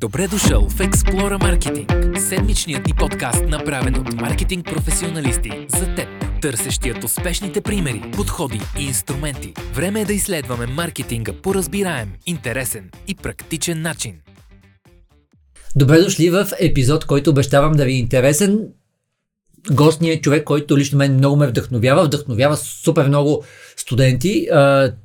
Добре 0.00 0.28
дошъл 0.28 0.68
в 0.68 0.78
Explora 0.78 1.38
Marketing, 1.38 2.18
седмичният 2.18 2.86
ни 2.86 2.92
подкаст, 2.98 3.44
направен 3.48 3.94
от 3.94 4.12
маркетинг 4.12 4.66
професионалисти 4.66 5.50
за 5.68 5.94
теб, 5.94 6.08
търсещият 6.42 7.04
успешните 7.04 7.60
примери, 7.60 8.02
подходи 8.12 8.60
и 8.78 8.84
инструменти. 8.84 9.52
Време 9.74 10.00
е 10.00 10.04
да 10.04 10.12
изследваме 10.12 10.66
маркетинга 10.66 11.32
по 11.42 11.54
разбираем, 11.54 12.12
интересен 12.26 12.90
и 13.08 13.14
практичен 13.14 13.82
начин. 13.82 14.14
Добре 15.76 16.00
дошли 16.00 16.30
в 16.30 16.48
епизод, 16.60 17.04
който 17.04 17.30
обещавам 17.30 17.72
да 17.72 17.84
ви 17.84 17.92
е 17.92 17.98
интересен. 17.98 18.68
Гостният 19.72 20.18
е 20.18 20.20
човек, 20.20 20.44
който 20.44 20.78
лично 20.78 20.98
мен 20.98 21.14
много 21.14 21.36
ме 21.36 21.46
вдъхновява, 21.46 22.04
вдъхновява 22.04 22.56
супер 22.56 23.08
много 23.08 23.44
студенти. 23.76 24.48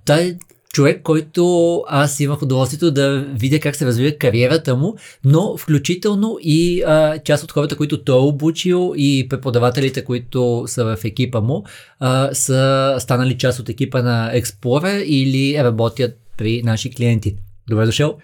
Той 0.05 0.37
човек, 0.73 1.01
който 1.03 1.83
аз 1.87 2.19
имах 2.19 2.41
удоволствието 2.41 2.91
да 2.91 3.25
видя 3.33 3.59
как 3.59 3.75
се 3.75 3.85
развива 3.85 4.17
кариерата 4.17 4.75
му, 4.75 4.95
но 5.25 5.57
включително 5.57 6.37
и 6.41 6.81
а, 6.81 7.19
част 7.19 7.43
от 7.43 7.51
хората, 7.51 7.77
които 7.77 8.03
той 8.03 8.17
е 8.17 8.27
обучил 8.27 8.93
и 8.97 9.27
преподавателите, 9.29 10.03
които 10.03 10.63
са 10.67 10.85
в 10.85 11.05
екипа 11.05 11.41
му, 11.41 11.63
а, 11.99 12.33
са 12.33 12.95
станали 12.99 13.37
част 13.37 13.59
от 13.59 13.69
екипа 13.69 14.01
на 14.01 14.31
Explorer 14.35 15.03
или 15.03 15.63
работят 15.63 16.17
при 16.37 16.61
наши 16.63 16.89
клиенти. 16.91 17.35
Добре 17.69 17.85
дошъл! 17.85 18.17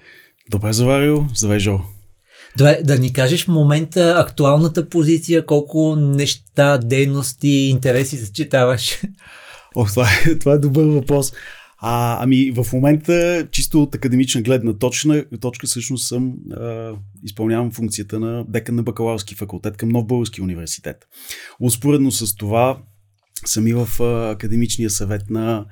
Добре 0.52 0.74
заварил, 0.74 1.28
здравей 1.36 1.60
Жо! 1.60 1.80
Добре, 2.58 2.80
да 2.84 2.98
ни 2.98 3.14
кажеш 3.14 3.46
в 3.46 3.48
момента 3.48 4.16
актуалната 4.18 4.90
позиция, 4.90 5.46
колко 5.46 5.96
неща, 5.96 6.78
дейности, 6.78 7.50
интереси 7.50 8.18
съчетаваш? 8.18 9.02
О, 9.76 9.86
това 9.86 10.08
е, 10.26 10.36
това 10.36 10.54
е 10.54 10.58
добър 10.58 10.84
въпрос. 10.84 11.34
А, 11.82 12.24
ами 12.24 12.52
в 12.52 12.74
момента, 12.74 13.48
чисто 13.52 13.84
от 13.84 13.96
академична 13.96 14.42
гледна 14.42 14.74
точка, 14.74 15.26
точка 15.42 15.68
всъщност 15.68 16.08
съм, 16.08 16.34
а, 16.52 16.92
изпълнявам 17.24 17.72
функцията 17.72 18.20
на 18.20 18.46
декан 18.48 18.76
на 18.76 18.84
бакалавърски 18.84 19.36
факултет 19.36 19.78
към 19.78 19.90
Нов 19.90 20.08
Български 20.08 20.42
университет. 20.42 21.08
Успоредно 21.60 22.12
с 22.12 22.36
това 22.36 22.78
съм 23.46 23.68
и 23.68 23.74
в 23.74 23.88
а, 24.00 24.32
академичния 24.32 24.90
съвет 24.90 25.30
на 25.30 25.66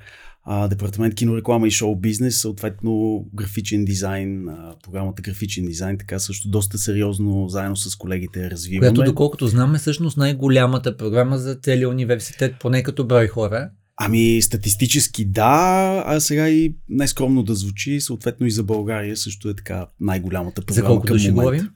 а, 0.44 0.68
департамент 0.68 1.14
кино, 1.14 1.36
реклама 1.36 1.66
и 1.66 1.70
шоу 1.70 1.96
бизнес, 1.96 2.40
съответно 2.40 3.24
графичен 3.34 3.84
дизайн, 3.84 4.48
а, 4.48 4.74
програмата 4.84 5.22
графичен 5.22 5.66
дизайн, 5.66 5.98
така 5.98 6.18
също 6.18 6.50
доста 6.50 6.78
сериозно 6.78 7.48
заедно 7.48 7.76
с 7.76 7.96
колегите 7.96 8.50
развиваме. 8.50 8.92
Която 8.92 9.10
доколкото 9.10 9.46
знаме 9.46 9.78
всъщност 9.78 10.16
най-голямата 10.16 10.96
програма 10.96 11.38
за 11.38 11.54
целия 11.54 11.88
университет, 11.88 12.54
поне 12.60 12.82
като 12.82 13.06
брой 13.06 13.26
хора. 13.26 13.70
Ами, 14.00 14.42
статистически 14.42 15.24
да, 15.24 16.02
а 16.06 16.20
сега 16.20 16.48
и 16.48 16.74
най-скромно 16.88 17.42
да 17.42 17.54
звучи, 17.54 18.00
съответно 18.00 18.46
и 18.46 18.50
за 18.50 18.62
България 18.62 19.16
също 19.16 19.48
е 19.48 19.54
така 19.54 19.86
най-голямата 20.00 20.62
програма. 20.62 20.86
За 20.86 20.86
колко 20.86 21.06
към 21.06 21.16
души 21.16 21.30
момента. 21.30 21.42
говорим? 21.42 21.70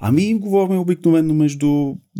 Ами, 0.00 0.34
говорим 0.34 0.78
обикновено 0.78 1.34
между 1.34 1.66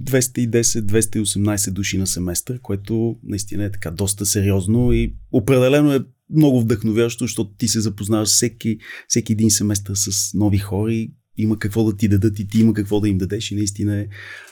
210-218 0.01 1.71
души 1.71 1.99
на 1.99 2.07
семестър, 2.07 2.61
което 2.61 3.17
наистина 3.25 3.65
е 3.65 3.71
така 3.71 3.91
доста 3.91 4.27
сериозно 4.27 4.93
и 4.93 5.15
определено 5.33 5.93
е 5.93 6.01
много 6.31 6.61
вдъхновящо, 6.61 7.25
защото 7.25 7.51
ти 7.59 7.69
се 7.69 7.81
запознаваш 7.81 8.29
всеки, 8.29 8.79
всеки 9.09 9.33
един 9.33 9.51
семестър 9.51 9.95
с 9.95 10.35
нови 10.35 10.59
хора 10.59 10.93
и 10.93 11.13
има 11.37 11.59
какво 11.59 11.85
да 11.85 11.97
ти 11.97 12.09
дадат 12.09 12.39
и 12.39 12.49
ти 12.49 12.61
има 12.61 12.75
какво 12.75 13.01
да 13.01 13.09
им 13.09 13.19
дадеш 13.19 13.51
и 13.51 13.55
наистина 13.55 13.97
е, 13.97 14.07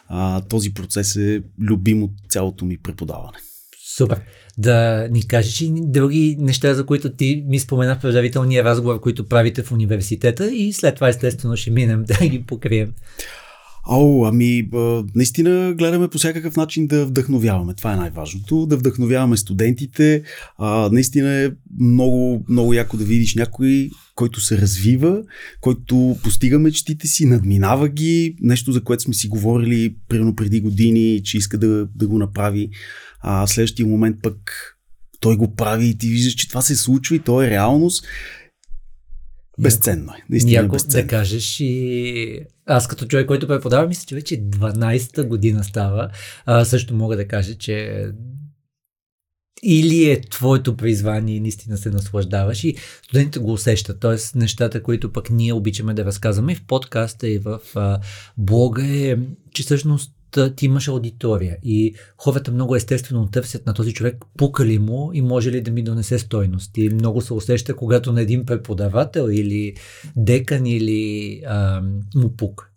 а, 0.06 0.40
този 0.40 0.74
процес 0.74 1.16
е 1.16 1.42
любим 1.60 2.02
от 2.02 2.10
цялото 2.28 2.64
ми 2.64 2.78
преподаване. 2.78 3.38
Супер. 3.96 4.22
Да 4.58 5.08
ни 5.10 5.26
кажеш 5.26 5.60
и 5.60 5.72
други 5.74 6.36
неща, 6.40 6.74
за 6.74 6.86
които 6.86 7.10
ти 7.10 7.44
ми 7.48 7.58
спомена 7.58 7.96
в 7.96 8.00
предварителния 8.00 8.64
разговор, 8.64 9.00
които 9.00 9.28
правите 9.28 9.62
в 9.62 9.72
университета 9.72 10.50
и 10.50 10.72
след 10.72 10.94
това 10.94 11.08
естествено 11.08 11.56
ще 11.56 11.70
минем 11.70 12.04
да 12.20 12.26
ги 12.26 12.42
покрием. 12.42 12.92
О, 13.92 14.24
ами, 14.24 14.68
наистина 15.14 15.74
гледаме 15.74 16.08
по 16.08 16.18
всякакъв 16.18 16.56
начин 16.56 16.86
да 16.86 17.06
вдъхновяваме. 17.06 17.74
Това 17.74 17.92
е 17.92 17.96
най-важното. 17.96 18.66
Да 18.66 18.76
вдъхновяваме 18.76 19.36
студентите. 19.36 20.22
А, 20.58 20.88
наистина 20.92 21.30
е 21.30 21.50
много, 21.80 22.44
много 22.48 22.74
яко 22.74 22.96
да 22.96 23.04
видиш 23.04 23.34
някой, 23.34 23.90
който 24.14 24.40
се 24.40 24.58
развива, 24.58 25.22
който 25.60 26.16
постига 26.22 26.58
мечтите 26.58 27.06
си, 27.06 27.26
надминава 27.26 27.88
ги. 27.88 28.36
Нещо, 28.40 28.72
за 28.72 28.84
което 28.84 29.02
сме 29.02 29.14
си 29.14 29.28
говорили 29.28 29.96
примерно 30.08 30.36
преди 30.36 30.60
години, 30.60 31.22
че 31.24 31.36
иска 31.36 31.58
да, 31.58 31.88
да 31.96 32.08
го 32.08 32.18
направи. 32.18 32.70
А 33.20 33.46
следващия 33.46 33.86
момент 33.86 34.16
пък 34.22 34.40
той 35.20 35.36
го 35.36 35.54
прави 35.54 35.86
и 35.86 35.98
ти 35.98 36.08
виждаш, 36.08 36.34
че 36.34 36.48
това 36.48 36.62
се 36.62 36.76
случва 36.76 37.16
и 37.16 37.18
то 37.18 37.42
е 37.42 37.50
реалност. 37.50 38.04
Безценно 39.60 40.12
е. 40.12 40.24
Наистина 40.30 40.58
е 40.58 40.62
Няко 40.62 40.72
безценно. 40.72 41.02
да 41.02 41.08
кажеш 41.08 41.60
и 41.60 42.40
аз 42.66 42.88
като 42.88 43.06
човек, 43.06 43.26
който 43.26 43.46
преподава, 43.46 43.86
мисля, 43.86 44.04
че 44.06 44.14
вече 44.14 44.42
12-та 44.42 45.24
година 45.24 45.64
става. 45.64 46.08
А, 46.46 46.64
също 46.64 46.94
мога 46.94 47.16
да 47.16 47.28
кажа, 47.28 47.54
че 47.54 48.06
или 49.62 50.10
е 50.10 50.20
твоето 50.20 50.76
призвание 50.76 51.36
и 51.36 51.40
наистина 51.40 51.78
се 51.78 51.90
наслаждаваш 51.90 52.64
и 52.64 52.76
студентите 53.02 53.38
го 53.38 53.52
усещат. 53.52 54.00
Тоест 54.00 54.34
нещата, 54.34 54.82
които 54.82 55.12
пък 55.12 55.30
ние 55.30 55.52
обичаме 55.52 55.94
да 55.94 56.04
разказваме 56.04 56.52
и 56.52 56.56
в 56.56 56.66
подкаста 56.66 57.28
и 57.28 57.38
в 57.38 57.60
а, 57.74 58.00
блога 58.38 58.86
е, 58.86 59.16
че 59.54 59.62
всъщност 59.62 60.12
ти 60.56 60.66
имаш 60.66 60.88
аудитория 60.88 61.56
и 61.62 61.94
хората 62.16 62.52
много 62.52 62.76
естествено 62.76 63.28
търсят 63.28 63.66
на 63.66 63.74
този 63.74 63.94
човек 63.94 64.24
пука 64.36 64.66
ли 64.66 64.78
му 64.78 65.10
и 65.14 65.22
може 65.22 65.52
ли 65.52 65.60
да 65.60 65.70
ми 65.70 65.82
донесе 65.82 66.18
стойност. 66.18 66.78
И 66.78 66.88
много 66.88 67.20
се 67.20 67.34
усеща, 67.34 67.76
когато 67.76 68.12
на 68.12 68.20
един 68.20 68.46
преподавател 68.46 69.28
или 69.32 69.74
декан 70.16 70.66
или 70.66 71.42
а, 71.46 71.82
му 72.14 72.36
пука. 72.36 72.68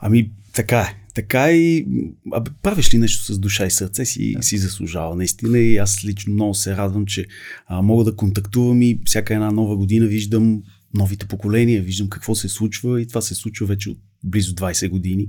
Ами, 0.00 0.30
така 0.54 0.80
е. 0.80 0.98
Така 1.14 1.48
е 1.48 1.52
и 1.52 1.86
абе, 2.32 2.50
правиш 2.62 2.94
ли 2.94 2.98
нещо 2.98 3.24
с 3.24 3.38
душа 3.38 3.66
и 3.66 3.70
сърце 3.70 4.04
си, 4.04 4.36
си 4.40 4.58
заслужава 4.58 5.16
наистина 5.16 5.58
и 5.58 5.76
аз 5.76 6.04
лично 6.04 6.34
много 6.34 6.54
се 6.54 6.76
радвам, 6.76 7.06
че 7.06 7.26
а, 7.66 7.82
мога 7.82 8.04
да 8.04 8.16
контактувам 8.16 8.82
и 8.82 9.00
всяка 9.04 9.34
една 9.34 9.50
нова 9.50 9.76
година 9.76 10.06
виждам 10.06 10.62
новите 10.94 11.26
поколения, 11.26 11.82
виждам 11.82 12.08
какво 12.08 12.34
се 12.34 12.48
случва 12.48 13.00
и 13.00 13.06
това 13.06 13.20
се 13.20 13.34
случва 13.34 13.66
вече 13.66 13.90
от 13.90 13.98
близо 14.24 14.54
20 14.54 14.88
години. 14.88 15.28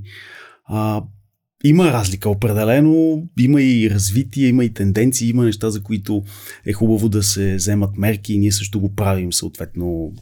А, 0.65 1.03
има 1.63 1.91
разлика 1.93 2.29
определено, 2.29 3.23
има 3.39 3.61
и 3.61 3.89
развитие, 3.89 4.47
има 4.47 4.65
и 4.65 4.73
тенденции, 4.73 5.29
има 5.29 5.45
неща, 5.45 5.69
за 5.69 5.83
които 5.83 6.23
е 6.65 6.73
хубаво 6.73 7.09
да 7.09 7.23
се 7.23 7.55
вземат 7.55 7.97
мерки 7.97 8.33
и 8.33 8.37
ние 8.37 8.51
също 8.51 8.79
го 8.79 8.95
правим 8.95 9.33
съответно 9.33 10.13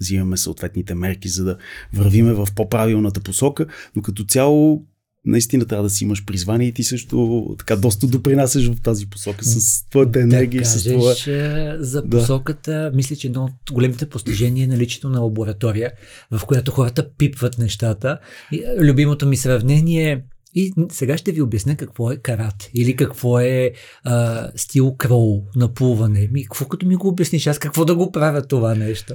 взимаме 0.00 0.36
съответните 0.36 0.94
мерки, 0.94 1.28
за 1.28 1.44
да 1.44 1.56
вървиме 1.94 2.32
в 2.32 2.48
по-правилната 2.54 3.20
посока, 3.20 3.66
но 3.96 4.02
като 4.02 4.24
цяло 4.24 4.82
наистина 5.24 5.64
трябва 5.66 5.82
да 5.82 5.90
си 5.90 6.04
имаш 6.04 6.24
призвание 6.24 6.68
и 6.68 6.72
ти 6.72 6.84
също 6.84 7.46
така 7.58 7.76
доста 7.76 8.06
допринасяш 8.06 8.66
в 8.68 8.80
тази 8.82 9.06
посока 9.06 9.44
с 9.44 9.88
твоята 9.90 10.20
енергия 10.20 10.62
да 10.62 10.68
и 10.68 10.70
с 10.70 10.72
кажеш, 10.84 10.92
това. 11.24 11.32
е, 11.32 11.76
за 11.78 12.02
Да. 12.02 12.18
посоката, 12.18 12.90
мисля, 12.94 13.16
че 13.16 13.26
едно 13.26 13.44
от 13.44 13.72
големите 13.72 14.08
постижения 14.08 14.64
е 14.64 14.68
наличието 14.68 15.08
на 15.08 15.20
лаборатория, 15.20 15.92
в 16.30 16.44
която 16.46 16.70
хората 16.70 17.10
пипват 17.18 17.58
нещата. 17.58 18.18
Е, 18.52 18.84
любимото 18.84 19.26
ми 19.26 19.36
сравнение 19.36 20.12
е 20.12 20.20
и 20.56 20.72
сега 20.90 21.16
ще 21.16 21.32
ви 21.32 21.42
обясня 21.42 21.76
какво 21.76 22.12
е 22.12 22.16
карат 22.16 22.70
или 22.74 22.96
какво 22.96 23.40
е 23.40 23.72
а, 24.04 24.48
стил 24.56 24.94
кроу, 24.98 25.42
наплуване. 25.56 26.28
Ми, 26.32 26.42
какво 26.42 26.68
като 26.68 26.86
ми 26.86 26.96
го 26.96 27.08
обясниш? 27.08 27.46
Аз 27.46 27.58
какво 27.58 27.84
да 27.84 27.94
го 27.94 28.12
правя 28.12 28.42
това 28.42 28.74
нещо? 28.74 29.14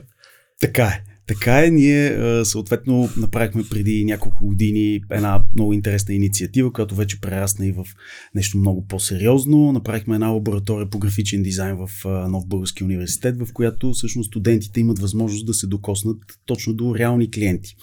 Така 0.60 0.86
е. 0.86 1.04
Така 1.28 1.66
е, 1.66 1.70
ние 1.70 2.18
съответно 2.46 3.10
направихме 3.18 3.64
преди 3.70 4.06
няколко 4.06 4.46
години 4.46 5.02
една 5.12 5.44
много 5.56 5.74
интересна 5.74 6.14
инициатива, 6.14 6.74
която 6.74 6.96
вече 6.96 7.22
прерасна 7.22 7.66
и 7.68 7.72
в 7.72 7.86
нещо 8.36 8.58
много 8.58 8.88
по-сериозно. 8.88 9.72
Направихме 9.72 10.16
една 10.16 10.28
лаборатория 10.28 10.90
по 10.90 11.00
графичен 11.00 11.44
дизайн 11.44 11.78
в 11.78 11.90
Нов 12.06 12.48
Български 12.48 12.84
университет, 12.84 13.36
в 13.40 13.54
която 13.54 13.92
всъщност 13.92 14.28
студентите 14.28 14.80
имат 14.80 15.00
възможност 15.00 15.46
да 15.46 15.54
се 15.54 15.68
докоснат 15.68 16.18
точно 16.46 16.74
до 16.74 16.96
реални 16.96 17.32
клиенти. 17.32 17.76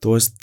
Тоест, 0.00 0.36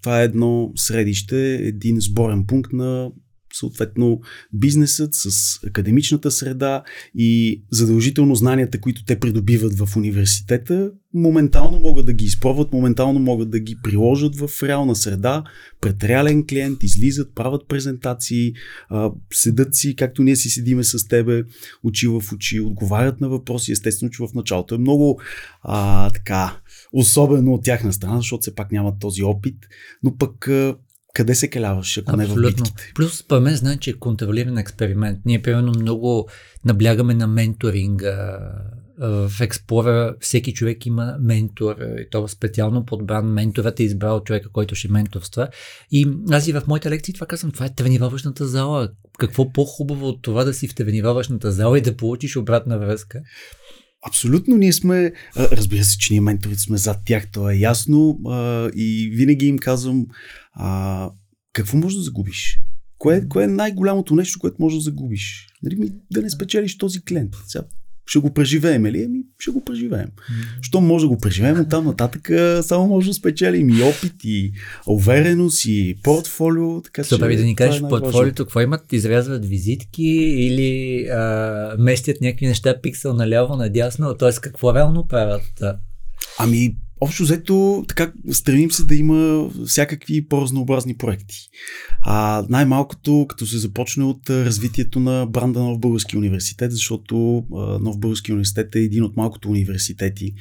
това 0.00 0.20
е 0.20 0.24
едно 0.24 0.72
средище, 0.76 1.54
един 1.54 2.00
сборен 2.00 2.46
пункт 2.46 2.72
на 2.72 3.10
съответно 3.52 4.20
бизнесът 4.52 5.10
с 5.14 5.28
академичната 5.66 6.30
среда 6.30 6.82
и 7.14 7.62
задължително 7.70 8.34
знанията, 8.34 8.80
които 8.80 9.04
те 9.04 9.20
придобиват 9.20 9.78
в 9.78 9.96
университета, 9.96 10.90
моментално 11.14 11.78
могат 11.78 12.06
да 12.06 12.12
ги 12.12 12.24
изпробват, 12.24 12.72
моментално 12.72 13.20
могат 13.20 13.50
да 13.50 13.60
ги 13.60 13.76
приложат 13.82 14.36
в 14.36 14.62
реална 14.62 14.96
среда, 14.96 15.44
пред 15.80 16.04
реален 16.04 16.46
клиент, 16.46 16.82
излизат, 16.82 17.34
правят 17.34 17.68
презентации, 17.68 18.52
седат 19.32 19.74
си, 19.74 19.96
както 19.96 20.22
ние 20.22 20.36
си 20.36 20.50
седиме 20.50 20.84
с 20.84 21.08
тебе, 21.08 21.42
очи 21.84 22.08
в 22.08 22.22
очи, 22.34 22.60
отговарят 22.60 23.20
на 23.20 23.28
въпроси. 23.28 23.72
Естествено, 23.72 24.10
че 24.10 24.22
в 24.22 24.34
началото 24.34 24.74
е 24.74 24.78
много 24.78 25.20
а, 25.62 26.10
така, 26.10 26.60
особено 26.92 27.52
от 27.52 27.64
тяхна 27.64 27.92
страна, 27.92 28.16
защото 28.16 28.40
все 28.40 28.54
пак 28.54 28.72
нямат 28.72 28.94
този 29.00 29.22
опит, 29.22 29.56
но 30.02 30.16
пък 30.16 30.48
къде 31.14 31.34
се 31.34 31.48
каляваш, 31.48 31.98
ако 31.98 32.16
не 32.16 32.26
в 32.26 32.30
Абсолютно. 32.30 32.64
битките? 32.64 32.92
Плюс, 32.94 33.18
според 33.18 33.42
мен, 33.42 33.56
значи 33.56 33.90
е 33.90 33.98
контролиран 33.98 34.58
експеримент. 34.58 35.18
Ние, 35.24 35.42
примерно, 35.42 35.72
много 35.76 36.28
наблягаме 36.64 37.14
на 37.14 37.26
менторинга 37.26 38.38
в 38.98 39.32
Explorer 39.40 40.14
всеки 40.20 40.54
човек 40.54 40.86
има 40.86 41.16
ментор 41.20 41.76
и 41.98 42.10
то 42.10 42.28
специално 42.28 42.84
подбран. 42.84 43.32
Менторът 43.32 43.80
е 43.80 43.82
избрал 43.82 44.24
човека, 44.24 44.48
който 44.52 44.74
ще 44.74 44.88
менторства. 44.88 45.48
И 45.90 46.08
аз 46.30 46.48
и 46.48 46.52
в 46.52 46.62
моите 46.66 46.90
лекции 46.90 47.14
това 47.14 47.26
казвам, 47.26 47.52
това 47.52 47.66
е 47.66 47.74
тренировъчната 47.74 48.48
зала. 48.48 48.88
Какво 49.18 49.52
по-хубаво 49.52 50.08
от 50.08 50.22
това 50.22 50.44
да 50.44 50.54
си 50.54 50.68
в 50.68 50.74
тренировъчната 50.74 51.52
зала 51.52 51.78
и 51.78 51.82
да 51.82 51.96
получиш 51.96 52.36
обратна 52.36 52.78
връзка? 52.78 53.20
Абсолютно, 54.06 54.56
ние 54.56 54.72
сме, 54.72 55.12
разбира 55.36 55.84
се, 55.84 55.98
че 55.98 56.12
ние 56.12 56.20
менторите 56.20 56.60
сме 56.60 56.76
зад 56.76 56.98
тях, 57.06 57.30
то 57.32 57.50
е 57.50 57.54
ясно 57.54 58.18
и 58.76 59.10
винаги 59.14 59.46
им 59.46 59.58
казвам, 59.58 60.06
а, 60.52 61.10
какво 61.52 61.76
можеш 61.76 61.96
да 61.96 62.02
загубиш? 62.02 62.60
Кое, 62.98 63.28
кое 63.28 63.44
е 63.44 63.48
най-голямото 63.48 64.14
нещо, 64.14 64.38
което 64.38 64.56
можеш 64.58 64.76
да 64.76 64.82
загубиш? 64.82 65.46
Нали, 65.62 65.92
да 66.12 66.22
не 66.22 66.30
спечелиш 66.30 66.78
този 66.78 67.04
клиент. 67.04 67.34
Сега, 67.46 67.64
ще 68.06 68.18
го 68.18 68.34
преживеем 68.34 68.86
ли? 68.86 69.04
Ами, 69.04 69.18
ще 69.38 69.50
го 69.50 69.64
преживеем. 69.64 70.08
Що 70.62 70.80
може 70.80 71.04
да 71.04 71.08
го 71.08 71.18
преживеем, 71.18 71.60
от 71.60 71.68
там 71.68 71.84
нататък 71.84 72.30
само 72.62 72.86
може 72.86 73.08
да 73.08 73.14
спечелим 73.14 73.70
и 73.70 73.82
опит, 73.82 74.14
и 74.24 74.52
увереност, 74.86 75.64
и 75.64 75.96
портфолио. 76.02 76.82
Така, 76.82 77.04
Супер, 77.04 77.30
че, 77.30 77.36
да 77.36 77.44
ни 77.44 77.56
кажеш 77.56 77.80
е 77.80 77.88
портфолиото, 77.88 78.44
какво 78.44 78.60
имат? 78.60 78.92
Изрязват 78.92 79.46
визитки 79.46 80.12
или 80.38 81.06
а, 81.08 81.76
местят 81.78 82.20
някакви 82.20 82.46
неща 82.46 82.80
пиксел 82.82 83.14
наляво, 83.14 83.56
надясно? 83.56 84.14
Т.е. 84.14 84.32
какво 84.40 84.74
реално 84.74 85.06
правят? 85.08 85.62
Ами, 86.38 86.76
Общо 87.00 87.22
взето, 87.22 87.84
така, 87.88 88.12
стремим 88.32 88.70
се 88.70 88.84
да 88.84 88.94
има 88.94 89.50
всякакви 89.66 90.28
по-разнообразни 90.28 90.96
проекти. 90.96 91.36
А 92.06 92.44
най-малкото, 92.48 93.26
като 93.28 93.46
се 93.46 93.58
започне 93.58 94.04
от 94.04 94.30
развитието 94.30 95.00
на 95.00 95.26
бранда 95.26 95.60
Нов 95.60 95.78
Български 95.78 96.16
университет, 96.16 96.72
защото 96.72 97.44
Нов 97.80 97.98
Български 97.98 98.32
университет 98.32 98.76
е 98.76 98.80
един 98.80 99.04
от 99.04 99.16
малкото 99.16 99.48
университети, 99.48 100.34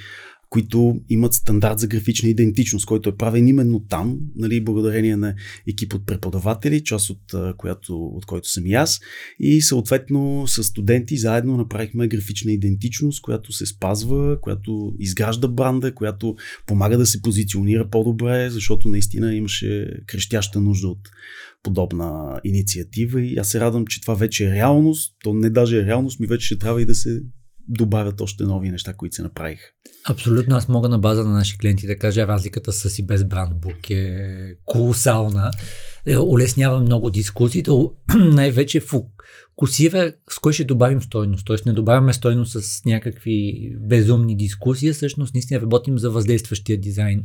които 0.50 1.02
имат 1.10 1.34
стандарт 1.34 1.80
за 1.80 1.88
графична 1.88 2.30
идентичност, 2.30 2.86
който 2.86 3.10
е 3.10 3.16
правен 3.16 3.48
именно 3.48 3.80
там, 3.80 4.18
нали, 4.36 4.64
благодарение 4.64 5.18
на 5.18 5.36
екип 5.68 5.94
от 5.94 6.06
преподаватели, 6.06 6.84
част 6.84 7.10
от, 7.10 7.56
която, 7.58 8.06
от 8.06 8.26
който 8.26 8.50
съм 8.50 8.66
и 8.66 8.74
аз. 8.74 9.00
И 9.40 9.62
съответно 9.62 10.48
с 10.48 10.64
студенти 10.64 11.18
заедно 11.18 11.58
направихме 11.58 12.08
графична 12.08 12.52
идентичност, 12.52 13.22
която 13.22 13.54
се 13.54 13.66
спазва, 13.66 14.42
която 14.42 14.94
изгражда 15.00 15.48
бранда, 15.48 15.96
която 15.96 16.36
помага 16.68 16.98
да 16.98 17.06
се 17.06 17.22
позиционира 17.22 17.90
по-добре, 17.90 18.50
защото 18.50 18.90
наистина 18.90 19.36
имаше 19.36 19.88
крещяща 20.08 20.62
нужда 20.62 20.88
от 20.88 21.10
подобна 21.64 22.40
инициатива 22.44 23.22
и 23.22 23.38
аз 23.38 23.50
се 23.50 23.60
радвам, 23.60 23.88
че 23.88 24.02
това 24.02 24.14
вече 24.14 24.46
е 24.46 24.52
реалност. 24.52 25.16
То 25.24 25.34
не 25.34 25.50
даже 25.50 25.78
е 25.78 25.86
реалност, 25.86 26.20
ми 26.20 26.28
вече 26.28 26.46
ще 26.46 26.58
трябва 26.58 26.82
и 26.82 26.86
да 26.86 26.96
се 26.96 27.22
добавят 27.70 28.22
още 28.22 28.44
нови 28.44 28.70
неща, 28.70 28.94
които 28.94 29.16
се 29.16 29.22
направиха. 29.22 29.66
Абсолютно, 30.10 30.56
аз 30.56 30.68
мога 30.68 30.90
на 30.90 31.00
база 31.00 31.24
на 31.24 31.34
наши 31.34 31.58
клиенти 31.58 31.88
да 31.88 31.98
кажа, 31.98 32.28
разликата 32.28 32.72
с 32.72 33.00
и 33.00 33.06
без 33.06 33.24
брандбук 33.24 33.90
е 33.90 34.56
колосална. 34.66 35.52
Е, 36.06 36.18
улеснява 36.18 36.80
много 36.80 37.10
дискусиите, 37.10 37.72
най-вече 38.16 38.80
фокусира 38.80 40.14
с 40.30 40.40
кой 40.40 40.54
ще 40.54 40.64
добавим 40.64 41.02
стойност. 41.02 41.46
Тоест 41.46 41.66
не 41.66 41.74
добавяме 41.74 42.14
стойност 42.14 42.62
с 42.62 42.86
някакви 42.86 43.70
безумни 43.80 44.38
дискусии, 44.38 44.94
всъщност 44.94 45.34
наистина 45.34 45.62
работим 45.62 46.00
за 46.00 46.10
въздействащия 46.10 46.80
дизайн 46.80 47.24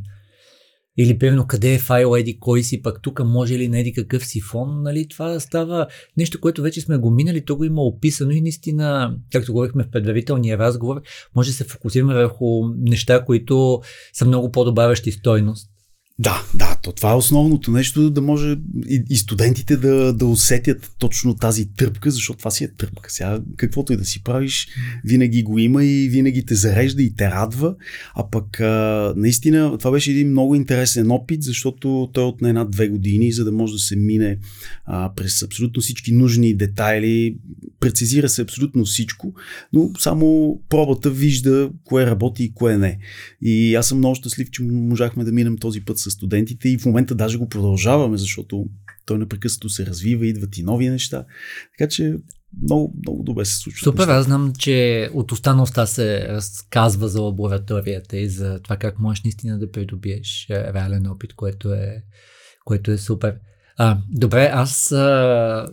или 0.98 1.18
примерно 1.18 1.46
къде 1.46 1.74
е 1.74 1.78
файл, 1.78 2.16
еди 2.16 2.38
кой 2.40 2.62
си, 2.62 2.82
пък 2.82 3.02
тук 3.02 3.24
може 3.24 3.58
ли 3.58 3.68
на 3.68 3.78
еди 3.78 3.92
какъв 3.92 4.26
си 4.26 4.40
фон, 4.40 4.82
нали? 4.82 5.08
Това 5.08 5.40
става 5.40 5.86
нещо, 6.16 6.40
което 6.40 6.62
вече 6.62 6.80
сме 6.80 6.96
го 6.96 7.10
минали, 7.10 7.44
то 7.44 7.56
го 7.56 7.64
има 7.64 7.82
описано 7.82 8.30
и 8.30 8.40
наистина, 8.40 9.16
както 9.32 9.52
говорихме 9.52 9.84
в 9.84 9.90
предварителния 9.90 10.58
разговор, 10.58 11.02
може 11.36 11.50
да 11.50 11.56
се 11.56 11.64
фокусираме 11.64 12.14
върху 12.14 12.68
неща, 12.76 13.24
които 13.24 13.80
са 14.12 14.24
много 14.24 14.50
по-добавящи 14.50 15.12
стойност. 15.12 15.73
Да, 16.18 16.42
да, 16.54 16.78
то 16.82 16.92
това 16.92 17.12
е 17.12 17.14
основното 17.14 17.70
нещо, 17.70 18.10
да 18.10 18.20
може 18.20 18.56
и, 18.88 19.04
и 19.10 19.16
студентите 19.16 19.76
да, 19.76 20.12
да 20.12 20.26
усетят 20.26 20.94
точно 20.98 21.34
тази 21.34 21.68
тръпка, 21.74 22.10
защото 22.10 22.38
това 22.38 22.50
си 22.50 22.64
е 22.64 22.68
тръпка. 22.68 23.10
Сега, 23.12 23.40
каквото 23.56 23.92
и 23.92 23.96
да 23.96 24.04
си 24.04 24.22
правиш, 24.22 24.68
винаги 25.04 25.42
го 25.42 25.58
има 25.58 25.84
и 25.84 26.08
винаги 26.08 26.46
те 26.46 26.54
зарежда 26.54 27.02
и 27.02 27.14
те 27.16 27.30
радва. 27.30 27.74
А 28.14 28.30
пък, 28.30 28.60
а, 28.60 29.14
наистина, 29.16 29.78
това 29.78 29.90
беше 29.90 30.10
един 30.10 30.30
много 30.30 30.54
интересен 30.54 31.10
опит, 31.10 31.42
защото 31.42 32.10
той 32.12 32.24
е 32.24 32.26
от 32.26 32.40
на 32.40 32.48
една-две 32.48 32.88
години, 32.88 33.32
за 33.32 33.44
да 33.44 33.52
може 33.52 33.72
да 33.72 33.78
се 33.78 33.96
мине 33.96 34.38
а, 34.84 35.14
през 35.16 35.42
абсолютно 35.42 35.82
всички 35.82 36.12
нужни 36.12 36.54
детайли, 36.54 37.36
прецизира 37.80 38.28
се 38.28 38.42
абсолютно 38.42 38.84
всичко, 38.84 39.34
но 39.72 39.90
само 39.98 40.58
пробата 40.68 41.10
вижда 41.10 41.70
кое 41.84 42.06
работи 42.06 42.44
и 42.44 42.52
кое 42.54 42.78
не. 42.78 42.98
И 43.42 43.74
аз 43.74 43.88
съм 43.88 43.98
много 43.98 44.14
щастлив, 44.14 44.50
че 44.50 44.62
можахме 44.62 45.24
да 45.24 45.32
минем 45.32 45.58
този 45.58 45.80
път 45.80 45.98
с 46.10 46.10
студентите 46.10 46.68
и 46.68 46.78
в 46.78 46.86
момента 46.86 47.14
даже 47.14 47.38
го 47.38 47.48
продължаваме, 47.48 48.16
защото 48.16 48.66
той 49.06 49.18
непрекъснато 49.18 49.68
се 49.68 49.86
развива, 49.86 50.26
идват 50.26 50.58
и 50.58 50.62
нови 50.62 50.88
неща. 50.88 51.24
Така 51.78 51.88
че 51.88 52.16
много, 52.62 52.94
много 53.06 53.22
добре 53.22 53.44
се 53.44 53.56
случва. 53.56 53.84
Супер, 53.84 54.08
аз 54.08 54.24
знам, 54.24 54.52
че 54.58 55.10
от 55.14 55.32
уста 55.32 55.86
се 55.86 56.28
разказва 56.28 57.08
за 57.08 57.22
лабораторията 57.22 58.16
и 58.16 58.28
за 58.28 58.60
това 58.62 58.76
как 58.76 58.98
можеш 58.98 59.22
наистина 59.24 59.58
да 59.58 59.70
придобиеш 59.70 60.46
е, 60.50 60.72
реален 60.74 61.06
опит, 61.06 61.34
което 61.34 61.72
е, 61.72 62.02
което 62.64 62.90
е 62.90 62.98
супер. 62.98 63.36
А, 63.76 63.98
добре, 64.10 64.50
аз 64.52 64.92
а, 64.92 65.66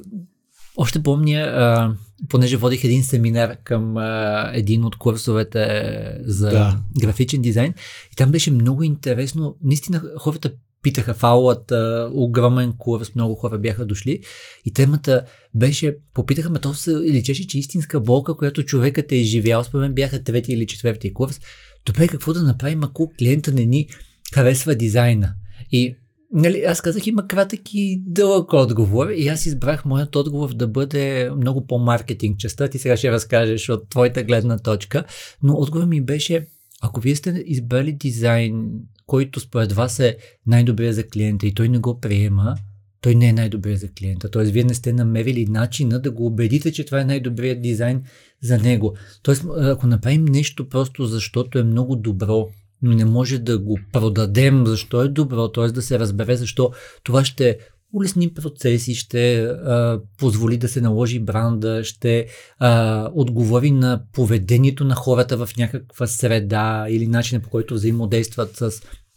още 0.77 1.03
помня, 1.03 1.37
а, 1.37 1.95
понеже 2.29 2.57
водих 2.57 2.83
един 2.83 3.03
семинар 3.03 3.57
към 3.63 3.97
а, 3.97 4.51
един 4.53 4.85
от 4.85 4.95
курсовете 4.95 5.85
за 6.25 6.49
да. 6.49 6.79
графичен 6.99 7.41
дизайн 7.41 7.73
и 8.13 8.15
там 8.15 8.31
беше 8.31 8.51
много 8.51 8.83
интересно. 8.83 9.57
Наистина 9.63 10.01
хората 10.17 10.51
питаха 10.81 11.13
в 11.13 11.23
аулата, 11.23 12.09
огромен 12.13 12.73
курс, 12.77 13.15
много 13.15 13.35
хора 13.35 13.57
бяха 13.57 13.85
дошли 13.85 14.19
и 14.65 14.73
темата 14.73 15.25
беше, 15.55 15.97
попитаха, 16.13 16.49
ме 16.49 16.59
то 16.59 16.73
се 16.73 16.91
личеше, 16.91 17.47
че 17.47 17.59
истинска 17.59 17.99
болка, 17.99 18.37
която 18.37 18.63
човекът 18.63 19.11
е 19.11 19.15
изживял, 19.15 19.63
според 19.63 19.81
мен 19.81 19.93
бяха 19.93 20.23
трети 20.23 20.53
или 20.53 20.67
четвърти 20.67 21.13
курс. 21.13 21.39
Добре, 21.85 22.07
какво 22.07 22.33
да 22.33 22.43
направим, 22.43 22.83
ако 22.83 23.11
клиента 23.19 23.51
не 23.51 23.65
ни 23.65 23.87
харесва 24.33 24.75
дизайна? 24.75 25.33
И 25.71 25.95
Нали, 26.33 26.63
аз 26.67 26.81
казах, 26.81 27.07
има 27.07 27.27
кратък 27.27 27.59
и 27.73 28.03
дълъг 28.05 28.53
отговор 28.53 29.09
и 29.09 29.27
аз 29.27 29.45
избрах 29.45 29.85
моят 29.85 30.15
отговор 30.15 30.53
да 30.53 30.67
бъде 30.67 31.31
много 31.37 31.67
по-маркетинг 31.67 32.39
частта. 32.39 32.67
Ти 32.67 32.79
сега 32.79 32.97
ще 32.97 33.11
разкажеш 33.11 33.69
от 33.69 33.89
твоята 33.89 34.23
гледна 34.23 34.57
точка, 34.57 35.03
но 35.43 35.53
отговор 35.53 35.85
ми 35.85 36.01
беше, 36.01 36.47
ако 36.81 36.99
вие 36.99 37.15
сте 37.15 37.43
избрали 37.45 37.91
дизайн, 37.91 38.71
който 39.05 39.39
според 39.39 39.71
вас 39.71 39.99
е 39.99 40.17
най-добрия 40.47 40.93
за 40.93 41.03
клиента 41.03 41.47
и 41.47 41.53
той 41.53 41.69
не 41.69 41.77
го 41.77 41.99
приема, 41.99 42.55
той 43.01 43.15
не 43.15 43.27
е 43.27 43.33
най-добрия 43.33 43.77
за 43.77 43.87
клиента. 43.87 44.29
Тоест, 44.29 44.51
вие 44.51 44.63
не 44.63 44.73
сте 44.73 44.93
намерили 44.93 45.45
начина 45.45 45.99
да 45.99 46.11
го 46.11 46.25
убедите, 46.25 46.71
че 46.71 46.85
това 46.85 47.01
е 47.01 47.05
най-добрият 47.05 47.61
дизайн 47.61 48.03
за 48.41 48.57
него. 48.57 48.95
Тоест, 49.23 49.45
ако 49.57 49.87
направим 49.87 50.25
нещо 50.25 50.69
просто 50.69 51.05
защото 51.05 51.59
е 51.59 51.63
много 51.63 51.95
добро 51.95 52.47
но 52.81 52.93
не 52.93 53.05
може 53.05 53.39
да 53.39 53.59
го 53.59 53.79
продадем 53.93 54.67
защо 54.67 55.01
е 55.01 55.07
добро, 55.07 55.47
т.е. 55.51 55.67
да 55.67 55.81
се 55.81 55.99
разбере 55.99 56.35
защо 56.35 56.71
това 57.03 57.25
ще 57.25 57.57
улесни 57.93 58.33
процеси, 58.33 58.95
ще 58.95 59.43
а, 59.43 59.99
позволи 60.17 60.57
да 60.57 60.67
се 60.67 60.81
наложи 60.81 61.19
бранда, 61.19 61.83
ще 61.83 62.27
а, 62.59 63.09
отговори 63.13 63.71
на 63.71 64.03
поведението 64.13 64.83
на 64.85 64.95
хората 64.95 65.45
в 65.45 65.57
някаква 65.57 66.07
среда 66.07 66.85
или 66.89 67.07
начина 67.07 67.41
по 67.41 67.49
който 67.49 67.73
взаимодействат 67.73 68.57
с 68.57 68.71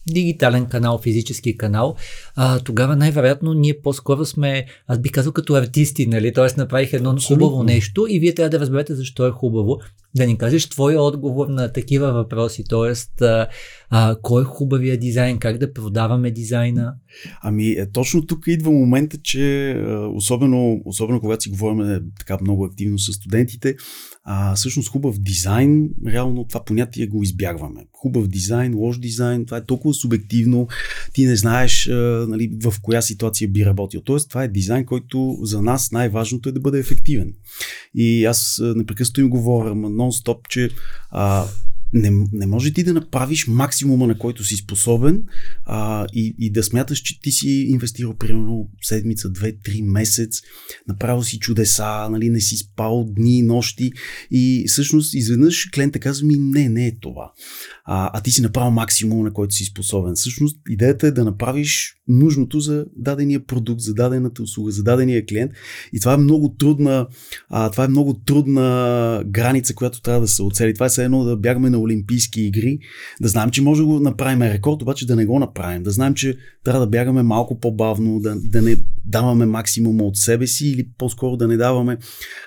дигитален 0.06 0.66
канал, 0.66 0.98
физически 1.02 1.56
канал, 1.56 1.96
а, 2.36 2.58
тогава 2.58 2.96
най-вероятно 2.96 3.54
ние 3.54 3.80
по-скоро 3.82 4.24
сме, 4.24 4.66
аз 4.86 4.98
би 4.98 5.10
казал 5.10 5.32
като 5.32 5.54
артисти, 5.54 6.06
нали? 6.06 6.32
Т.е. 6.32 6.60
направих 6.60 6.92
едно 6.92 7.10
Абсолютно. 7.10 7.46
хубаво 7.46 7.62
нещо 7.62 8.06
и 8.08 8.18
вие 8.18 8.34
трябва 8.34 8.50
да 8.50 8.60
разберете 8.60 8.94
защо 8.94 9.26
е 9.26 9.30
хубаво. 9.30 9.80
Да 10.16 10.26
ни 10.26 10.38
кажеш 10.38 10.68
твоя 10.68 11.02
отговор 11.02 11.46
на 11.46 11.72
такива 11.72 12.12
въпроси, 12.12 12.64
т.е. 12.64 12.92
Кой 14.22 14.42
е 14.42 14.44
хубавия 14.44 14.98
дизайн, 14.98 15.38
как 15.38 15.58
да 15.58 15.72
продаваме 15.72 16.30
дизайна? 16.30 16.94
Ами, 17.42 17.70
е, 17.70 17.90
точно 17.90 18.26
тук 18.26 18.46
идва 18.46 18.70
момента, 18.70 19.18
че 19.22 19.76
особено, 20.14 20.82
особено 20.84 21.20
когато 21.20 21.42
си 21.42 21.50
говорим 21.50 21.80
е, 21.80 22.00
така 22.18 22.38
много 22.40 22.64
активно 22.64 22.98
с 22.98 23.12
студентите, 23.12 23.74
а, 24.24 24.54
всъщност 24.54 24.88
хубав 24.88 25.18
дизайн, 25.18 25.90
реално 26.06 26.44
това 26.44 26.64
понятие 26.64 27.06
го 27.06 27.22
избягваме. 27.22 27.86
Хубав 27.92 28.28
дизайн, 28.28 28.74
лош 28.74 28.98
дизайн, 28.98 29.46
това 29.46 29.56
е 29.56 29.64
толкова 29.64 29.94
субективно, 29.94 30.68
ти 31.12 31.26
не 31.26 31.36
знаеш 31.36 31.88
а, 31.88 32.26
нали, 32.28 32.58
в 32.62 32.74
коя 32.82 33.02
ситуация 33.02 33.48
би 33.48 33.66
работил. 33.66 34.00
Тоест, 34.00 34.28
това 34.28 34.44
е 34.44 34.48
дизайн, 34.48 34.84
който 34.84 35.38
за 35.42 35.62
нас 35.62 35.92
най-важното 35.92 36.48
е 36.48 36.52
да 36.52 36.60
бъде 36.60 36.78
ефективен. 36.78 37.34
И 37.94 38.24
аз 38.24 38.62
непрекъснато 38.76 39.20
им 39.20 39.30
говоря 39.30 39.74
нон-стоп, 39.74 40.48
че 40.48 40.70
а, 41.10 41.44
не, 41.94 42.26
не 42.32 42.46
може 42.46 42.72
ти 42.72 42.84
да 42.84 42.92
направиш 42.92 43.46
максимума, 43.46 44.06
на 44.06 44.18
който 44.18 44.44
си 44.44 44.56
способен 44.56 45.22
а, 45.64 46.06
и, 46.12 46.34
и 46.38 46.50
да 46.50 46.62
смяташ, 46.62 46.98
че 46.98 47.20
ти 47.20 47.32
си 47.32 47.48
инвестирал 47.48 48.14
примерно 48.14 48.68
седмица, 48.82 49.30
две, 49.30 49.52
три 49.52 49.82
месец, 49.82 50.42
направил 50.88 51.22
си 51.22 51.38
чудеса, 51.38 52.08
нали, 52.10 52.30
не 52.30 52.40
си 52.40 52.56
спал 52.56 53.04
дни 53.16 53.38
и 53.38 53.42
нощи 53.42 53.92
и 54.30 54.64
всъщност 54.68 55.14
изведнъж 55.14 55.68
клиента 55.74 55.98
казва 55.98 56.26
ми 56.26 56.36
не, 56.36 56.68
не 56.68 56.86
е 56.86 56.98
това. 57.00 57.32
А, 57.86 58.10
а 58.18 58.20
ти 58.20 58.30
си 58.30 58.42
направил 58.42 58.70
максимума, 58.70 59.24
на 59.24 59.32
който 59.32 59.54
си 59.54 59.64
способен. 59.64 60.14
Всъщност 60.14 60.56
идеята 60.68 61.06
е 61.06 61.10
да 61.10 61.24
направиш 61.24 61.94
нужното 62.08 62.60
за 62.60 62.86
дадения 62.96 63.46
продукт, 63.46 63.80
за 63.80 63.94
дадената 63.94 64.42
услуга, 64.42 64.72
за 64.72 64.82
дадения 64.82 65.26
клиент 65.26 65.52
и 65.92 66.00
това 66.00 66.12
е 66.12 66.16
много 66.16 66.54
трудна, 66.58 67.06
а, 67.48 67.70
това 67.70 67.84
е 67.84 67.88
много 67.88 68.14
трудна 68.14 69.22
граница, 69.26 69.74
която 69.74 70.02
трябва 70.02 70.20
да 70.20 70.28
се 70.28 70.42
оцели. 70.42 70.74
Това 70.74 70.86
е 70.86 70.88
все 70.88 71.04
едно 71.04 71.24
да 71.24 71.36
бягаме 71.36 71.70
на 71.70 71.78
Олимпийски 71.78 72.40
игри, 72.40 72.78
да 73.20 73.28
знаем, 73.28 73.50
че 73.50 73.62
може 73.62 73.80
да 73.80 73.86
го 73.86 74.00
направим 74.00 74.42
рекорд, 74.42 74.82
обаче 74.82 75.06
да 75.06 75.16
не 75.16 75.26
го 75.26 75.38
направим. 75.38 75.82
Да 75.82 75.90
знаем, 75.90 76.14
че 76.14 76.36
трябва 76.64 76.80
да 76.80 76.86
бягаме 76.86 77.22
малко 77.22 77.60
по-бавно, 77.60 78.20
да, 78.20 78.36
да 78.36 78.62
не 78.62 78.76
даваме 79.06 79.46
максимума 79.46 80.04
от 80.04 80.16
себе 80.16 80.46
си 80.46 80.68
или 80.68 80.88
по-скоро 80.98 81.36
да 81.36 81.48
не 81.48 81.56
даваме 81.56 81.98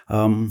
ам, 0.10 0.50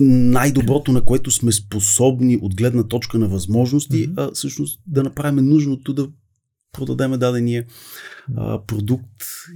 най-доброто, 0.00 0.92
на 0.92 1.04
което 1.04 1.30
сме 1.30 1.52
способни 1.52 2.38
от 2.42 2.54
гледна 2.54 2.82
точка 2.82 3.18
на 3.18 3.28
възможности, 3.28 4.08
mm-hmm. 4.08 4.28
а 4.30 4.34
всъщност 4.34 4.80
да 4.86 5.02
направим 5.02 5.44
нужното 5.44 5.92
да 5.92 6.08
продадем 6.72 7.18
дадения 7.18 7.64
а, 8.36 8.58
продукт 8.66 9.04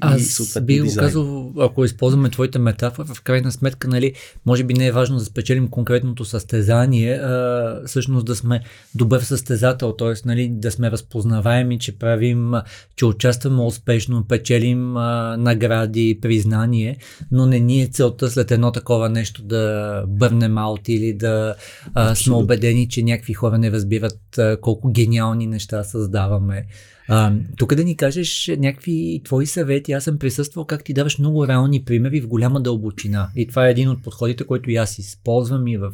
Аз 0.01 0.21
и 0.21 0.25
съответно 0.25 0.67
би 0.67 0.83
дизайн. 0.83 1.07
казал, 1.07 1.53
ако 1.59 1.85
използваме 1.85 2.31
твоите 2.31 2.59
метафора, 2.59 3.15
в 3.15 3.23
крайна 3.23 3.53
сметка, 3.53 3.89
нали, 3.89 4.15
може 4.47 4.65
би 4.65 4.75
не 4.75 4.87
е 4.87 4.93
важно 4.93 5.19
да 5.19 5.25
спечелим 5.25 5.69
конкретното 5.69 6.25
състезание, 6.25 7.15
а, 7.15 7.83
всъщност 7.87 8.27
да 8.27 8.37
сме 8.37 8.61
добър 8.95 9.21
състезател, 9.21 9.93
т.е. 9.93 10.13
Нали, 10.25 10.49
да 10.49 10.71
сме 10.71 10.91
разпознаваеми, 10.91 11.79
че 11.79 11.99
правим, 11.99 12.53
че 12.97 13.07
участваме 13.07 13.63
успешно, 13.63 14.25
печелим 14.29 14.97
а, 14.97 15.37
награди, 15.37 16.19
признание, 16.23 16.97
но 17.31 17.47
не 17.47 17.61
ни 17.61 17.83
е 17.83 17.87
целта 17.87 18.31
след 18.31 18.51
едно 18.51 18.73
такова 18.73 19.09
нещо 19.09 19.43
да 19.43 20.05
бърнем 20.09 20.59
аут 20.59 20.89
или 20.89 21.13
да 21.13 21.55
а, 21.95 22.15
сме 22.15 22.35
убедени, 22.35 22.89
че 22.89 23.03
някакви 23.03 23.33
хора 23.33 23.59
не 23.59 23.71
разбират 23.71 24.39
а, 24.39 24.57
колко 24.61 24.89
гениални 24.89 25.47
неща 25.47 25.85
създаваме. 25.85 26.67
А, 27.11 27.33
тук 27.57 27.75
да 27.75 27.85
ни 27.85 27.97
кажеш 27.97 28.51
някакви 28.59 29.21
твои 29.25 29.47
съвети. 29.47 29.93
Аз 29.93 30.05
съм 30.05 30.19
присъствал 30.19 30.65
как 30.65 30.85
ти 30.85 30.93
даваш 30.93 31.19
много 31.19 31.49
реални 31.49 31.85
примери 31.85 32.21
в 32.21 32.29
голяма 32.29 32.61
дълбочина. 32.61 33.31
И 33.37 33.47
това 33.47 33.69
е 33.69 33.71
един 33.71 33.89
от 33.89 34.03
подходите, 34.03 34.45
който 34.45 34.71
и 34.71 34.77
аз 34.77 34.99
използвам 34.99 35.67
и 35.67 35.77
в, 35.77 35.93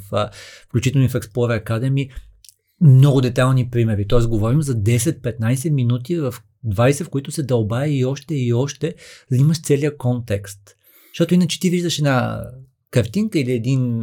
включително 0.68 1.04
и 1.04 1.08
в 1.08 1.12
Explorer 1.12 1.64
Academy. 1.64 2.10
Много 2.80 3.20
детални 3.20 3.70
примери. 3.70 4.06
Тоест 4.08 4.28
говорим 4.28 4.62
за 4.62 4.74
10-15 4.74 5.70
минути 5.70 6.16
в 6.16 6.34
20, 6.66 7.04
в 7.04 7.08
които 7.08 7.30
се 7.30 7.42
дълбая 7.42 7.98
и 7.98 8.04
още 8.04 8.34
и 8.34 8.52
още, 8.52 8.94
за 9.30 9.36
да 9.36 9.42
имаш 9.42 9.62
целият 9.62 9.96
контекст. 9.96 10.60
Защото 11.12 11.34
иначе 11.34 11.60
ти 11.60 11.70
виждаш 11.70 11.98
една 11.98 12.44
картинка 12.90 13.38
или 13.38 13.52
един 13.52 14.02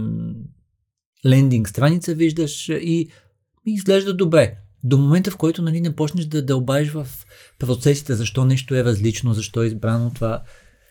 лендинг 1.25 1.70
страница, 1.70 2.13
виждаш 2.13 2.70
и, 2.70 3.10
и 3.68 3.74
изглежда 3.74 4.13
добре. 4.13 4.58
До 4.84 4.98
момента, 4.98 5.32
в 5.32 5.38
който 5.38 5.62
нали, 5.62 5.82
не 5.82 5.96
почнеш 5.96 6.26
да 6.26 6.46
дълбаеш 6.46 6.90
в 6.90 7.08
процесите, 7.60 8.16
защо 8.16 8.46
нещо 8.46 8.76
е 8.76 8.84
различно, 8.84 9.34
защо 9.34 9.64
е 9.64 9.68
избрано 9.68 10.12
това, 10.16 10.44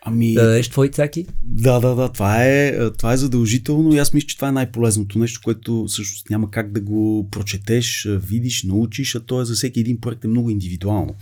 Ами, 0.05 0.33
да 0.33 0.45
дадеш 0.45 0.69
твои 0.69 0.91
цаки. 0.91 1.25
Да, 1.43 1.79
да, 1.79 1.95
да, 1.95 2.11
това 2.11 2.45
е, 2.45 2.91
това 2.91 3.13
е 3.13 3.17
задължително 3.17 3.93
и 3.93 3.97
аз 3.97 4.13
мисля, 4.13 4.27
че 4.27 4.35
това 4.35 4.47
е 4.47 4.51
най-полезното 4.51 5.19
нещо, 5.19 5.39
което 5.43 5.85
всъщност 5.87 6.29
няма 6.29 6.51
как 6.51 6.71
да 6.71 6.81
го 6.81 7.27
прочетеш, 7.31 8.07
видиш, 8.09 8.63
научиш, 8.63 9.15
а 9.15 9.19
то 9.19 9.41
е 9.41 9.45
за 9.45 9.53
всеки 9.53 9.79
един 9.79 10.01
проект 10.01 10.25
е 10.25 10.27
много 10.27 10.49
индивидуално 10.49 11.15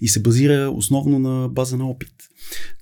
и 0.00 0.08
се 0.08 0.22
базира 0.22 0.70
основно 0.74 1.18
на 1.18 1.48
база 1.48 1.76
на 1.76 1.88
опит. 1.88 2.14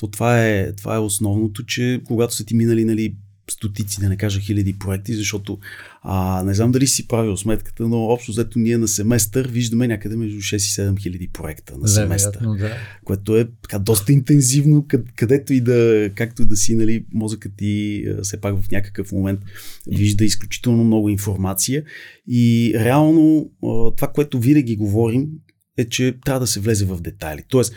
То 0.01 0.07
това 0.07 0.47
е, 0.47 0.73
това 0.73 0.95
е 0.97 0.99
основното, 0.99 1.65
че 1.65 2.01
когато 2.05 2.35
са 2.35 2.45
ти 2.45 2.55
минали 2.55 2.85
нали, 2.85 3.15
стотици, 3.53 4.01
да 4.01 4.09
не 4.09 4.17
кажа 4.17 4.41
хиляди 4.41 4.79
проекти, 4.79 5.15
защото 5.15 5.59
а, 6.03 6.43
не 6.45 6.55
знам 6.55 6.73
дали 6.73 6.87
си 6.87 7.09
правил 7.09 7.37
сметката, 7.37 7.89
но 7.89 7.97
общо 7.97 8.33
взето 8.33 8.59
ние 8.59 8.79
на 8.79 8.89
семестър 8.89 9.49
виждаме 9.49 9.89
някъде 9.89 10.17
между 10.17 10.39
6 10.39 10.57
и 10.57 10.61
7 10.61 11.03
хиляди 11.03 11.29
проекта 11.29 11.79
на 11.79 11.89
семестър. 11.89 12.41
Вероятно, 12.41 12.55
да. 12.55 12.77
Което 13.05 13.37
е 13.37 13.49
така 13.63 13.79
доста 13.79 14.13
интензивно, 14.13 14.87
където 15.17 15.53
и 15.53 15.61
да, 15.61 16.11
както 16.15 16.45
да 16.45 16.57
си, 16.57 16.75
нали, 16.75 17.05
мозъкът 17.13 17.53
ти 17.57 18.05
все 18.23 18.41
пак 18.41 18.63
в 18.63 18.71
някакъв 18.71 19.13
момент 19.13 19.41
вижда 19.87 20.25
изключително 20.25 20.85
много 20.85 21.09
информация 21.09 21.85
и 22.29 22.73
реално 22.77 23.51
това, 23.97 24.09
което 24.09 24.41
винаги 24.41 24.77
говорим 24.77 25.29
е, 25.77 25.85
че 25.85 26.15
трябва 26.25 26.41
да 26.41 26.47
се 26.47 26.61
влезе 26.61 26.85
в 26.85 27.01
детайли. 27.01 27.43
Тоест, 27.49 27.75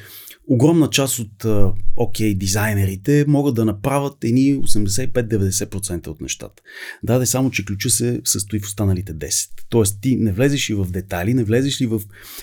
огромна 0.48 0.90
част 0.90 1.20
от 1.20 1.46
окей, 1.96 2.34
okay, 2.34 2.38
дизайнерите 2.38 3.26
могат 3.28 3.56
да 3.56 3.66
направят 3.66 4.24
едни 4.24 4.56
85-90% 4.56 6.08
от 6.08 6.22
нещата. 6.22 6.64
Да, 7.04 7.20
да, 7.20 7.28
само, 7.28 7.52
че 7.52 7.66
ключа 7.66 7.90
се 7.90 8.22
състои 8.24 8.60
в 8.60 8.66
останалите 8.66 9.14
10. 9.14 9.50
Тоест, 9.70 9.98
ти 10.02 10.16
не 10.16 10.32
влезеш 10.32 10.70
и 10.70 10.74
в 10.74 10.86
детайли, 10.86 11.34
не 11.34 11.44
влезеш 11.44 11.82
ли 11.82 11.86
в 11.86 12.02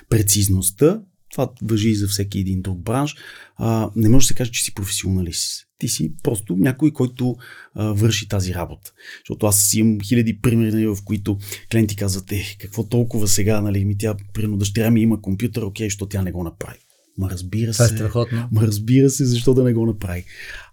прецизността, 0.09 1.01
това 1.31 1.53
въжи 1.63 1.89
и 1.89 1.95
за 1.95 2.09
всеки 2.09 2.39
един 2.39 2.63
друг 2.63 2.79
бранш, 2.79 3.17
а, 3.57 3.91
не 3.97 4.09
може 4.09 4.25
да 4.25 4.29
се 4.29 4.35
каже, 4.35 4.51
че 4.51 4.65
си 4.65 4.75
професионалист. 4.75 5.67
Ти 5.79 5.89
си 5.89 6.13
просто 6.23 6.57
някой, 6.57 6.93
който 6.93 7.37
а, 7.75 7.93
върши 7.93 8.29
тази 8.29 8.55
работа. 8.55 8.93
Защото 9.19 9.47
аз 9.47 9.75
имам 9.75 10.01
хиляди 10.01 10.41
примери, 10.41 10.87
в 10.87 10.99
които 11.05 11.39
клиенти 11.73 11.97
казват, 11.97 12.33
е, 12.33 12.57
какво 12.61 12.89
толкова 12.89 13.29
сега, 13.29 13.61
нали, 13.61 13.85
ми 13.85 13.99
тя, 13.99 14.15
прино 14.33 14.57
дъщеря 14.57 14.91
ми 14.91 15.01
има 15.01 15.23
компютър, 15.23 15.63
окей, 15.63 15.91
що 15.91 16.07
тя 16.07 16.23
не 16.23 16.33
го 16.33 16.45
направи. 16.45 16.79
Ма 17.19 17.31
разбира 17.31 17.73
Това 17.73 17.85
е 17.85 17.89
се. 17.89 17.95
страхотно. 17.95 18.49
Ма 18.53 18.63
разбира 18.63 19.11
се, 19.11 19.25
защо 19.25 19.55
да 19.55 19.65
не 19.65 19.73
го 19.73 19.87
направи. 19.87 20.25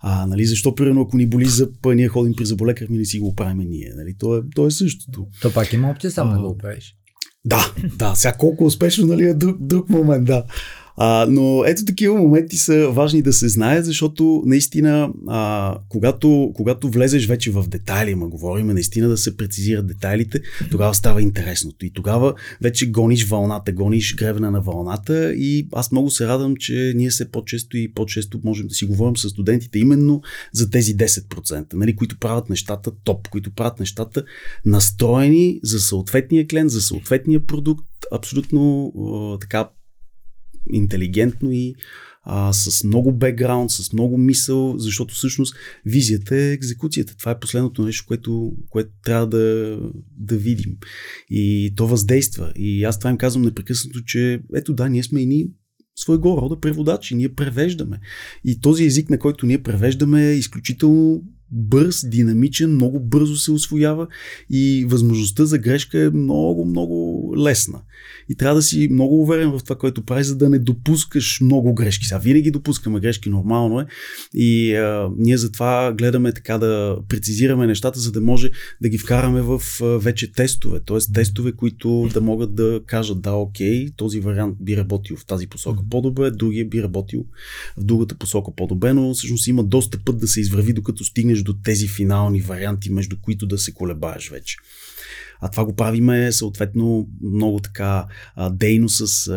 А, 0.01 0.25
нали, 0.25 0.45
защо, 0.45 0.75
примерно, 0.75 1.01
ако 1.01 1.17
ни 1.17 1.25
боли 1.27 1.45
зъб, 1.45 1.85
ние 1.85 2.07
ходим 2.07 2.33
при 2.35 2.45
заболекар, 2.45 2.87
ми 2.89 2.97
не 2.97 3.05
си 3.05 3.19
го 3.19 3.35
правим 3.35 3.69
ние. 3.69 3.93
Нали? 3.95 4.15
То, 4.19 4.37
е, 4.37 4.41
то 4.55 4.67
е 4.67 4.71
същото. 4.71 5.27
То 5.41 5.53
пак 5.53 5.73
има 5.73 5.89
опция 5.89 6.11
само 6.11 6.31
А, 6.31 6.33
да 6.33 6.47
го 6.47 6.57
правиш. 6.57 6.95
Да, 7.45 7.73
да, 7.95 8.15
сега 8.15 8.33
колко 8.33 8.65
успешно, 8.65 9.07
нали, 9.07 9.23
е 9.23 9.33
друг, 9.33 9.57
друг 9.59 9.89
момент, 9.89 10.25
да. 10.25 10.43
А, 10.99 11.27
но 11.29 11.63
ето 11.65 11.85
такива 11.85 12.17
моменти 12.17 12.57
са 12.57 12.89
важни 12.89 13.21
да 13.21 13.33
се 13.33 13.49
знаят, 13.49 13.85
защото 13.85 14.43
наистина, 14.45 15.09
а, 15.27 15.77
когато, 15.89 16.51
когато 16.55 16.89
влезеш 16.89 17.27
вече 17.27 17.51
в 17.51 17.65
детайли, 17.67 18.15
ма 18.15 18.27
говорим 18.27 18.67
наистина 18.67 19.09
да 19.09 19.17
се 19.17 19.37
прецизират 19.37 19.87
детайлите, 19.87 20.41
тогава 20.71 20.93
става 20.93 21.21
интересното. 21.21 21.85
И 21.85 21.93
тогава 21.93 22.33
вече 22.61 22.91
гониш 22.91 23.25
вълната, 23.25 23.71
гониш 23.71 24.15
гребена 24.15 24.51
на 24.51 24.61
вълната 24.61 25.33
и 25.33 25.67
аз 25.71 25.91
много 25.91 26.09
се 26.09 26.27
радвам, 26.27 26.55
че 26.55 26.93
ние 26.95 27.11
се 27.11 27.31
по-често 27.31 27.77
и 27.77 27.93
по-често 27.93 28.39
можем 28.43 28.67
да 28.67 28.73
си 28.73 28.85
говорим 28.85 29.17
с 29.17 29.29
студентите 29.29 29.79
именно 29.79 30.21
за 30.53 30.69
тези 30.69 30.97
10%, 30.97 31.73
нали, 31.73 31.95
които 31.95 32.19
правят 32.19 32.49
нещата 32.49 32.91
топ, 33.03 33.27
които 33.27 33.51
правят 33.51 33.79
нещата 33.79 34.23
настроени 34.65 35.59
за 35.63 35.79
съответния 35.79 36.47
клиент, 36.47 36.71
за 36.71 36.81
съответния 36.81 37.45
продукт, 37.45 37.85
абсолютно 38.11 38.93
така 39.41 39.69
интелигентно 40.71 41.51
и 41.51 41.75
а, 42.29 42.53
с 42.53 42.83
много 42.83 43.11
бекграунд, 43.11 43.71
с 43.71 43.93
много 43.93 44.17
мисъл, 44.17 44.77
защото 44.77 45.15
всъщност 45.15 45.55
визията 45.85 46.35
е 46.35 46.51
екзекуцията. 46.51 47.17
Това 47.17 47.31
е 47.31 47.39
последното 47.39 47.85
нещо, 47.85 48.05
което, 48.07 48.51
което 48.69 48.89
трябва 49.03 49.27
да, 49.27 49.77
да 50.17 50.37
видим. 50.37 50.77
И 51.29 51.73
то 51.75 51.87
въздейства. 51.87 52.51
И 52.55 52.83
аз 52.83 52.99
това 52.99 53.09
им 53.09 53.17
казвам 53.17 53.43
непрекъснато, 53.43 54.03
че 54.03 54.41
ето 54.55 54.73
да, 54.73 54.89
ние 54.89 55.03
сме 55.03 55.21
едни 55.21 55.47
своего 55.95 56.37
рода 56.37 56.59
преводачи. 56.59 57.15
Ние 57.15 57.35
превеждаме. 57.35 57.99
И 58.45 58.59
този 58.59 58.85
език, 58.85 59.09
на 59.09 59.19
който 59.19 59.45
ние 59.45 59.63
превеждаме, 59.63 60.29
е 60.29 60.35
изключително 60.35 61.23
бърз, 61.51 62.09
динамичен, 62.09 62.73
много 62.73 62.99
бързо 62.99 63.35
се 63.35 63.51
освоява 63.51 64.07
и 64.49 64.85
възможността 64.89 65.45
за 65.45 65.57
грешка 65.57 65.99
е 65.99 66.09
много, 66.09 66.65
много 66.65 67.06
лесна. 67.37 67.81
И 68.29 68.35
трябва 68.35 68.55
да 68.55 68.61
си 68.61 68.87
много 68.91 69.21
уверен 69.21 69.51
в 69.51 69.63
това, 69.63 69.75
което 69.75 70.05
правиш, 70.05 70.25
за 70.25 70.35
да 70.37 70.49
не 70.49 70.59
допускаш 70.59 71.41
много 71.41 71.73
грешки. 71.73 72.05
Сега 72.05 72.17
винаги 72.17 72.51
допускаме 72.51 72.99
грешки, 72.99 73.29
нормално 73.29 73.79
е. 73.79 73.85
И 74.33 74.75
а, 74.75 75.09
ние 75.17 75.37
затова 75.37 75.93
гледаме 75.97 76.31
така 76.31 76.57
да 76.57 76.97
прецизираме 77.09 77.67
нещата, 77.67 77.99
за 77.99 78.11
да 78.11 78.21
може 78.21 78.51
да 78.81 78.89
ги 78.89 78.97
вкараме 78.97 79.41
в 79.41 79.61
а, 79.81 79.85
вече 79.85 80.31
тестове. 80.31 80.79
Тоест 80.85 81.13
тестове, 81.13 81.51
които 81.51 82.09
да 82.13 82.21
могат 82.21 82.55
да 82.55 82.81
кажат 82.85 83.21
да, 83.21 83.31
окей, 83.31 83.89
този 83.95 84.19
вариант 84.19 84.57
би 84.61 84.77
работил 84.77 85.17
в 85.17 85.25
тази 85.25 85.47
посока 85.47 85.83
по-добре, 85.89 86.31
другия 86.31 86.65
би 86.65 86.83
работил 86.83 87.25
в 87.77 87.83
другата 87.83 88.15
посока 88.15 88.51
по-добре, 88.55 88.93
но 88.93 89.13
всъщност 89.13 89.47
има 89.47 89.63
доста 89.63 89.99
път 90.05 90.17
да 90.17 90.27
се 90.27 90.41
извърви, 90.41 90.73
докато 90.73 91.03
стигнеш 91.03 91.41
до 91.41 91.53
тези 91.53 91.87
финални 91.87 92.41
варианти, 92.41 92.89
между 92.89 93.15
които 93.21 93.47
да 93.47 93.57
се 93.57 93.73
колебаеш 93.73 94.29
вече. 94.29 94.57
А 95.41 95.51
това 95.51 95.65
го 95.65 95.75
правиме 95.75 96.31
съответно 96.31 97.09
много 97.21 97.59
така 97.59 98.05
дейно 98.51 98.89
с 98.89 99.27
а, 99.27 99.33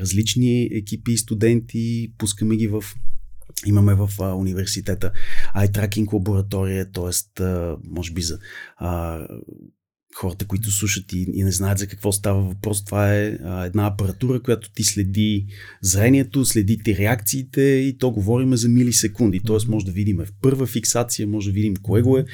различни 0.00 0.68
екипи 0.72 1.12
и 1.12 1.18
студенти, 1.18 2.12
пускаме 2.18 2.56
ги 2.56 2.68
в 2.68 2.84
Имаме 3.66 3.94
в 3.94 4.10
а, 4.20 4.34
университета 4.34 5.12
eye 5.56 5.70
tracking 5.70 6.12
лаборатория, 6.12 6.90
т.е. 6.92 7.42
може 7.84 8.12
би 8.12 8.22
за 8.22 8.38
а, 8.76 9.20
хората, 10.14 10.46
които 10.46 10.70
слушат 10.70 11.12
и, 11.12 11.26
и 11.34 11.44
не 11.44 11.52
знаят 11.52 11.78
за 11.78 11.86
какво 11.86 12.12
става 12.12 12.42
въпрос, 12.42 12.84
това 12.84 13.14
е 13.14 13.38
а, 13.44 13.64
една 13.64 13.86
апаратура, 13.86 14.42
която 14.42 14.70
ти 14.72 14.84
следи 14.84 15.46
зрението, 15.82 16.44
следи 16.44 16.78
ти 16.84 16.96
реакциите 16.96 17.62
и 17.62 17.98
то 17.98 18.10
говориме 18.10 18.56
за 18.56 18.68
милисекунди. 18.68 19.40
Тоест 19.40 19.68
може 19.68 19.86
да 19.86 19.92
видим 19.92 20.16
в 20.16 20.28
първа 20.42 20.66
фиксация, 20.66 21.26
може 21.26 21.48
да 21.48 21.54
видим 21.54 21.74
кое 21.82 22.02
го 22.02 22.18
е 22.18 22.24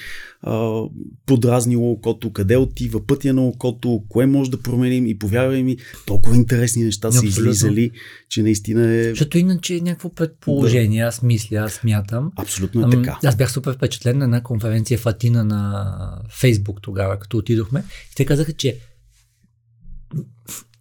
а, 0.42 0.82
подразнило 1.26 1.90
окото, 1.90 2.32
къде 2.32 2.56
отива 2.56 3.06
пътя 3.06 3.32
на 3.32 3.47
окото, 3.47 4.02
кое 4.09 4.26
може 4.26 4.50
да 4.50 4.62
променим 4.62 5.06
и 5.06 5.18
повярвай 5.18 5.62
ми, 5.62 5.76
толкова 6.06 6.37
интересни 6.37 6.85
неща 6.85 7.12
са 7.12 7.26
излизали, 7.26 7.90
че 8.28 8.42
наистина 8.42 8.90
е... 8.90 9.02
Защото 9.04 9.38
иначе 9.38 9.75
е 9.75 9.80
някакво 9.80 10.09
предположение, 10.09 11.02
да. 11.02 11.09
аз 11.09 11.23
мисля, 11.23 11.56
аз 11.56 11.73
смятам. 11.73 12.32
Абсолютно 12.37 12.87
е 12.87 12.90
така. 12.90 13.18
Аз 13.25 13.37
бях 13.37 13.52
супер 13.52 13.75
впечатлен 13.75 14.18
на 14.18 14.25
една 14.25 14.42
конференция 14.42 14.99
в 14.99 15.06
Атина 15.06 15.44
на 15.44 16.23
Фейсбук 16.28 16.82
тогава, 16.82 17.18
като 17.18 17.37
отидохме. 17.37 17.85
И 18.12 18.14
те 18.14 18.25
казаха, 18.25 18.52
че 18.52 18.76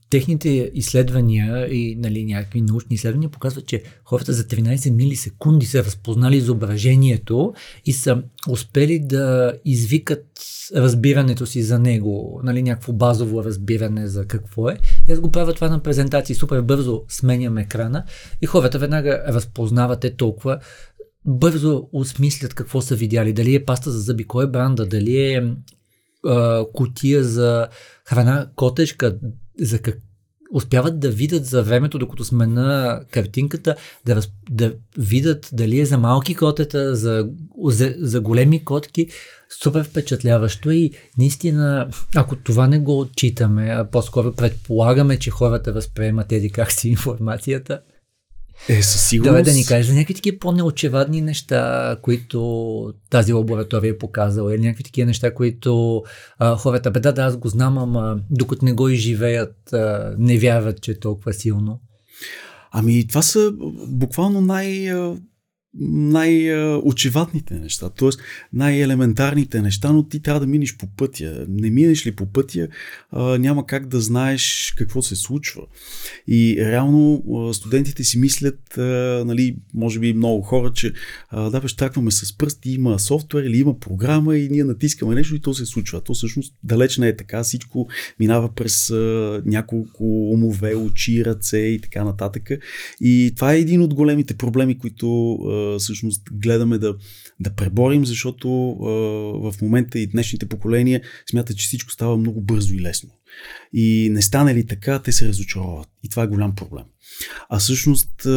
техните 0.10 0.72
изследвания 0.74 1.68
и 1.74 1.96
нали, 1.96 2.26
някакви 2.26 2.62
научни 2.62 2.96
изследвания 2.96 3.30
показват, 3.30 3.66
че 3.66 3.84
хората 4.06 4.34
за 4.34 4.44
13 4.44 4.96
милисекунди 4.96 5.66
са 5.66 5.84
разпознали 5.84 6.38
изображението 6.38 7.54
и 7.86 7.94
са 7.94 8.24
успели 8.50 9.00
да 9.00 9.54
извикат 9.66 10.26
разбирането 10.76 11.46
си 11.46 11.64
за 11.64 11.80
него, 11.80 12.42
нали, 12.44 12.64
някакво 12.64 12.94
базово 12.94 13.44
разбиране 13.44 14.08
за 14.08 14.26
какво 14.26 14.70
е. 14.70 14.78
И 15.08 15.12
аз 15.12 15.20
го 15.20 15.32
правя 15.32 15.54
това 15.54 15.70
на 15.70 15.80
презентации, 15.80 16.36
супер 16.36 16.62
бързо 16.62 17.04
сменям 17.08 17.58
екрана 17.58 18.04
и 18.42 18.46
хората 18.46 18.80
веднага 18.80 19.24
разпознават 19.28 20.04
е 20.04 20.16
толкова 20.16 20.60
бързо 21.26 21.90
осмислят 21.94 22.54
какво 22.54 22.82
са 22.82 22.96
видяли. 22.96 23.34
Дали 23.34 23.56
е 23.56 23.66
паста 23.66 23.92
за 23.92 24.00
зъби, 24.00 24.24
кой 24.24 24.44
е 24.44 24.48
бранда, 24.48 24.86
дали 24.86 25.18
е 25.18 25.54
а, 26.26 26.66
кутия 26.74 27.24
за 27.24 27.68
храна, 28.06 28.50
котешка, 28.56 29.18
за 29.62 29.80
как, 29.80 29.98
успяват 30.54 31.00
да 31.00 31.10
видят 31.10 31.46
за 31.46 31.64
времето, 31.64 32.00
докато 32.00 32.24
сме 32.26 32.48
на 32.48 33.02
картинката, 33.12 33.76
да, 34.06 34.22
да 34.50 34.74
видят 34.98 35.50
дали 35.54 35.80
е 35.80 35.86
за 35.86 35.98
малки 35.98 36.36
котета, 36.36 36.96
за, 36.96 37.30
за, 37.66 37.96
за 37.98 38.22
големи 38.22 38.66
котки. 38.66 39.08
Супер 39.64 39.84
впечатляващо 39.84 40.72
и 40.72 40.92
наистина, 41.18 41.90
ако 42.16 42.36
това 42.36 42.68
не 42.68 42.80
го 42.80 43.00
отчитаме, 43.00 43.70
а 43.70 43.90
по-скоро 43.92 44.34
предполагаме, 44.34 45.20
че 45.20 45.32
хората 45.32 45.74
възприемат 45.74 46.28
тези 46.28 46.50
как 46.50 46.72
си 46.72 46.90
информацията, 46.90 47.82
е, 48.68 48.82
със 48.82 49.08
сигурност. 49.10 49.30
Давай 49.30 49.44
да 49.44 49.54
ни 49.54 49.66
кажеш 49.66 49.88
за 49.88 49.94
някакви 49.94 50.14
такива 50.14 50.38
по-неочевадни 50.40 51.22
неща, 51.22 51.98
които 52.02 52.94
тази 53.10 53.34
лаборатория 53.34 53.92
е 53.92 53.98
показала, 53.98 54.56
или 54.56 54.62
някакви 54.62 54.84
такива 54.84 55.06
неща, 55.06 55.34
които 55.34 56.04
а, 56.40 56.56
хората, 56.56 56.92
бе 56.92 57.00
да, 57.00 57.12
да, 57.12 57.22
аз 57.22 57.38
го 57.38 57.48
знам, 57.48 57.78
ама 57.78 58.20
докато 58.30 58.66
не 58.66 58.74
го 58.74 58.90
изживеят, 58.90 59.74
а, 59.74 60.16
не 60.18 60.38
вярват, 60.38 60.82
че 60.82 60.92
е 60.92 61.00
толкова 61.00 61.34
силно. 61.34 61.80
Ами, 62.72 63.08
това 63.08 63.22
са 63.22 63.54
буквално 63.88 64.42
най- 64.42 64.94
най-очевадните 65.82 67.54
неща, 67.54 67.90
т.е. 67.90 68.10
най-елементарните 68.54 69.62
неща, 69.62 69.92
но 69.92 70.04
ти 70.04 70.22
трябва 70.22 70.40
да 70.40 70.48
минеш 70.48 70.78
по 70.78 70.88
пътя. 70.88 71.46
Не 71.50 71.70
минеш 71.70 72.06
ли 72.06 72.12
по 72.12 72.26
пътя, 72.26 72.68
няма 73.40 73.66
как 73.66 73.88
да 73.88 74.02
знаеш 74.02 74.74
какво 74.78 75.02
се 75.02 75.16
случва. 75.16 75.62
И 76.28 76.56
реално 76.60 77.24
студентите 77.54 78.04
си 78.04 78.20
мислят, 78.20 78.60
нали, 79.26 79.56
може 79.74 80.00
би 80.00 80.14
много 80.14 80.42
хора, 80.42 80.72
че 80.74 80.94
да, 81.34 81.60
бе, 81.62 81.68
штракваме 81.68 82.12
с 82.12 82.38
пръсти, 82.38 82.72
има 82.72 83.00
софтуер 83.00 83.44
или 83.44 83.58
има 83.58 83.80
програма 83.80 84.38
и 84.38 84.50
ние 84.50 84.64
натискаме 84.64 85.16
нещо 85.16 85.36
и 85.36 85.42
то 85.42 85.54
се 85.54 85.66
случва. 85.66 86.02
То 86.02 86.14
всъщност 86.14 86.54
далеч 86.64 86.98
не 86.98 87.08
е 87.08 87.16
така. 87.16 87.44
Всичко 87.44 87.88
минава 88.20 88.54
през 88.56 88.90
няколко 89.46 90.32
умове, 90.32 90.76
очи, 90.76 91.26
ръце 91.26 91.58
и 91.58 91.82
така 91.82 92.04
нататък. 92.04 92.50
И 93.02 93.32
това 93.36 93.54
е 93.54 93.60
един 93.60 93.82
от 93.82 93.94
големите 93.94 94.34
проблеми, 94.34 94.78
които 94.78 95.38
всъщност 95.80 96.22
гледаме 96.32 96.78
да, 96.78 96.96
да 97.40 97.56
преборим, 97.56 98.06
защото 98.06 98.72
а, 98.72 98.90
в 99.52 99.62
момента 99.62 100.00
и 100.00 100.08
днешните 100.08 100.46
поколения 100.46 101.02
смятат, 101.30 101.58
че 101.58 101.68
всичко 101.68 101.92
става 101.92 102.18
много 102.18 102.42
бързо 102.42 102.74
и 102.74 102.82
лесно. 102.82 103.10
И 103.74 104.10
не 104.12 104.22
стане 104.22 104.56
ли 104.56 104.66
така, 104.66 105.00
те 105.00 105.12
се 105.12 105.28
разочароват. 105.28 105.88
И 106.04 106.10
това 106.10 106.24
е 106.24 106.28
голям 106.28 106.56
проблем. 106.56 106.84
А 107.50 107.60
всъщност 107.60 108.28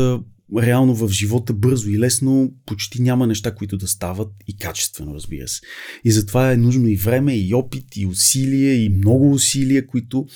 реално 0.59 0.95
в 0.95 1.09
живота 1.09 1.53
бързо 1.53 1.91
и 1.91 1.99
лесно 1.99 2.53
почти 2.67 3.03
няма 3.03 3.27
неща, 3.27 3.55
които 3.55 3.77
да 3.77 3.89
стават 3.89 4.33
и 4.47 4.57
качествено, 4.57 5.15
разбира 5.15 5.49
се. 5.49 5.61
И 6.05 6.13
затова 6.13 6.53
е 6.53 6.57
нужно 6.57 6.89
и 6.89 6.97
време, 6.97 7.37
и 7.37 7.55
опит, 7.55 7.97
и 7.97 8.07
усилие, 8.07 8.75
и 8.75 8.89
много 8.89 9.33
усилия, 9.33 9.87
които 9.87 10.27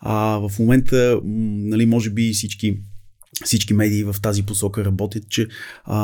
а, 0.00 0.38
в 0.48 0.58
момента, 0.58 1.20
нали, 1.24 1.86
може 1.86 2.10
би 2.10 2.32
всички 2.32 2.78
всички 3.44 3.74
медии 3.74 4.04
в 4.04 4.16
тази 4.22 4.42
посока 4.42 4.84
работят, 4.84 5.28
че 5.28 5.48
а, 5.84 5.98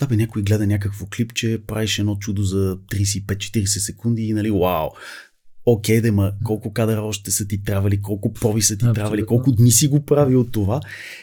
да 0.00 0.06
бе, 0.06 0.16
някой 0.16 0.42
гледа 0.42 0.66
някакво 0.66 1.06
клипче, 1.06 1.60
правиш 1.66 1.98
едно 1.98 2.16
чудо 2.16 2.42
за 2.42 2.78
35-40 2.92 3.66
секунди 3.66 4.22
и 4.22 4.32
нали, 4.32 4.50
вау, 4.50 4.90
окей, 5.66 6.00
да 6.00 6.12
ма, 6.12 6.32
колко 6.44 6.72
кадъра 6.72 7.02
още 7.02 7.30
са 7.30 7.46
ти 7.46 7.62
трябвали, 7.62 8.02
колко 8.02 8.32
проби 8.32 8.62
са 8.62 8.68
ти 8.68 8.74
Абсолютно. 8.74 8.94
трябвали, 8.94 9.26
колко 9.26 9.52
дни 9.52 9.70
си 9.70 9.88
го 9.88 10.04
прави 10.04 10.36
от 10.36 10.52
това. 10.52 10.80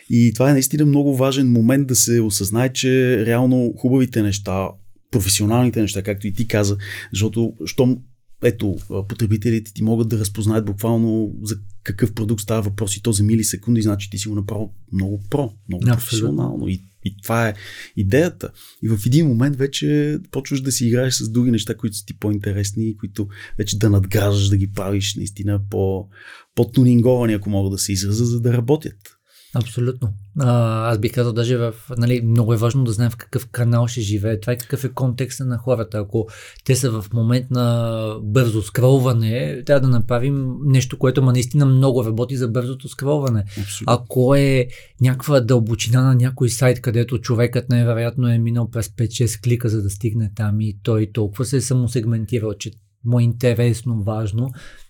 И 0.10 0.32
това 0.34 0.50
е 0.50 0.54
наистина 0.54 0.86
много 0.86 1.15
важен 1.15 1.52
момент 1.52 1.88
да 1.88 1.96
се 1.96 2.22
осъзнае, 2.22 2.74
че 2.74 3.24
реално 3.26 3.74
хубавите 3.78 4.22
неща, 4.22 4.68
професионалните 5.12 5.82
неща, 5.82 6.02
както 6.02 6.28
и 6.28 6.34
ти 6.34 6.48
каза, 6.48 6.78
защото 7.13 7.54
щом 7.65 7.98
ето, 8.43 8.78
потребителите 9.08 9.73
ти 9.73 9.84
могат 9.84 10.10
да 10.10 10.19
разпознаят 10.19 10.65
буквално 10.65 11.36
за 11.43 11.56
какъв 11.84 12.13
продукт 12.13 12.41
става 12.41 12.62
въпрос 12.62 12.97
и 12.97 13.02
то 13.02 13.12
за 13.12 13.23
милисекунди, 13.23 13.82
значи 13.82 14.10
ти 14.10 14.17
си 14.17 14.28
го 14.28 14.36
направил 14.36 14.71
много 14.93 15.23
про, 15.30 15.54
много 15.69 15.84
Абсолютно. 15.84 15.95
професионално. 15.95 16.67
И, 16.67 16.84
и 17.06 17.17
това 17.23 17.49
е 17.49 17.54
идеята. 17.95 18.52
И 18.84 18.89
в 18.89 18.99
един 19.06 19.28
момент 19.28 19.56
вече 19.56 20.19
почваш 20.32 20.62
да 20.62 20.71
си 20.71 20.88
играеш 20.88 21.13
с 21.13 21.30
други 21.30 21.52
неща, 21.52 21.75
които 21.75 21.95
са 21.95 22.06
ти 22.06 22.17
по-интересни 22.19 22.97
които 22.97 23.28
вече 23.58 23.80
да 23.80 23.89
надграждаш, 23.89 24.49
да 24.49 24.58
ги 24.58 24.71
правиш 24.71 25.15
наистина 25.15 25.62
по, 25.69 26.08
по-тунинговани, 26.56 27.34
ако 27.34 27.49
мога 27.49 27.69
да 27.69 27.78
се 27.78 27.91
израза, 27.91 28.25
за 28.25 28.41
да 28.41 28.54
работят. 28.54 29.18
Абсолютно. 29.55 30.13
А, 30.39 30.89
аз 30.91 30.97
бих 30.99 31.13
казал 31.13 31.33
даже 31.33 31.57
в, 31.57 31.73
нали, 31.97 32.21
много 32.21 32.53
е 32.53 32.57
важно 32.57 32.83
да 32.83 32.91
знаем 32.91 33.12
в 33.12 33.17
какъв 33.17 33.47
канал 33.47 33.88
ще 33.88 34.01
живее. 34.01 34.39
Това 34.39 34.53
е 34.53 34.57
какъв 34.57 34.83
е 34.83 34.89
контекста 34.89 35.45
на 35.45 35.57
хората. 35.57 35.97
Ако 35.97 36.27
те 36.65 36.75
са 36.75 37.01
в 37.01 37.05
момент 37.13 37.51
на 37.51 38.15
бързо 38.21 38.62
скролване, 38.62 39.63
трябва 39.65 39.81
да 39.81 39.88
направим 39.88 40.55
нещо, 40.65 40.97
което 40.97 41.21
ма 41.21 41.31
наистина 41.31 41.65
много 41.65 42.05
работи 42.05 42.38
за 42.38 42.47
бързото 42.47 42.89
скролване. 42.89 43.43
Абсолютно. 43.62 43.93
Ако 43.93 44.35
е 44.35 44.67
някаква 45.01 45.39
дълбочина 45.39 46.01
на 46.01 46.15
някой 46.15 46.49
сайт, 46.49 46.81
където 46.81 47.21
човекът 47.21 47.69
най-вероятно 47.69 48.27
е 48.27 48.38
минал 48.38 48.69
през 48.69 48.88
5-6 48.88 49.43
клика, 49.43 49.69
за 49.69 49.83
да 49.83 49.89
стигне 49.89 50.31
там 50.35 50.62
и 50.62 50.77
той 50.83 51.09
толкова 51.13 51.45
се 51.45 51.57
е 51.57 51.62
самосегментирал, 51.62 52.53
че 52.53 52.71
му 53.05 53.19
е 53.19 53.23
интересно, 53.23 54.03
важно, 54.03 54.49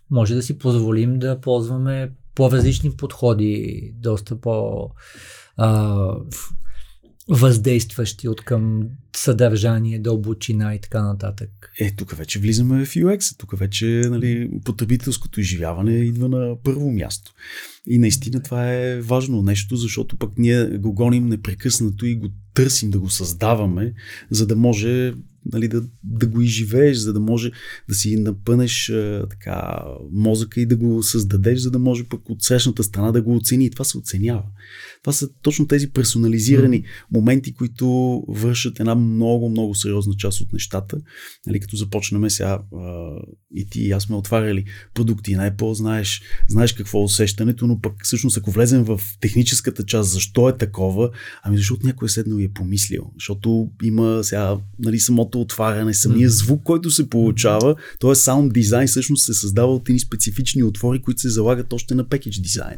може 0.09 0.35
да 0.35 0.41
си 0.41 0.57
позволим 0.57 1.19
да 1.19 1.39
ползваме 1.41 2.11
по-различни 2.39 2.91
подходи, 2.91 3.91
доста 3.95 4.41
по- 4.41 4.89
а, 5.57 6.11
въздействащи 7.29 8.27
от 8.27 8.41
към 8.41 8.83
съдържание, 9.15 9.99
дълбочина 9.99 10.75
и 10.75 10.81
така 10.81 11.03
нататък. 11.03 11.49
Е, 11.79 11.95
тук 11.95 12.11
вече 12.11 12.39
влизаме 12.39 12.85
в 12.85 12.89
UX, 12.89 13.37
тук 13.37 13.57
вече 13.57 13.85
нали, 13.85 14.49
потребителското 14.65 15.39
изживяване 15.39 15.91
идва 15.91 16.29
на 16.29 16.55
първо 16.63 16.91
място. 16.91 17.31
И 17.87 17.97
наистина 17.97 18.43
това 18.43 18.73
е 18.73 19.01
важно 19.01 19.41
нещо, 19.41 19.75
защото 19.75 20.17
пък 20.17 20.31
ние 20.37 20.65
го 20.65 20.93
гоним 20.93 21.27
непрекъснато 21.27 22.05
и 22.05 22.15
го 22.15 22.29
търсим 22.53 22.89
да 22.89 22.99
го 22.99 23.09
създаваме, 23.09 23.93
за 24.31 24.47
да 24.47 24.55
може 24.55 25.13
нали, 25.45 25.67
да, 25.67 25.83
да 26.03 26.27
го 26.27 26.41
изживееш, 26.41 26.97
за 26.97 27.13
да 27.13 27.19
може 27.19 27.51
да 27.89 27.95
си 27.95 28.15
напънеш 28.15 28.89
а, 28.89 29.27
така, 29.29 29.83
мозъка 30.11 30.61
и 30.61 30.65
да 30.65 30.75
го 30.75 31.03
създадеш, 31.03 31.59
за 31.59 31.71
да 31.71 31.79
може 31.79 32.03
пък 32.03 32.29
от 32.29 32.43
срещната 32.43 32.83
страна 32.83 33.11
да 33.11 33.21
го 33.21 33.35
оцени. 33.35 33.65
И 33.65 33.71
това 33.71 33.85
се 33.85 33.97
оценява. 33.97 34.43
Това 35.03 35.13
са 35.13 35.29
точно 35.41 35.67
тези 35.67 35.91
персонализирани 35.91 36.83
моменти, 37.11 37.53
които 37.53 37.87
вършат 38.27 38.79
една 38.79 38.95
много, 38.95 39.49
много 39.49 39.75
сериозна 39.75 40.13
част 40.17 40.41
от 40.41 40.53
нещата. 40.53 40.97
Нали, 41.47 41.59
като 41.59 41.75
започнем 41.75 42.29
сега 42.29 42.59
а, 42.75 43.11
и 43.55 43.69
ти 43.69 43.81
и 43.81 43.91
аз 43.91 44.03
сме 44.03 44.15
отваряли 44.15 44.65
продукти 44.93 45.35
на 45.35 45.51
Apple, 45.51 45.73
знаеш, 45.73 46.21
знаеш 46.47 46.73
какво 46.73 47.01
е 47.01 47.03
усещането, 47.03 47.67
но 47.67 47.81
пък 47.81 47.93
всъщност 48.03 48.37
ако 48.37 48.51
влезем 48.51 48.83
в 48.83 49.01
техническата 49.21 49.85
част, 49.85 50.11
защо 50.11 50.49
е 50.49 50.57
такова, 50.57 51.09
ами 51.43 51.57
защото 51.57 51.85
някой 51.85 52.05
е 52.05 52.09
седнал 52.09 52.37
и 52.37 52.43
е 52.43 52.53
помислил. 52.53 53.11
Защото 53.15 53.69
има 53.83 54.23
сега 54.23 54.57
нали, 54.79 54.99
самото 54.99 55.41
отваряне, 55.41 55.93
самия 55.93 56.29
звук, 56.29 56.63
който 56.63 56.91
се 56.91 57.09
получава, 57.09 57.75
т.е. 57.99 58.15
саунд 58.15 58.53
дизайн 58.53 58.87
всъщност 58.87 59.25
се 59.25 59.33
създава 59.33 59.75
от 59.75 59.89
едни 59.89 59.99
специфични 59.99 60.63
отвори, 60.63 61.01
които 61.01 61.21
се 61.21 61.29
залагат 61.29 61.73
още 61.73 61.95
на 61.95 62.09
пекедж 62.09 62.39
дизайн. 62.39 62.77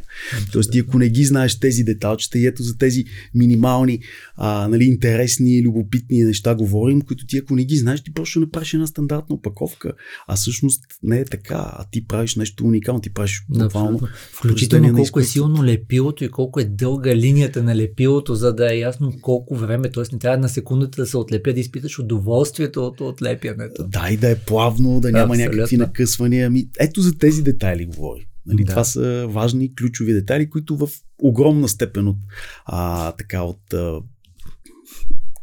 Тоест 0.52 0.72
ти 0.72 0.78
ако 0.78 0.98
не 0.98 1.08
ги 1.08 1.24
знаеш 1.24 1.60
тези 1.60 1.84
деталчета 2.12 2.38
и 2.38 2.46
ето 2.46 2.62
за 2.62 2.78
тези 2.78 3.04
минимални, 3.34 3.98
а, 4.36 4.68
нали, 4.68 4.84
интересни, 4.84 5.62
любопитни 5.62 6.24
неща 6.24 6.54
говорим, 6.54 7.00
които 7.00 7.26
ти 7.26 7.38
ако 7.38 7.54
не 7.54 7.64
ги 7.64 7.76
знаеш, 7.76 8.02
ти 8.02 8.14
просто 8.14 8.40
направиш 8.40 8.74
една 8.74 8.86
стандартна 8.86 9.34
опаковка. 9.34 9.92
А 10.26 10.36
всъщност 10.36 10.84
не 11.02 11.18
е 11.18 11.24
така, 11.24 11.72
а 11.72 11.84
ти 11.90 12.06
правиш 12.06 12.36
нещо 12.36 12.64
уникално, 12.64 13.00
ти 13.00 13.12
правиш 13.12 13.44
буквално. 13.48 14.00
Включително 14.32 14.94
колко 14.96 15.20
е 15.20 15.24
силно 15.24 15.64
лепилото 15.64 16.24
и 16.24 16.28
колко 16.28 16.60
е 16.60 16.64
дълга 16.64 17.16
линията 17.16 17.62
на 17.62 17.76
лепилото, 17.76 18.34
за 18.34 18.52
да 18.52 18.74
е 18.74 18.78
ясно 18.78 19.12
колко 19.20 19.56
време, 19.56 19.90
т.е. 19.90 20.04
не 20.12 20.18
трябва 20.18 20.38
на 20.38 20.48
секундата 20.48 21.02
да 21.02 21.06
се 21.06 21.16
отлепя, 21.16 21.52
да 21.52 21.60
изпиташ 21.60 21.98
удоволствието 21.98 22.86
от 22.86 23.00
отлепянето. 23.00 23.84
Да, 23.88 24.08
и 24.10 24.16
да 24.16 24.30
е 24.30 24.36
плавно, 24.36 25.00
да 25.00 25.12
няма 25.12 25.34
Абсолютно. 25.34 25.56
някакви 25.56 25.76
накъсвания. 25.76 26.46
Ами, 26.46 26.68
ето 26.80 27.00
за 27.00 27.18
тези 27.18 27.42
детайли 27.42 27.86
говори. 27.86 28.31
Нали, 28.46 28.64
да. 28.64 28.70
Това 28.70 28.84
са 28.84 29.26
важни 29.28 29.74
ключови 29.74 30.12
детайли, 30.12 30.50
които 30.50 30.76
в 30.76 30.88
огромна 31.22 31.68
степен 31.68 32.08
от, 32.08 32.16
а, 32.64 33.12
така, 33.12 33.42
от 33.42 33.74
а, 33.74 34.00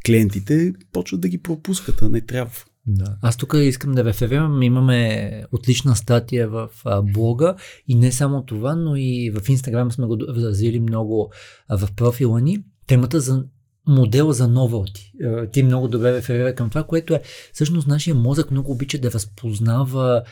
клиентите 0.05 0.73
почват 0.91 1.21
да 1.21 1.29
ги 1.29 1.41
пропускат, 1.41 2.01
а 2.01 2.09
не 2.09 2.21
трябва. 2.21 2.51
Да. 2.87 3.17
Аз 3.21 3.37
тук 3.37 3.55
искам 3.57 3.91
да 3.91 4.03
реферирам. 4.03 4.63
Имаме 4.63 5.43
отлична 5.51 5.95
статия 5.95 6.49
в 6.49 6.69
а, 6.85 7.01
блога 7.01 7.55
и 7.87 7.95
не 7.95 8.11
само 8.11 8.45
това, 8.45 8.75
но 8.75 8.95
и 8.95 9.31
в 9.35 9.49
Инстаграм 9.49 9.91
сме 9.91 10.05
го 10.05 10.17
развили 10.19 10.79
много 10.79 11.31
а, 11.67 11.77
в 11.77 11.91
профила 11.95 12.41
ни. 12.41 12.63
Темата 12.87 13.19
за 13.19 13.43
модела 13.87 14.33
за 14.33 14.47
новелти. 14.47 15.11
Ти 15.51 15.63
много 15.63 15.87
добре 15.87 16.13
реферира 16.13 16.55
към 16.55 16.69
това, 16.69 16.83
което 16.83 17.13
е 17.13 17.21
всъщност 17.53 17.87
нашия 17.87 18.15
мозък 18.15 18.51
много 18.51 18.71
обича 18.71 18.97
да 18.97 19.11
разпознава 19.11 20.23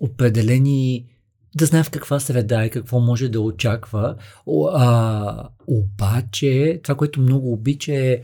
определени 0.00 1.06
да 1.54 1.66
знае 1.66 1.82
в 1.82 1.90
каква 1.90 2.20
среда 2.20 2.64
и 2.64 2.70
какво 2.70 3.00
може 3.00 3.28
да 3.28 3.40
очаква. 3.40 4.16
А, 4.72 5.48
обаче, 5.66 6.80
това, 6.82 6.94
което 6.94 7.20
много 7.20 7.52
обича 7.52 7.92
е 7.92 8.20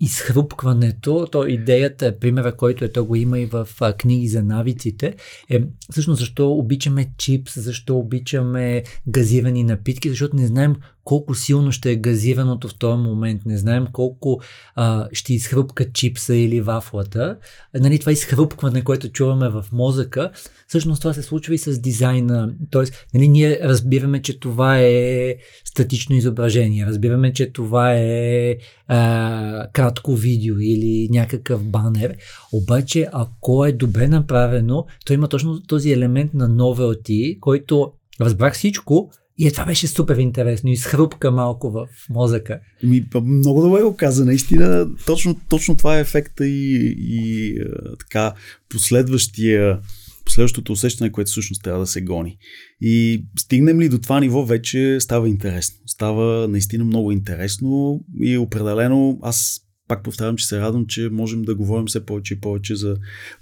изхрупкването, 0.00 1.26
то 1.32 1.46
идеята, 1.46 2.18
примера, 2.18 2.56
който 2.56 2.84
е, 2.84 2.88
то 2.88 3.04
го 3.04 3.16
има 3.16 3.38
и 3.38 3.46
в 3.46 3.68
а, 3.80 3.92
книги 3.92 4.28
за 4.28 4.42
навиците, 4.42 5.14
е 5.50 5.62
всъщност 5.90 6.18
защо 6.18 6.52
обичаме 6.52 7.06
чипс, 7.18 7.60
защо 7.60 7.98
обичаме 7.98 8.82
газирани 9.08 9.64
напитки, 9.64 10.08
защото 10.08 10.36
не 10.36 10.46
знаем 10.46 10.76
колко 11.08 11.34
силно 11.34 11.72
ще 11.72 11.90
е 11.90 11.96
газираното 11.96 12.68
в 12.68 12.74
този 12.74 13.02
момент, 13.02 13.42
не 13.46 13.58
знаем 13.58 13.86
колко 13.92 14.40
а, 14.74 15.08
ще 15.12 15.34
изхрупка 15.34 15.92
чипса 15.92 16.36
или 16.36 16.60
вафлата. 16.60 17.36
Нали, 17.74 17.98
това 17.98 18.12
изхрупкване, 18.12 18.84
което 18.84 19.08
чуваме 19.08 19.48
в 19.48 19.64
мозъка, 19.72 20.30
всъщност 20.66 21.02
това 21.02 21.14
се 21.14 21.22
случва 21.22 21.54
и 21.54 21.58
с 21.58 21.78
дизайна. 21.78 22.54
Тоест, 22.70 23.06
нали, 23.14 23.28
ние 23.28 23.60
разбираме, 23.62 24.22
че 24.22 24.40
това 24.40 24.78
е 24.80 25.36
статично 25.64 26.16
изображение, 26.16 26.86
разбираме, 26.86 27.32
че 27.32 27.52
това 27.52 27.94
е 27.94 28.56
а, 28.88 29.66
кратко 29.72 30.14
видео 30.14 30.54
или 30.58 31.08
някакъв 31.10 31.64
банер, 31.64 32.16
обаче 32.52 33.08
ако 33.12 33.64
е 33.64 33.72
добре 33.72 34.08
направено, 34.08 34.86
то 35.06 35.12
има 35.12 35.28
точно 35.28 35.62
този 35.62 35.92
елемент 35.92 36.34
на 36.34 36.48
новелти, 36.48 37.38
който 37.40 37.92
разбрах 38.20 38.54
всичко, 38.54 39.10
и 39.38 39.46
е, 39.46 39.50
това 39.50 39.64
беше 39.64 39.86
супер 39.86 40.16
интересно 40.16 40.70
и 40.70 40.76
схрупка 40.76 41.30
малко 41.30 41.70
в 41.70 41.86
мозъка. 42.10 42.60
Ми, 42.82 43.04
много 43.22 43.62
добре 43.62 43.82
го 43.82 43.96
каза, 43.96 44.24
наистина. 44.24 44.88
Точно, 45.06 45.40
точно 45.48 45.76
това 45.76 45.98
е 45.98 46.00
ефекта 46.00 46.46
и, 46.46 46.96
и 46.98 47.54
така 47.98 48.34
последващия 48.68 49.80
последващото 50.24 50.72
усещане, 50.72 51.12
което 51.12 51.30
всъщност 51.30 51.62
трябва 51.62 51.80
да 51.80 51.86
се 51.86 52.00
гони. 52.00 52.38
И 52.80 53.24
стигнем 53.38 53.80
ли 53.80 53.88
до 53.88 53.98
това 53.98 54.20
ниво, 54.20 54.44
вече 54.44 54.96
става 55.00 55.28
интересно. 55.28 55.76
Става 55.86 56.48
наистина 56.48 56.84
много 56.84 57.12
интересно 57.12 58.00
и 58.20 58.38
определено 58.38 59.18
аз 59.22 59.60
пак 59.88 60.02
повтарям, 60.02 60.36
че 60.36 60.46
се 60.46 60.60
радвам, 60.60 60.86
че 60.86 61.08
можем 61.12 61.42
да 61.42 61.54
говорим 61.54 61.86
все 61.86 62.06
повече 62.06 62.34
и 62.34 62.40
повече 62.40 62.76
за 62.76 62.96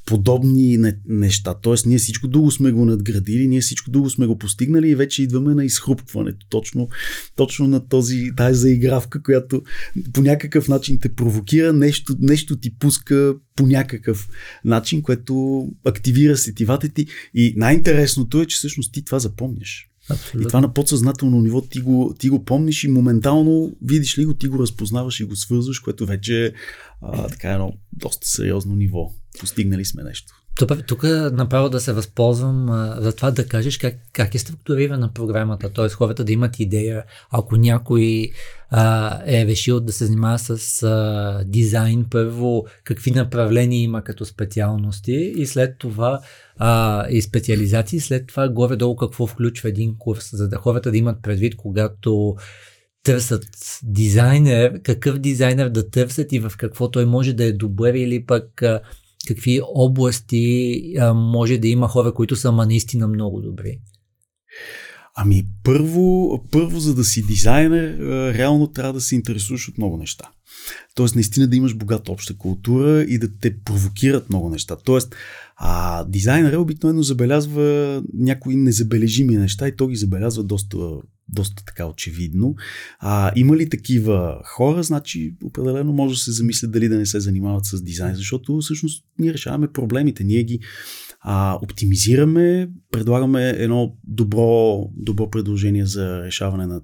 подобни 0.06 0.78
неща. 1.06 1.54
Тоест, 1.62 1.86
ние 1.86 1.98
всичко 1.98 2.28
друго 2.28 2.50
сме 2.50 2.72
го 2.72 2.84
надградили, 2.84 3.48
ние 3.48 3.60
всичко 3.60 3.90
друго 3.90 4.10
сме 4.10 4.26
го 4.26 4.38
постигнали 4.38 4.90
и 4.90 4.94
вече 4.94 5.22
идваме 5.22 5.54
на 5.54 5.64
изхрупването. 5.64 6.46
Точно, 6.50 6.88
точно 7.36 7.68
на 7.68 7.88
този, 7.88 8.30
тази 8.36 8.60
заигравка, 8.60 9.22
която 9.22 9.62
по 10.12 10.22
някакъв 10.22 10.68
начин 10.68 10.98
те 10.98 11.14
провокира, 11.14 11.72
нещо, 11.72 12.16
нещо 12.20 12.56
ти 12.56 12.78
пуска 12.78 13.34
по 13.56 13.66
някакъв 13.66 14.28
начин, 14.64 15.02
което 15.02 15.66
активира 15.84 16.36
сетивата 16.36 16.88
ти. 16.88 17.06
И 17.34 17.54
най-интересното 17.56 18.40
е, 18.40 18.46
че 18.46 18.56
всъщност 18.56 18.92
ти 18.92 19.04
това 19.04 19.18
запомняш. 19.18 19.88
Абсолютно. 20.10 20.42
И 20.42 20.46
това 20.46 20.60
на 20.60 20.74
подсъзнателно 20.74 21.40
ниво 21.40 21.60
ти 21.60 21.80
го, 21.80 22.14
ти 22.18 22.28
го 22.28 22.44
помниш 22.44 22.84
и 22.84 22.88
моментално 22.88 23.76
видиш 23.82 24.18
ли 24.18 24.24
го, 24.24 24.34
ти 24.34 24.48
го 24.48 24.58
разпознаваш 24.58 25.20
и 25.20 25.24
го 25.24 25.36
свързваш, 25.36 25.78
което 25.78 26.06
вече 26.06 26.46
е 26.46 26.52
а, 27.02 27.28
така 27.28 27.52
едно 27.52 27.72
доста 27.92 28.28
сериозно 28.28 28.74
ниво. 28.74 29.12
Постигнали 29.40 29.84
сме 29.84 30.02
нещо. 30.02 30.32
Тук 30.86 31.02
направо 31.32 31.68
да 31.68 31.80
се 31.80 31.92
възползвам 31.92 32.70
а, 32.70 32.96
за 33.00 33.16
това 33.16 33.30
да 33.30 33.46
кажеш 33.46 33.78
как, 33.78 33.94
как 34.12 34.34
е 34.34 34.38
структурирана 34.38 35.12
програмата, 35.12 35.72
т.е. 35.72 35.88
хората 35.88 36.24
да 36.24 36.32
имат 36.32 36.60
идея, 36.60 37.04
ако 37.30 37.56
някой 37.56 38.30
а, 38.70 39.18
е 39.26 39.46
решил 39.46 39.80
да 39.80 39.92
се 39.92 40.06
занимава 40.06 40.38
с 40.38 40.82
а, 40.82 41.44
дизайн, 41.46 42.06
първо 42.10 42.66
какви 42.84 43.10
направления 43.10 43.82
има 43.82 44.02
като 44.02 44.24
специалности 44.24 45.32
и 45.36 45.46
след 45.46 45.78
това 45.78 46.20
а, 46.56 47.06
и 47.08 47.22
специализации, 47.22 48.00
след 48.00 48.26
това 48.26 48.48
горе-долу 48.48 48.96
какво 48.96 49.26
включва 49.26 49.68
един 49.68 49.94
курс, 49.98 50.30
за 50.32 50.48
да 50.48 50.56
хората 50.56 50.90
да 50.90 50.96
имат 50.96 51.22
предвид, 51.22 51.56
когато 51.56 52.36
търсят 53.02 53.44
дизайнер, 53.82 54.82
какъв 54.82 55.18
дизайнер 55.18 55.68
да 55.68 55.90
търсят 55.90 56.32
и 56.32 56.38
в 56.38 56.52
какво 56.56 56.90
той 56.90 57.04
може 57.06 57.32
да 57.32 57.44
е 57.44 57.52
добър 57.52 57.94
или 57.94 58.26
пък 58.26 58.62
какви 59.26 59.60
области 59.74 60.82
а, 60.98 61.14
може 61.14 61.58
да 61.58 61.68
има 61.68 61.88
хора, 61.88 62.14
които 62.14 62.36
са 62.36 62.52
наистина 62.52 63.08
много 63.08 63.40
добри? 63.40 63.78
Ами 65.18 65.46
първо, 65.64 66.40
първо 66.50 66.80
за 66.80 66.94
да 66.94 67.04
си 67.04 67.26
дизайнер, 67.26 67.98
реално 68.34 68.66
трябва 68.66 68.92
да 68.92 69.00
се 69.00 69.14
интересуваш 69.14 69.68
от 69.68 69.78
много 69.78 69.96
неща. 69.96 70.30
Тоест, 70.94 71.14
наистина 71.14 71.46
да 71.46 71.56
имаш 71.56 71.74
богата 71.74 72.12
обща 72.12 72.36
култура 72.36 73.02
и 73.02 73.18
да 73.18 73.38
те 73.38 73.58
провокират 73.58 74.28
много 74.28 74.48
неща. 74.50 74.76
Тоест, 74.84 75.14
а 75.56 76.04
дизайнера 76.04 76.60
обикновено 76.60 77.02
забелязва 77.02 78.02
някои 78.14 78.56
незабележими 78.56 79.36
неща 79.36 79.68
и 79.68 79.76
то 79.76 79.86
ги 79.86 79.96
забелязва 79.96 80.44
доста, 80.44 80.76
доста 81.28 81.64
така 81.64 81.86
очевидно. 81.86 82.54
А, 82.98 83.32
има 83.36 83.56
ли 83.56 83.68
такива 83.68 84.40
хора, 84.44 84.82
значи 84.82 85.36
определено 85.44 85.92
може 85.92 86.14
да 86.14 86.20
се 86.20 86.32
замислят 86.32 86.72
дали 86.72 86.88
да 86.88 86.96
не 86.96 87.06
се 87.06 87.20
занимават 87.20 87.64
с 87.64 87.82
дизайн, 87.82 88.14
защото 88.14 88.58
всъщност 88.58 89.04
ние 89.18 89.32
решаваме 89.32 89.72
проблемите, 89.72 90.24
ние 90.24 90.42
ги 90.42 90.60
а, 91.20 91.58
оптимизираме, 91.62 92.70
предлагаме 92.92 93.48
едно 93.48 93.96
добро, 94.04 94.84
добро 94.96 95.30
предложение 95.30 95.86
за 95.86 96.22
решаване 96.22 96.66
на 96.66 96.80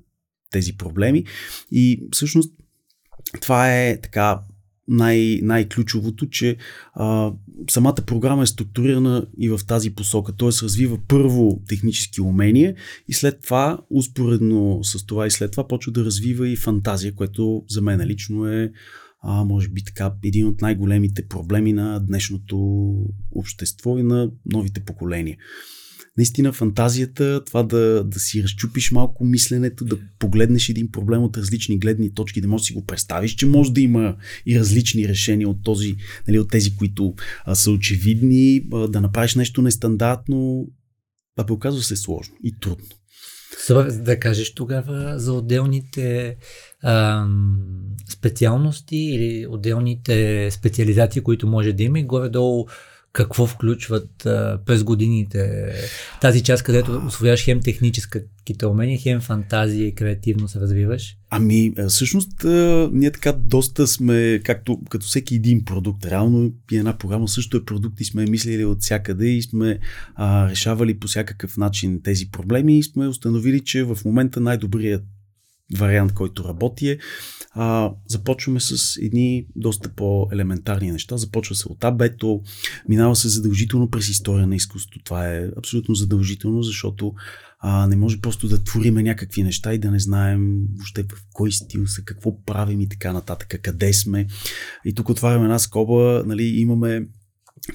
тези 0.50 0.76
проблеми. 0.76 1.24
И 1.70 2.06
всъщност 2.12 2.54
това 3.40 3.78
е 3.78 4.00
така 4.00 4.40
най- 4.88 5.40
най-ключовото, 5.42 6.28
че 6.28 6.56
а, 6.94 7.32
самата 7.70 7.94
програма 8.06 8.42
е 8.42 8.46
структурирана 8.46 9.26
и 9.38 9.48
в 9.48 9.60
тази 9.66 9.94
посока. 9.94 10.32
Т.е. 10.32 10.48
развива 10.62 10.98
първо 11.08 11.60
технически 11.68 12.20
умения 12.20 12.74
и 13.08 13.12
след 13.12 13.40
това, 13.42 13.78
успоредно 13.90 14.84
с 14.84 15.06
това 15.06 15.26
и 15.26 15.30
след 15.30 15.50
това, 15.50 15.68
почва 15.68 15.92
да 15.92 16.04
развива 16.04 16.48
и 16.48 16.56
фантазия, 16.56 17.14
което 17.14 17.64
за 17.68 17.82
мен 17.82 18.06
лично 18.06 18.46
е 18.46 18.72
а, 19.22 19.44
може 19.44 19.68
би 19.68 19.84
така 19.84 20.12
един 20.24 20.46
от 20.46 20.60
най-големите 20.60 21.28
проблеми 21.28 21.72
на 21.72 22.00
днешното 22.00 22.56
общество 23.34 23.98
и 23.98 24.02
на 24.02 24.30
новите 24.46 24.80
поколения 24.80 25.36
наистина 26.16 26.52
фантазията, 26.52 27.44
това 27.44 27.62
да, 27.62 28.04
да 28.04 28.20
си 28.20 28.42
разчупиш 28.42 28.92
малко 28.92 29.24
мисленето, 29.24 29.84
да 29.84 29.98
погледнеш 30.18 30.68
един 30.68 30.90
проблем 30.90 31.22
от 31.22 31.36
различни 31.36 31.78
гледни 31.78 32.14
точки, 32.14 32.40
да 32.40 32.48
можеш 32.48 32.62
да 32.62 32.66
си 32.66 32.72
го 32.72 32.86
представиш, 32.86 33.34
че 33.34 33.46
може 33.46 33.72
да 33.72 33.80
има 33.80 34.16
и 34.46 34.58
различни 34.58 35.08
решения 35.08 35.48
от, 35.48 35.62
този, 35.62 35.96
нали, 36.28 36.38
от 36.38 36.50
тези, 36.50 36.76
които 36.76 37.14
а, 37.44 37.54
са 37.54 37.70
очевидни, 37.70 38.62
а, 38.72 38.88
да 38.88 39.00
направиш 39.00 39.34
нещо 39.34 39.62
нестандартно, 39.62 40.68
а 41.38 41.44
бе 41.44 41.52
оказва 41.52 41.82
се 41.82 41.96
сложно 41.96 42.34
и 42.44 42.58
трудно. 42.60 42.86
Да 43.90 44.20
кажеш 44.20 44.54
тогава 44.54 45.18
за 45.18 45.32
отделните 45.32 46.36
а, 46.82 47.26
специалности 48.08 48.96
или 48.96 49.46
отделните 49.46 50.48
специализации, 50.50 51.22
които 51.22 51.46
може 51.46 51.72
да 51.72 51.82
има 51.82 52.00
и 52.00 52.04
горе-долу 52.04 52.66
какво 53.12 53.46
включват 53.46 54.26
а, 54.26 54.60
през 54.66 54.84
годините 54.84 55.72
тази 56.20 56.42
част, 56.42 56.62
където 56.62 57.02
освояваш 57.06 57.44
хем 57.44 57.60
техническите 57.60 58.66
умения, 58.66 58.98
хем 58.98 59.20
фантазия 59.20 59.86
и 59.86 59.94
креативно 59.94 60.48
се 60.48 60.60
развиваш? 60.60 61.16
Ами, 61.30 61.72
всъщност, 61.88 62.44
ние 62.92 63.10
така 63.10 63.32
доста 63.32 63.86
сме, 63.86 64.40
както 64.44 64.80
като 64.90 65.06
всеки 65.06 65.34
един 65.34 65.64
продукт, 65.64 66.06
реално 66.06 66.52
и 66.72 66.76
една 66.76 66.98
програма 66.98 67.28
също 67.28 67.56
е 67.56 67.64
продукт 67.64 68.00
и 68.00 68.04
сме 68.04 68.26
мислили 68.26 68.64
от 68.64 68.80
всякъде 68.80 69.26
и 69.26 69.42
сме 69.42 69.78
а, 70.14 70.50
решавали 70.50 70.98
по 70.98 71.06
всякакъв 71.06 71.56
начин 71.56 72.00
тези 72.02 72.30
проблеми 72.30 72.78
и 72.78 72.82
сме 72.82 73.08
установили, 73.08 73.60
че 73.60 73.84
в 73.84 73.98
момента 74.04 74.40
най-добрият 74.40 75.02
вариант, 75.78 76.12
който 76.12 76.44
работи 76.44 76.88
е 76.88 76.98
а, 77.54 77.92
започваме 78.08 78.60
с 78.60 78.96
едни 79.02 79.46
доста 79.56 79.88
по-елементарни 79.88 80.90
неща. 80.90 81.16
Започва 81.16 81.54
се 81.54 81.68
от 81.68 81.84
абето, 81.84 82.42
минава 82.88 83.16
се 83.16 83.28
задължително 83.28 83.90
през 83.90 84.08
история 84.08 84.46
на 84.46 84.56
изкуството. 84.56 85.04
Това 85.04 85.28
е 85.28 85.50
абсолютно 85.58 85.94
задължително, 85.94 86.62
защото 86.62 87.14
а, 87.60 87.86
не 87.86 87.96
може 87.96 88.20
просто 88.20 88.48
да 88.48 88.64
твориме 88.64 89.02
някакви 89.02 89.42
неща 89.42 89.74
и 89.74 89.78
да 89.78 89.90
не 89.90 89.98
знаем 89.98 90.60
въобще 90.76 91.02
в 91.02 91.24
кой 91.32 91.52
стил 91.52 91.86
са, 91.86 92.02
какво 92.04 92.44
правим 92.44 92.80
и 92.80 92.88
така 92.88 93.12
нататък, 93.12 93.60
къде 93.62 93.92
сме. 93.92 94.26
И 94.84 94.94
тук 94.94 95.08
отваряме 95.08 95.44
една 95.44 95.58
скоба, 95.58 96.22
нали, 96.26 96.44
имаме 96.44 97.06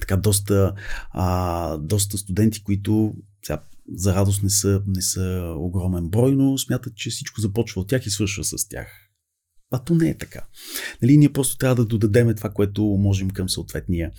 така 0.00 0.16
доста, 0.16 0.74
а, 1.10 1.76
доста 1.78 2.18
студенти, 2.18 2.62
които 2.62 3.14
сега, 3.42 3.62
за 3.94 4.14
радост 4.14 4.42
не 4.42 4.50
са, 4.50 4.82
не 4.86 5.02
са 5.02 5.54
огромен 5.56 6.08
брой, 6.08 6.34
но 6.34 6.58
смятат, 6.58 6.96
че 6.96 7.10
всичко 7.10 7.40
започва 7.40 7.80
от 7.80 7.88
тях 7.88 8.06
и 8.06 8.10
свършва 8.10 8.44
с 8.44 8.68
тях. 8.68 9.07
А 9.70 9.78
то 9.78 9.94
не 9.94 10.08
е 10.08 10.18
така. 10.18 10.40
Нали, 11.02 11.16
ние 11.16 11.32
просто 11.32 11.56
трябва 11.56 11.74
да 11.74 11.84
додадеме 11.84 12.34
това, 12.34 12.50
което 12.50 12.84
можем 12.84 13.30
към 13.30 13.48
съответния 13.48 14.10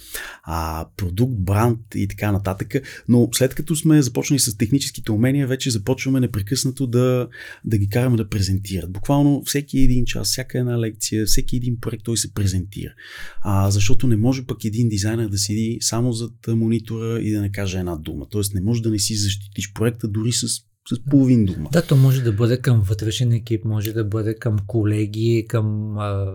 а, 0.44 0.88
продукт, 0.98 1.34
бранд 1.38 1.80
и 1.96 2.08
така 2.08 2.32
нататък. 2.32 2.76
Но 3.08 3.30
след 3.34 3.56
като 3.56 3.76
сме 3.76 4.02
започнали 4.02 4.40
с 4.40 4.58
техническите 4.58 5.12
умения, 5.12 5.48
вече 5.48 5.72
започваме 5.72 6.20
непрекъснато 6.20 6.88
да, 6.88 7.28
да 7.66 7.78
ги 7.78 7.90
караме 7.90 8.18
да 8.18 8.30
презентират. 8.30 8.92
Буквално 8.92 9.44
всеки 9.46 9.80
един 9.80 10.06
час, 10.06 10.28
всяка 10.28 10.60
една 10.60 10.80
лекция, 10.80 11.26
всеки 11.26 11.56
един 11.56 11.80
проект 11.80 12.04
той 12.04 12.18
се 12.18 12.34
презентира. 12.34 12.94
А, 13.42 13.72
защото 13.72 14.08
не 14.08 14.18
може 14.18 14.46
пък 14.46 14.66
един 14.66 14.90
дизайнер 14.90 15.30
да 15.30 15.38
седи 15.38 15.78
само 15.82 16.14
зад 16.14 16.34
монитора 16.48 17.22
и 17.22 17.32
да 17.32 17.42
не 17.42 17.52
каже 17.52 17.80
една 17.80 17.96
дума. 17.96 18.26
Тоест 18.30 18.54
не 18.54 18.62
може 18.62 18.82
да 18.82 18.90
не 18.92 19.00
си 19.00 19.16
защитиш 19.16 19.74
проекта 19.74 20.08
дори 20.08 20.32
с 20.32 20.69
с 20.94 21.10
половин 21.10 21.46
дума. 21.46 21.70
Да, 21.72 21.82
то 21.82 21.96
може 21.96 22.22
да 22.22 22.32
бъде 22.32 22.58
към 22.58 22.82
вътрешен 22.82 23.32
екип, 23.32 23.66
може 23.66 23.94
да 23.94 24.04
бъде 24.04 24.36
към 24.36 24.58
колеги, 24.68 25.46
към 25.50 25.98
а, 25.98 26.26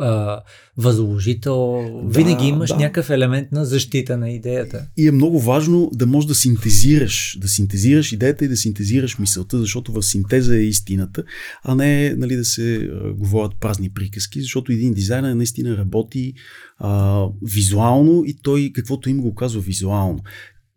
а, 0.00 0.40
възложител. 0.76 1.84
Да, 2.04 2.18
Винаги 2.18 2.46
имаш 2.46 2.70
да. 2.70 2.76
някакъв 2.76 3.10
елемент 3.10 3.52
на 3.52 3.64
защита 3.64 4.16
на 4.16 4.30
идеята. 4.30 4.86
И 4.96 5.08
е 5.08 5.12
много 5.12 5.40
важно 5.40 5.90
да 5.94 6.06
можеш 6.06 6.28
да 6.28 6.34
синтезираш, 6.34 7.38
да 7.40 7.48
синтезираш 7.48 8.12
идеята 8.12 8.44
и 8.44 8.48
да 8.48 8.56
синтезираш 8.56 9.18
мисълта, 9.18 9.58
защото 9.58 9.92
в 9.92 10.02
синтеза 10.02 10.56
е 10.56 10.62
истината, 10.62 11.24
а 11.64 11.74
не 11.74 12.14
нали, 12.16 12.36
да 12.36 12.44
се 12.44 12.76
а, 12.76 13.12
говорят 13.12 13.52
празни 13.60 13.90
приказки, 13.90 14.40
защото 14.40 14.72
един 14.72 14.94
дизайнер 14.94 15.34
наистина 15.34 15.76
работи 15.76 16.34
а, 16.78 17.24
визуално 17.42 18.22
и 18.26 18.38
той 18.42 18.70
каквото 18.74 19.10
им 19.10 19.20
го 19.20 19.34
казва 19.34 19.60
визуално. 19.60 20.18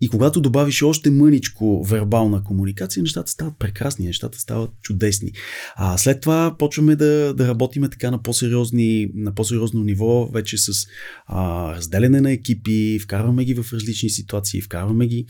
И 0.02 0.08
когато 0.08 0.42
добавиш 0.42 0.82
още 0.84 1.12
мъничко 1.12 1.84
вербална 1.84 2.44
комуникация, 2.44 3.04
нещата 3.04 3.32
стават 3.32 3.54
прекрасни, 3.60 4.06
нещата 4.06 4.40
стават 4.40 4.72
чудесни. 4.82 5.32
А 5.76 5.98
след 5.98 6.22
това 6.22 6.56
почваме 6.60 6.96
да, 6.96 7.34
да 7.34 7.48
работиме 7.48 7.90
така 7.90 8.12
на, 8.12 8.22
по-сериозни, 8.22 9.08
на 9.16 9.34
по-сериозно 9.34 9.84
ниво, 9.84 10.28
вече 10.34 10.58
с 10.58 10.88
а, 11.28 11.72
разделяне 11.76 12.22
на 12.22 12.32
екипи, 12.32 13.00
вкарваме 13.04 13.46
ги 13.46 13.54
в 13.54 13.74
различни 13.74 14.10
ситуации, 14.10 14.62
вкарваме 14.62 15.08
ги 15.08 15.26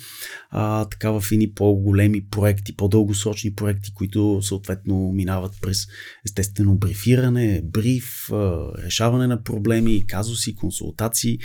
а, 0.49 0.85
така 0.85 1.11
в 1.11 1.23
едни 1.31 1.51
по-големи 1.51 2.25
проекти, 2.31 2.75
по-дългосрочни 2.75 3.53
проекти, 3.53 3.93
които 3.93 4.39
съответно 4.41 5.11
минават 5.11 5.51
през 5.61 5.77
естествено 6.25 6.75
брифиране, 6.75 7.61
бриф, 7.63 8.31
а, 8.31 8.71
решаване 8.85 9.27
на 9.27 9.43
проблеми, 9.43 10.03
казуси, 10.07 10.55
консултации. 10.55 11.37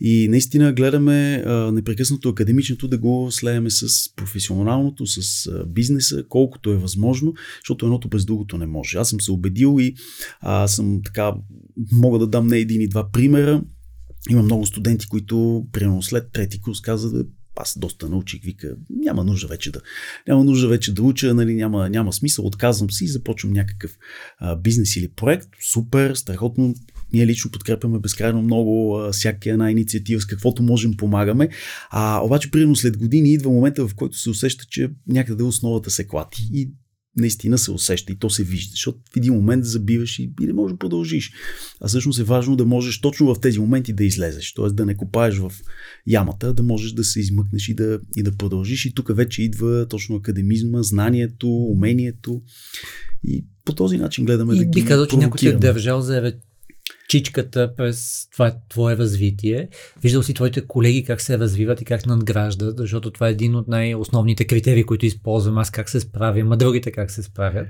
И 0.00 0.28
наистина 0.28 0.72
гледаме 0.72 1.42
а, 1.46 1.72
непрекъснато 1.72 2.28
академично 2.28 2.67
академичното 2.68 2.88
да 2.88 2.98
го 2.98 3.28
слееме 3.30 3.70
с 3.70 4.14
професионалното, 4.16 5.06
с 5.06 5.50
бизнеса, 5.66 6.24
колкото 6.28 6.70
е 6.70 6.76
възможно, 6.76 7.34
защото 7.62 7.86
едното 7.86 8.08
без 8.08 8.24
другото 8.24 8.58
не 8.58 8.66
може. 8.66 8.98
Аз 8.98 9.08
съм 9.08 9.20
се 9.20 9.32
убедил 9.32 9.76
и 9.80 9.94
а, 10.40 10.68
съм 10.68 11.00
така, 11.04 11.34
мога 11.92 12.18
да 12.18 12.26
дам 12.26 12.46
не 12.46 12.58
един 12.58 12.80
и 12.80 12.88
два 12.88 13.10
примера. 13.10 13.62
Има 14.30 14.42
много 14.42 14.66
студенти, 14.66 15.08
които, 15.08 15.66
примерно 15.72 16.02
след 16.02 16.32
трети 16.32 16.60
курс, 16.60 16.80
казват, 16.80 17.26
аз 17.56 17.78
доста 17.78 18.08
научих, 18.08 18.42
вика, 18.42 18.76
няма 18.90 19.24
нужда 19.24 19.48
вече 19.48 19.70
да, 19.70 19.80
няма 20.28 20.44
нужда 20.44 20.68
вече 20.68 20.94
да 20.94 21.02
уча, 21.02 21.34
нали, 21.34 21.54
няма, 21.54 21.90
няма 21.90 22.12
смисъл, 22.12 22.46
отказвам 22.46 22.90
си 22.90 23.04
и 23.04 23.08
започвам 23.08 23.52
някакъв 23.52 23.96
а, 24.38 24.56
бизнес 24.56 24.96
или 24.96 25.08
проект. 25.08 25.48
Супер, 25.72 26.14
страхотно, 26.14 26.74
ние 27.12 27.26
лично 27.26 27.50
подкрепяме 27.50 27.98
безкрайно 27.98 28.42
много 28.42 28.98
а, 28.98 29.12
всяка 29.12 29.50
една 29.50 29.70
инициатива, 29.70 30.20
с 30.20 30.26
каквото 30.26 30.62
можем 30.62 30.96
помагаме. 30.96 31.48
А, 31.90 32.20
обаче, 32.24 32.50
примерно 32.50 32.76
след 32.76 32.98
години 32.98 33.32
идва 33.32 33.50
момента, 33.50 33.88
в 33.88 33.94
който 33.94 34.18
се 34.18 34.30
усеща, 34.30 34.64
че 34.70 34.90
някъде 35.08 35.42
основата 35.42 35.90
се 35.90 36.06
клати. 36.06 36.48
И 36.52 36.70
наистина 37.16 37.58
се 37.58 37.70
усеща 37.70 38.12
и 38.12 38.18
то 38.18 38.30
се 38.30 38.44
вижда, 38.44 38.70
защото 38.70 38.98
в 39.12 39.16
един 39.16 39.34
момент 39.34 39.64
забиваш 39.64 40.18
и, 40.18 40.32
и 40.40 40.46
не 40.46 40.52
можеш 40.52 40.72
да 40.72 40.78
продължиш. 40.78 41.32
А 41.80 41.88
всъщност 41.88 42.18
е 42.18 42.24
важно 42.24 42.56
да 42.56 42.64
можеш 42.64 43.00
точно 43.00 43.34
в 43.34 43.40
тези 43.40 43.58
моменти 43.58 43.92
да 43.92 44.04
излезеш, 44.04 44.52
т.е. 44.52 44.68
да 44.68 44.86
не 44.86 44.96
копаеш 44.96 45.38
в 45.38 45.52
ямата, 46.06 46.54
да 46.54 46.62
можеш 46.62 46.92
да 46.92 47.04
се 47.04 47.20
измъкнеш 47.20 47.68
и 47.68 47.74
да, 47.74 48.00
и 48.16 48.22
да 48.22 48.36
продължиш. 48.36 48.84
И 48.84 48.94
тук 48.94 49.16
вече 49.16 49.42
идва 49.42 49.86
точно 49.88 50.16
академизма, 50.16 50.82
знанието, 50.82 51.48
умението. 51.48 52.42
И 53.24 53.46
по 53.64 53.74
този 53.74 53.96
начин 53.96 54.24
гледаме 54.24 54.54
и 54.54 54.58
да 54.58 54.64
ги 54.64 54.70
би 54.70 54.84
казал, 54.84 55.06
че 55.06 55.16
някой 55.16 55.38
ти 55.38 55.48
е 55.48 55.52
държал 55.52 56.00
за 56.00 56.16
чичката 57.08 57.74
през 57.76 58.28
това 58.32 58.52
твое 58.68 58.96
развитие. 58.96 59.68
Виждал 60.02 60.22
си 60.22 60.34
твоите 60.34 60.66
колеги 60.66 61.04
как 61.04 61.20
се 61.20 61.38
развиват 61.38 61.80
и 61.80 61.84
как 61.84 62.06
надграждат, 62.06 62.76
защото 62.76 63.10
това 63.10 63.28
е 63.28 63.30
един 63.30 63.54
от 63.54 63.68
най-основните 63.68 64.46
критерии, 64.46 64.84
които 64.84 65.06
използвам 65.06 65.58
аз 65.58 65.70
как 65.70 65.88
се 65.88 66.00
справям, 66.00 66.52
а 66.52 66.56
другите 66.56 66.90
как 66.90 67.10
се 67.10 67.22
справят. 67.22 67.68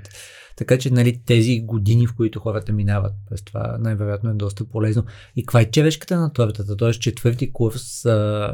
Така 0.59 0.77
че 0.77 0.89
нали, 0.89 1.21
тези 1.25 1.59
години, 1.59 2.07
в 2.07 2.13
които 2.15 2.39
хората 2.39 2.73
минават 2.73 3.13
през 3.29 3.41
това, 3.41 3.77
най-вероятно 3.79 4.29
е 4.29 4.33
доста 4.33 4.65
полезно. 4.65 5.03
И 5.35 5.43
каква 5.43 5.61
е 5.61 5.71
черешката 5.71 6.19
на 6.19 6.33
тортата? 6.33 6.77
Тоест 6.77 7.01
четвърти 7.01 7.51
курс, 7.51 8.05
а, 8.05 8.51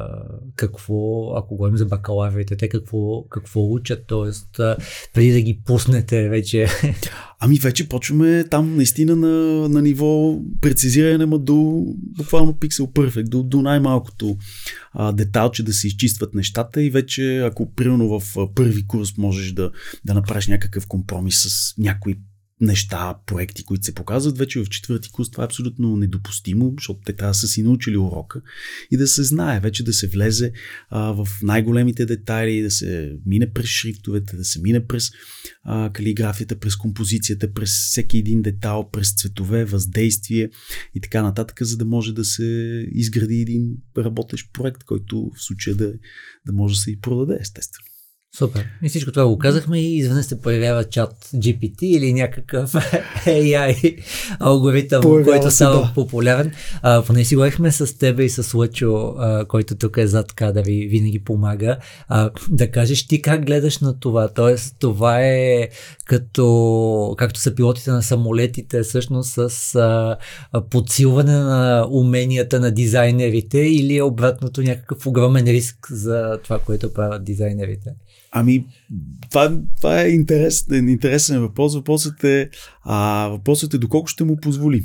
какво, 0.56 1.30
ако 1.36 1.56
говорим 1.56 1.78
за 1.78 1.86
бакалаврите, 1.86 2.56
те 2.56 2.70
какво, 2.70 3.24
какво 3.30 3.74
учат? 3.74 4.12
А, 4.60 4.78
преди 5.14 5.32
да 5.32 5.42
ги 5.42 5.62
пуснете 5.66 6.30
вече. 6.30 6.68
Ами 7.40 7.60
вече 7.60 7.90
почваме 7.90 8.44
там 8.44 8.76
наистина 8.76 9.16
на, 9.16 9.70
на 9.70 9.82
ниво 9.82 10.40
прецизиране, 10.62 11.26
ма 11.26 11.40
до 11.40 11.86
буквално 11.98 12.60
пиксел 12.60 12.88
перфект, 12.88 13.30
до, 13.30 13.44
до 13.44 13.62
най-малкото 13.62 14.38
а, 14.94 15.12
деталче 15.12 15.64
да 15.64 15.74
се 15.74 15.88
изчистват 15.88 16.34
нещата 16.34 16.84
и 16.84 16.90
вече 16.90 17.40
ако 17.40 17.74
примерно 17.74 18.20
в 18.20 18.36
първи 18.56 18.88
курс 18.88 19.18
можеш 19.18 19.52
да, 19.52 19.72
да 20.06 20.14
направиш 20.14 20.48
някакъв 20.48 20.88
компромис 20.88 21.44
с 21.44 21.74
някои 21.96 22.16
неща, 22.62 23.16
проекти, 23.26 23.64
които 23.64 23.86
се 23.86 23.96
показват, 23.96 24.38
вече 24.38 24.60
в 24.60 24.70
четвърти 24.70 25.12
курс 25.12 25.32
това 25.32 25.44
е 25.44 25.46
абсолютно 25.46 25.98
недопустимо, 25.98 26.74
защото 26.78 27.00
те 27.06 27.14
трябва 27.14 27.30
да 27.30 27.36
са 27.36 27.48
си 27.48 27.64
научили 27.64 27.98
урока 27.98 28.42
и 28.92 28.98
да 28.98 29.08
се 29.08 29.24
знае, 29.24 29.60
вече 29.60 29.84
да 29.84 29.94
се 29.94 30.08
влезе 30.08 30.52
а, 30.90 31.12
в 31.12 31.28
най-големите 31.44 32.06
детайли, 32.06 32.62
да 32.62 32.72
се 32.72 33.18
мине 33.26 33.52
през 33.52 33.66
шрифтовете, 33.66 34.38
да 34.38 34.46
се 34.46 34.62
мине 34.62 34.88
през 34.88 35.12
а, 35.64 35.92
калиграфията, 35.94 36.60
през 36.60 36.76
композицията, 36.76 37.54
през 37.54 37.70
всеки 37.70 38.18
един 38.18 38.42
детал, 38.42 38.90
през 38.92 39.14
цветове, 39.14 39.66
въздействие 39.66 40.50
и 40.96 41.02
така 41.02 41.22
нататък, 41.22 41.58
за 41.62 41.78
да 41.78 41.86
може 41.86 42.14
да 42.14 42.26
се 42.26 42.46
изгради 42.92 43.42
един 43.42 43.72
работещ 43.98 44.54
проект, 44.54 44.84
който 44.84 45.32
в 45.36 45.44
случая 45.44 45.76
да, 45.76 45.94
да 46.46 46.54
може 46.54 46.76
да 46.76 46.80
се 46.80 46.92
и 46.92 47.00
продаде, 47.00 47.38
естествено. 47.42 47.95
Супер. 48.38 48.66
И 48.84 48.90
всичко 48.90 49.12
това 49.12 49.28
го 49.28 49.38
казахме 49.38 49.80
и 49.80 49.98
изведнъж 49.98 50.26
се 50.26 50.42
появява 50.42 50.84
чат 50.84 51.30
GPT 51.36 51.84
или 51.84 52.14
някакъв 52.14 52.74
AI 53.26 54.04
алгоритъм, 54.40 55.02
появява 55.02 55.32
който 55.32 55.52
става 55.52 55.82
да. 55.82 55.92
популярен. 55.96 56.52
А, 56.82 57.04
поне 57.04 57.26
си 57.26 57.36
говорихме 57.36 57.72
с 57.72 57.98
тебе 57.98 58.24
и 58.24 58.30
с 58.30 58.54
Лъчо, 58.54 59.16
а, 59.18 59.46
който 59.46 59.76
тук 59.76 59.98
е 59.98 60.08
зад 60.08 60.34
кадър 60.34 60.66
и 60.66 60.88
винаги 60.88 61.20
помага. 61.20 61.78
А, 62.08 62.30
да 62.50 62.72
кажеш 62.72 63.08
ти 63.08 63.22
как 63.22 63.46
гледаш 63.46 63.80
на 63.80 64.00
това. 64.00 64.28
Тоест, 64.28 64.76
това 64.80 65.22
е 65.22 65.70
като, 66.06 67.16
както 67.18 67.40
са 67.40 67.56
пилотите 67.56 67.92
на 67.92 68.04
самолетите, 68.04 68.84
всъщност 68.84 69.30
с 69.50 69.76
а, 69.76 70.18
подсилване 70.70 71.34
на 71.34 71.88
уменията 71.92 72.60
на 72.60 72.72
дизайнерите 72.72 73.60
или 73.60 73.98
е 73.98 74.04
обратното 74.04 74.62
някакъв 74.62 75.08
огромен 75.08 75.46
риск 75.46 75.88
за 75.92 76.40
това, 76.44 76.60
което 76.60 76.94
правят 76.94 77.24
дизайнерите? 77.24 77.90
Ами, 78.38 78.66
това, 79.30 79.58
това 79.78 80.02
е 80.02 80.10
интересен, 80.10 80.90
интересен 80.90 81.42
въпрос. 81.42 81.76
Въпросът 81.76 82.24
е, 82.24 82.50
а, 82.84 83.28
въпросът 83.28 83.74
е 83.74 83.78
доколко 83.78 84.08
ще 84.08 84.24
му 84.24 84.38
позволи. 84.38 84.84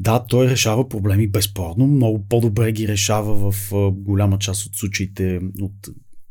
Да, 0.00 0.24
той 0.28 0.48
решава 0.48 0.88
проблеми 0.88 1.28
безспорно, 1.28 1.86
много 1.86 2.26
по-добре 2.28 2.72
ги 2.72 2.88
решава 2.88 3.52
в 3.52 3.72
голяма 3.92 4.38
част 4.38 4.66
от 4.66 4.76
случаите 4.76 5.40
от 5.60 5.72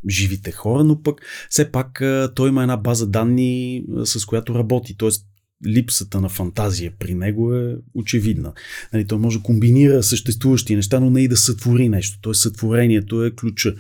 живите 0.09 0.51
хора, 0.51 0.83
но 0.83 1.01
пък 1.01 1.21
все 1.49 1.71
пак 1.71 2.03
той 2.35 2.49
има 2.49 2.61
една 2.61 2.77
база 2.77 3.07
данни, 3.07 3.83
с 4.03 4.25
която 4.25 4.55
работи. 4.55 4.97
Тоест, 4.97 5.27
липсата 5.67 6.21
на 6.21 6.29
фантазия 6.29 6.91
при 6.99 7.13
него 7.13 7.55
е 7.55 7.75
очевидна. 7.93 8.53
Нали, 8.93 9.07
той 9.07 9.17
може 9.17 9.37
да 9.37 9.43
комбинира 9.43 10.03
съществуващи 10.03 10.75
неща, 10.75 10.99
но 10.99 11.09
не 11.09 11.21
и 11.21 11.27
да 11.27 11.37
сътвори 11.37 11.89
нещо. 11.89 12.17
Тоест 12.21 12.41
сътворението 12.41 13.25
е 13.25 13.31
ключа, 13.31 13.75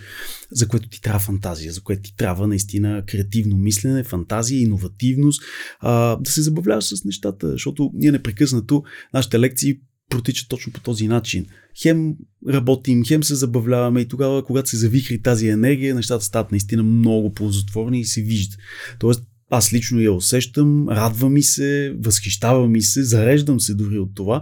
за 0.51 0.67
което 0.67 0.89
ти 0.89 1.01
трябва 1.01 1.19
фантазия, 1.19 1.73
за 1.73 1.81
което 1.81 2.01
ти 2.01 2.15
трябва 2.15 2.47
наистина 2.47 3.03
креативно 3.07 3.57
мислене, 3.57 4.03
фантазия, 4.03 4.61
иновативност, 4.61 5.41
а, 5.79 6.15
да 6.15 6.31
се 6.31 6.41
забавляваш 6.41 6.83
с 6.83 7.03
нещата, 7.05 7.51
защото 7.51 7.91
ние 7.93 8.11
непрекъснато, 8.11 8.83
нашите 9.13 9.39
лекции 9.39 9.79
протичат 10.09 10.49
точно 10.49 10.73
по 10.73 10.79
този 10.79 11.07
начин. 11.07 11.45
Хем 11.81 12.15
работим, 12.49 13.03
хем 13.05 13.23
се 13.23 13.35
забавляваме 13.35 14.01
и 14.01 14.07
тогава, 14.07 14.45
когато 14.45 14.69
се 14.69 14.77
завихри 14.77 15.21
тази 15.21 15.47
енергия, 15.47 15.95
нещата 15.95 16.25
стават 16.25 16.51
наистина 16.51 16.83
много 16.83 17.33
ползотворни 17.33 17.99
и 17.99 18.05
се 18.05 18.21
вижда. 18.21 18.57
Тоест, 18.99 19.23
аз 19.51 19.73
лично 19.73 20.01
я 20.01 20.13
усещам, 20.13 20.89
радва 20.89 21.29
ми 21.29 21.43
се, 21.43 21.95
възхищава 21.99 22.67
ми 22.67 22.81
се, 22.81 23.03
зареждам 23.03 23.59
се 23.59 23.73
дори 23.73 23.99
от 23.99 24.15
това. 24.15 24.41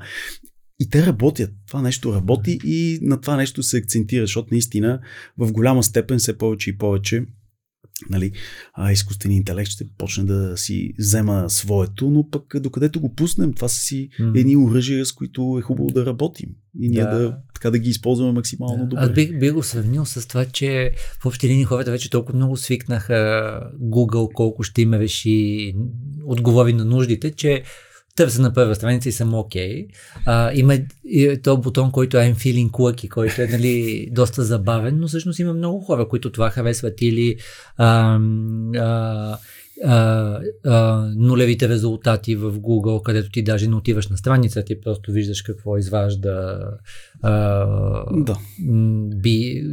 И 0.80 0.90
те 0.90 1.06
работят. 1.06 1.52
Това 1.68 1.82
нещо 1.82 2.14
работи 2.14 2.60
и 2.64 3.00
на 3.02 3.22
това 3.22 3.36
нещо 3.36 3.64
се 3.64 3.78
акцентира, 3.78 4.24
защото 4.24 4.48
наистина 4.52 5.00
в 5.38 5.52
голяма 5.52 5.84
степен 5.84 6.18
все 6.18 6.38
повече 6.38 6.70
и 6.70 6.78
повече 6.78 7.26
нали, 8.10 8.32
а, 8.74 8.92
изкуственият 8.92 9.40
интелект 9.40 9.70
ще 9.70 9.86
почне 9.98 10.24
да 10.24 10.58
си 10.58 10.94
взема 11.00 11.50
своето, 11.50 12.10
но 12.10 12.30
пък 12.30 12.60
докъдето 12.60 13.00
го 13.00 13.16
пуснем, 13.16 13.54
това 13.54 13.68
са 13.68 13.80
си 13.80 14.10
mm. 14.20 14.40
едни 14.40 14.56
оръжия, 14.56 15.06
с 15.06 15.14
които 15.14 15.58
е 15.60 15.62
хубаво 15.62 15.90
да 15.90 16.06
работим 16.06 16.50
и 16.80 16.90
ние 16.90 17.04
да, 17.04 17.20
да 17.20 17.38
така 17.54 17.72
да 17.72 17.80
ги 17.80 17.90
използваме 17.90 18.32
максимално 18.32 18.84
да. 18.84 18.90
добре. 18.90 19.04
Аз 19.04 19.14
бих, 19.14 19.40
бих 19.40 19.54
го 19.54 19.64
сравнил 19.64 20.06
с 20.06 20.28
това, 20.28 20.46
че 20.46 20.92
в 21.22 21.26
общи 21.26 21.48
линии 21.48 21.64
хората 21.64 21.92
вече 21.92 22.10
толкова 22.10 22.36
много 22.36 22.58
свикнаха 22.58 23.62
Google 23.82 24.34
колко 24.34 24.64
ще 24.64 24.82
им 24.82 24.94
реши 24.94 25.74
отговори 26.26 26.74
на 26.74 26.86
нуждите, 26.86 27.32
че 27.32 27.64
търся 28.20 28.42
на 28.42 28.54
първа 28.54 28.76
страница 28.76 29.10
и 29.10 29.12
съм 29.12 29.34
окей. 29.34 29.88
Okay. 29.88 30.54
има 30.54 30.78
и 31.06 31.40
то 31.44 31.58
бутон, 31.58 31.92
който 31.92 32.18
е 32.18 32.22
I'm 32.22 32.36
feeling 32.36 32.70
lucky, 32.70 33.10
който 33.10 33.42
е 33.42 33.48
нали, 33.48 34.08
доста 34.12 34.44
забавен, 34.44 35.00
но 35.00 35.08
всъщност 35.08 35.40
има 35.40 35.54
много 35.54 35.80
хора, 35.80 36.08
които 36.08 36.32
това 36.32 36.50
харесват 36.50 37.02
или 37.02 37.36
а, 37.78 38.20
а, 38.76 39.38
а, 39.86 40.40
а, 40.66 41.10
нулевите 41.16 41.70
резултати 41.70 42.36
в 42.36 42.52
Google, 42.52 43.04
където 43.04 43.32
ти 43.32 43.44
даже 43.44 43.68
не 43.68 43.76
отиваш 43.76 44.08
на 44.08 44.18
страница, 44.18 44.64
ти 44.64 44.82
просто 44.82 45.12
виждаш 45.12 45.42
какво 45.42 45.78
изважда 45.78 46.60
а, 47.22 47.32
да. 48.12 48.38
би, 49.16 49.64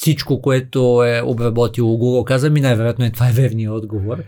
всичко, 0.00 0.42
което 0.42 1.04
е 1.04 1.22
обработило 1.22 1.98
Google, 1.98 2.24
каза 2.24 2.50
ми, 2.50 2.60
най-вероятно 2.60 3.04
е 3.04 3.10
това 3.10 3.28
е 3.28 3.32
верният 3.32 3.74
отговор. 3.74 4.22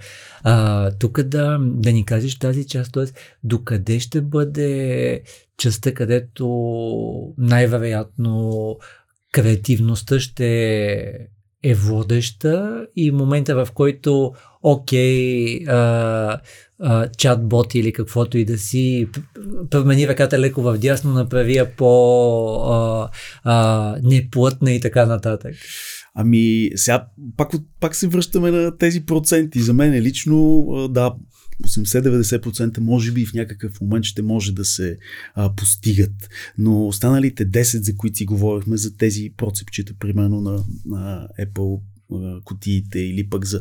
Тук 0.98 1.22
да, 1.22 1.58
да 1.60 1.92
ни 1.92 2.04
кажеш 2.04 2.38
тази 2.38 2.66
част, 2.66 2.92
т.е. 2.92 3.04
докъде 3.44 4.00
ще 4.00 4.20
бъде 4.20 5.22
частта, 5.58 5.94
където 5.94 6.46
най-вероятно 7.38 8.76
креативността 9.32 10.20
ще 10.20 10.48
е 11.62 11.74
водеща 11.74 12.86
и 12.96 13.10
момента 13.10 13.64
в 13.64 13.72
който 13.72 14.32
окей, 14.62 15.64
чат-бот 17.18 17.74
или 17.74 17.92
каквото 17.92 18.38
и 18.38 18.44
да 18.44 18.58
си, 18.58 19.08
промени 19.70 20.08
ръката 20.08 20.38
леко 20.38 20.62
в 20.62 20.78
дясно, 20.78 21.12
направи 21.12 21.54
я 21.54 21.76
по 21.76 21.92
а, 22.70 23.10
а, 23.44 23.96
неплътна 24.02 24.72
и 24.72 24.80
така 24.80 25.06
нататък. 25.06 25.54
Ами, 26.14 26.70
сега 26.76 27.06
пак, 27.36 27.50
пак 27.80 27.94
се 27.94 28.08
връщаме 28.08 28.50
на 28.50 28.76
тези 28.76 29.06
проценти. 29.06 29.60
За 29.60 29.72
мен 29.74 29.94
е 29.94 30.02
лично, 30.02 30.66
да, 30.90 31.14
80-90% 31.62 32.78
може 32.78 33.12
би 33.12 33.26
в 33.26 33.34
някакъв 33.34 33.80
момент 33.80 34.04
ще 34.04 34.22
може 34.22 34.52
да 34.52 34.64
се 34.64 34.98
а, 35.34 35.54
постигат. 35.54 36.28
Но 36.58 36.86
останалите 36.86 37.50
10, 37.50 37.62
за 37.62 37.96
които 37.96 38.16
си 38.16 38.24
говорихме, 38.24 38.76
за 38.76 38.96
тези 38.96 39.32
процепчета, 39.36 39.94
примерно 39.98 40.40
на, 40.40 40.64
на 40.86 41.28
Apple 41.40 41.80
кутиите 42.44 42.98
или 42.98 43.28
пък 43.28 43.44
за 43.44 43.60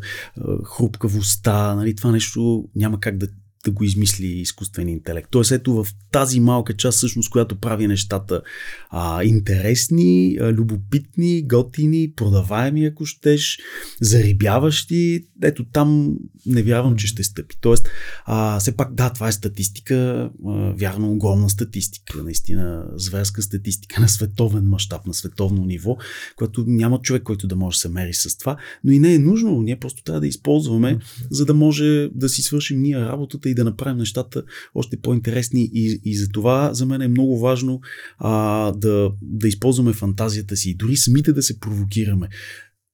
хрупкавостта, 0.66 1.76
нали, 1.76 1.96
това 1.96 2.12
нещо 2.12 2.70
няма 2.76 3.00
как 3.00 3.18
да 3.18 3.28
да 3.66 3.72
го 3.72 3.84
измисли 3.84 4.28
изкуствен 4.28 4.88
интелект. 4.88 5.28
Тоест, 5.32 5.52
ето 5.52 5.74
в 5.74 5.88
тази 6.12 6.40
малка 6.40 6.74
част, 6.74 6.98
всъщност, 6.98 7.30
която 7.30 7.56
прави 7.56 7.88
нещата 7.88 8.42
а, 8.90 9.24
интересни, 9.24 10.38
а, 10.42 10.54
любопитни, 10.54 11.44
готини, 11.48 12.12
продаваеми, 12.16 12.86
ако 12.86 13.06
щеш, 13.06 13.60
зарибяващи, 14.02 15.26
ето 15.44 15.66
там 15.66 16.16
не 16.46 16.64
вярвам, 16.64 16.96
че 16.96 17.08
ще 17.08 17.24
стъпи. 17.24 17.58
Тоест, 17.62 17.90
а, 18.26 18.60
все 18.60 18.76
пак, 18.76 18.94
да, 18.94 19.14
това 19.14 19.28
е 19.28 19.32
статистика, 19.32 20.30
а, 20.48 20.74
вярно, 20.78 21.12
огромна 21.12 21.50
статистика, 21.50 22.24
наистина 22.24 22.86
зверска 22.96 23.42
статистика 23.42 24.02
на 24.02 24.10
световен 24.10 24.64
мащаб, 24.64 25.08
на 25.08 25.14
световно 25.14 25.66
ниво, 25.66 25.98
което 26.36 26.64
няма 26.68 27.02
човек, 27.02 27.24
който 27.24 27.48
да 27.48 27.56
може 27.56 27.76
да 27.76 27.80
се 27.80 27.90
мери 27.90 28.14
с 28.14 28.38
това, 28.38 28.58
но 28.84 28.92
и 28.92 29.00
не 29.00 29.14
е 29.14 29.20
нужно. 29.20 29.62
Ние 29.62 29.80
просто 29.80 30.04
трябва 30.04 30.22
да 30.22 30.28
използваме, 30.28 31.00
за 31.32 31.46
да 31.46 31.54
може 31.54 32.10
да 32.16 32.30
си 32.30 32.42
свършим 32.42 32.82
ние 32.82 33.00
работата 33.00 33.51
и 33.52 33.56
да 33.56 33.64
направим 33.64 33.98
нещата 33.98 34.44
още 34.76 34.98
по-интересни. 35.02 35.70
И, 35.74 36.02
и 36.06 36.18
за 36.18 36.30
това 36.30 36.74
за 36.74 36.86
мен 36.86 37.02
е 37.02 37.08
много 37.08 37.40
важно 37.40 37.82
а, 38.18 38.72
да, 38.72 39.12
да 39.22 39.48
използваме 39.48 39.94
фантазията 39.94 40.56
си 40.56 40.70
и 40.70 40.76
дори 40.76 40.98
самите 40.98 41.34
да 41.34 41.44
се 41.44 41.60
провокираме. 41.60 42.30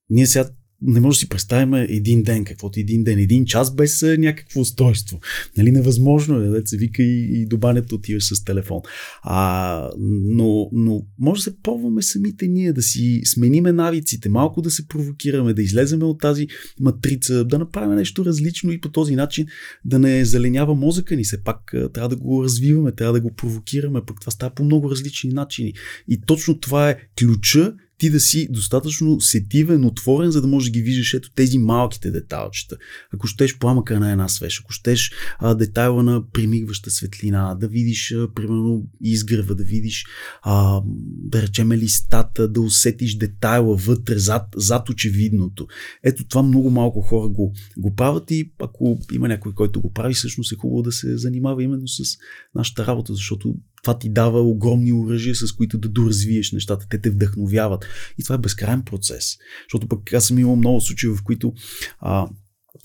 Ние 0.10 0.28
сега 0.28 0.50
не 0.82 1.00
може 1.00 1.16
да 1.16 1.20
си 1.20 1.30
представим 1.30 1.74
един 1.74 2.24
ден, 2.24 2.46
каквото 2.46 2.80
един 2.80 3.04
ден, 3.04 3.20
един 3.20 3.46
час 3.46 3.76
без 3.76 4.02
някакво 4.02 4.60
устройство. 4.60 5.20
Нали, 5.58 5.72
невъзможно 5.72 6.42
е, 6.42 6.48
да 6.48 6.68
се 6.68 6.78
вика 6.78 7.04
и, 7.04 7.42
и 7.42 7.46
до 7.46 7.58
банята 7.58 7.96
отиваш 7.96 8.24
с 8.24 8.44
телефон. 8.44 8.82
А, 9.22 9.90
но, 10.00 10.70
но 10.72 11.06
може 11.20 11.40
да 11.40 11.44
се 11.44 11.58
пробваме 11.58 12.02
самите 12.02 12.48
ние, 12.48 12.74
да 12.74 12.82
си 12.82 13.22
смениме 13.26 13.72
навиците, 13.72 14.30
малко 14.30 14.62
да 14.62 14.72
се 14.72 14.88
провокираме, 14.88 15.54
да 15.54 15.62
излеземе 15.62 16.06
от 16.06 16.20
тази 16.20 16.48
матрица, 16.80 17.46
да 17.46 17.60
направим 17.60 17.96
нещо 17.96 18.26
различно 18.26 18.72
и 18.72 18.82
по 18.82 18.90
този 18.90 19.16
начин 19.16 19.48
да 19.86 20.00
не 20.00 20.26
заленява 20.26 20.76
мозъка 20.76 21.16
ни. 21.16 21.24
Все 21.24 21.44
пак 21.44 21.60
трябва 21.94 22.10
да 22.10 22.16
го 22.16 22.44
развиваме, 22.44 22.92
трябва 22.92 23.14
да 23.14 23.22
го 23.22 23.34
провокираме, 23.34 24.02
пък 24.08 24.20
това 24.20 24.32
става 24.32 24.56
по 24.56 24.64
много 24.64 24.92
различни 24.92 25.30
начини. 25.30 25.74
И 26.08 26.22
точно 26.22 26.60
това 26.60 26.90
е 26.90 26.98
ключа 27.20 27.74
ти 27.98 28.10
да 28.10 28.20
си 28.20 28.48
достатъчно 28.52 29.22
сетивен, 29.22 29.86
отворен, 29.86 30.32
за 30.32 30.42
да 30.42 30.48
можеш 30.48 30.70
да 30.70 30.74
ги 30.74 30.82
виждаш 30.82 31.14
ето 31.14 31.32
тези 31.32 31.58
малките 31.58 32.12
детайлчета. 32.12 32.78
Ако 33.14 33.28
щеш 33.28 33.58
пламъка 33.58 34.00
на 34.00 34.12
една 34.12 34.28
свеж, 34.28 34.60
ако 34.60 34.72
щеш 34.72 35.12
а, 35.40 35.56
детайла 35.56 36.04
на 36.04 36.32
примигваща 36.32 36.92
светлина, 36.92 37.56
да 37.56 37.68
видиш 37.68 38.12
а, 38.12 38.34
примерно 38.34 38.86
изгрева, 39.02 39.56
да 39.56 39.64
видиш 39.64 40.06
а, 40.42 40.82
да 41.04 41.42
речеме 41.42 41.78
листата, 41.78 42.48
да 42.48 42.62
усетиш 42.62 43.16
детайла 43.16 43.76
вътре, 43.76 44.18
зад, 44.18 44.44
зад 44.56 44.90
очевидното. 44.90 45.68
Ето 46.04 46.28
това 46.28 46.44
много 46.44 46.72
малко 46.72 47.02
хора 47.02 47.30
го, 47.30 47.54
го 47.78 47.96
правят 47.96 48.32
и 48.32 48.52
ако 48.60 49.00
има 49.14 49.28
някой, 49.28 49.54
който 49.54 49.82
го 49.82 49.94
прави, 49.94 50.14
всъщност 50.14 50.52
е 50.52 50.56
хубаво 50.56 50.82
да 50.82 50.92
се 50.92 51.18
занимава 51.18 51.64
именно 51.64 51.88
с 51.88 52.18
нашата 52.56 52.88
работа, 52.88 53.14
защото 53.14 53.56
това 53.84 54.00
ти 54.00 54.10
дава 54.10 54.42
огромни 54.42 54.94
оръжия, 54.94 55.36
с 55.36 55.52
които 55.52 55.78
да 55.78 55.90
доразвиеш 55.90 56.52
нещата. 56.52 56.88
Те 56.90 57.02
те 57.02 57.10
вдъхновяват. 57.10 57.86
И 58.18 58.24
това 58.24 58.36
е 58.36 58.40
безкрайен 58.40 58.82
процес. 58.82 59.38
Защото 59.66 59.88
пък 59.88 60.14
аз 60.14 60.28
съм 60.28 60.40
имал 60.40 60.56
много 60.56 60.82
случаи, 60.82 61.10
в 61.10 61.24
които 61.24 61.54
а, 62.00 62.28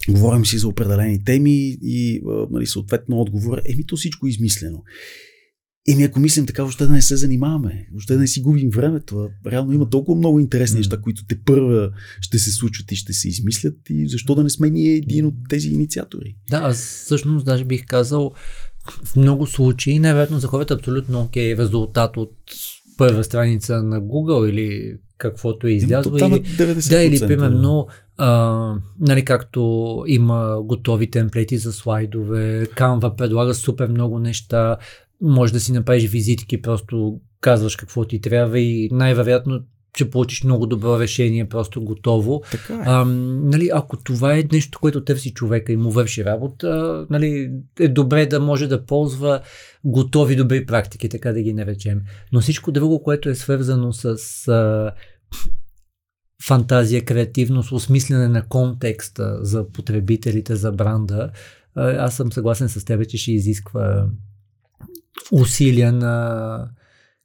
говорим 0.09 0.47
си 0.47 0.59
за 0.59 0.69
определени 0.69 1.25
теми 1.25 1.77
и 1.83 2.23
а, 2.29 2.47
нали, 2.51 2.67
съответно 2.67 3.21
отговор 3.21 3.63
еми 3.67 3.87
то 3.87 3.97
всичко 3.97 4.27
е 4.27 4.31
измислено. 4.31 4.83
Еми 5.89 6.03
ако 6.03 6.21
мислим 6.21 6.47
така, 6.47 6.63
въобще 6.63 6.87
да 6.87 6.93
не 6.93 7.03
се 7.03 7.17
занимаваме, 7.17 7.89
въобще 7.93 8.15
да 8.15 8.21
не 8.21 8.27
си 8.27 8.41
губим 8.41 8.71
времето. 8.71 9.29
Реално 9.47 9.73
има 9.73 9.91
толкова 9.91 10.19
много 10.19 10.41
интересни 10.41 10.77
неща, 10.77 11.01
които 11.01 11.27
те 11.27 11.43
първа 11.45 11.91
ще 12.21 12.39
се 12.39 12.51
случват 12.51 12.93
и 12.93 12.97
ще 12.97 13.13
се 13.13 13.29
измислят 13.29 13.77
и 13.91 14.09
защо 14.09 14.35
да 14.35 14.43
не 14.43 14.51
сме 14.51 14.71
ние 14.71 14.95
един 14.95 15.27
от 15.27 15.35
тези 15.49 15.69
инициатори. 15.69 16.37
Да, 16.51 16.57
аз 16.57 16.77
всъщност 16.77 17.47
даже 17.47 17.65
бих 17.65 17.87
казал, 17.87 18.33
в 19.05 19.17
много 19.17 19.47
случаи, 19.47 19.99
невероятно 19.99 20.39
за 20.39 20.47
хората 20.47 20.75
абсолютно 20.75 21.21
окей 21.21 21.55
okay, 21.55 21.59
резултат 21.59 22.17
от 22.17 22.33
първа 22.99 23.25
страница 23.25 23.83
на 23.83 24.03
Google 24.03 24.51
или 24.51 24.97
каквото 25.19 25.67
е 25.67 25.71
излязло. 25.71 26.17
Или, 26.17 26.45
да, 26.89 27.03
или 27.03 27.21
примерно, 27.27 27.87
а, 28.17 28.75
нали, 29.01 29.25
както 29.25 30.05
има 30.07 30.59
готови 30.63 31.11
темплети 31.11 31.59
за 31.59 31.73
слайдове, 31.73 32.67
Canva 32.67 33.17
предлага 33.17 33.55
супер 33.55 33.89
много 33.89 34.19
неща, 34.19 34.77
може 35.21 35.53
да 35.53 35.61
си 35.61 35.73
направиш 35.73 36.11
визитки, 36.11 36.63
просто 36.63 37.21
казваш 37.41 37.77
какво 37.77 38.05
ти 38.05 38.21
трябва 38.21 38.61
и 38.61 38.89
най-вероятно 38.93 39.61
ще 39.97 40.11
получиш 40.11 40.45
много 40.45 40.67
добро 40.67 41.01
решение, 41.01 41.49
просто 41.49 41.85
готово. 41.85 42.43
Така 42.51 42.75
е. 42.75 42.83
А, 42.87 43.05
нали, 43.05 43.71
ако 43.73 43.97
това 43.97 44.39
е 44.39 44.45
нещо, 44.53 44.79
което 44.81 45.05
търси 45.05 45.35
човека 45.35 45.73
и 45.73 45.77
му 45.77 45.91
върши 45.91 46.25
работа, 46.25 47.07
нали, 47.11 47.53
е 47.81 47.89
добре 47.89 48.27
да 48.27 48.41
може 48.41 48.67
да 48.67 48.87
ползва 48.87 49.41
готови 49.85 50.37
добри 50.37 50.67
практики, 50.67 51.09
така 51.09 51.33
да 51.33 51.43
ги 51.43 51.53
наречем. 51.53 52.01
Но 52.33 52.41
всичко 52.41 52.73
друго, 52.73 53.03
което 53.03 53.29
е 53.29 53.35
свързано 53.35 53.93
с 53.93 54.17
а, 54.49 54.93
фантазия, 56.47 57.05
креативност, 57.05 57.73
осмислене 57.73 58.29
на 58.29 58.49
контекста 58.49 59.45
за 59.45 59.69
потребителите, 59.69 60.57
за 60.57 60.73
бранда, 60.73 61.31
а, 61.75 61.91
аз 61.91 62.17
съм 62.17 62.33
съгласен 62.33 62.69
с 62.69 62.85
теб, 62.85 63.09
че 63.09 63.19
ще 63.19 63.33
изисква 63.33 64.07
усилия 65.33 65.93
на 65.93 66.69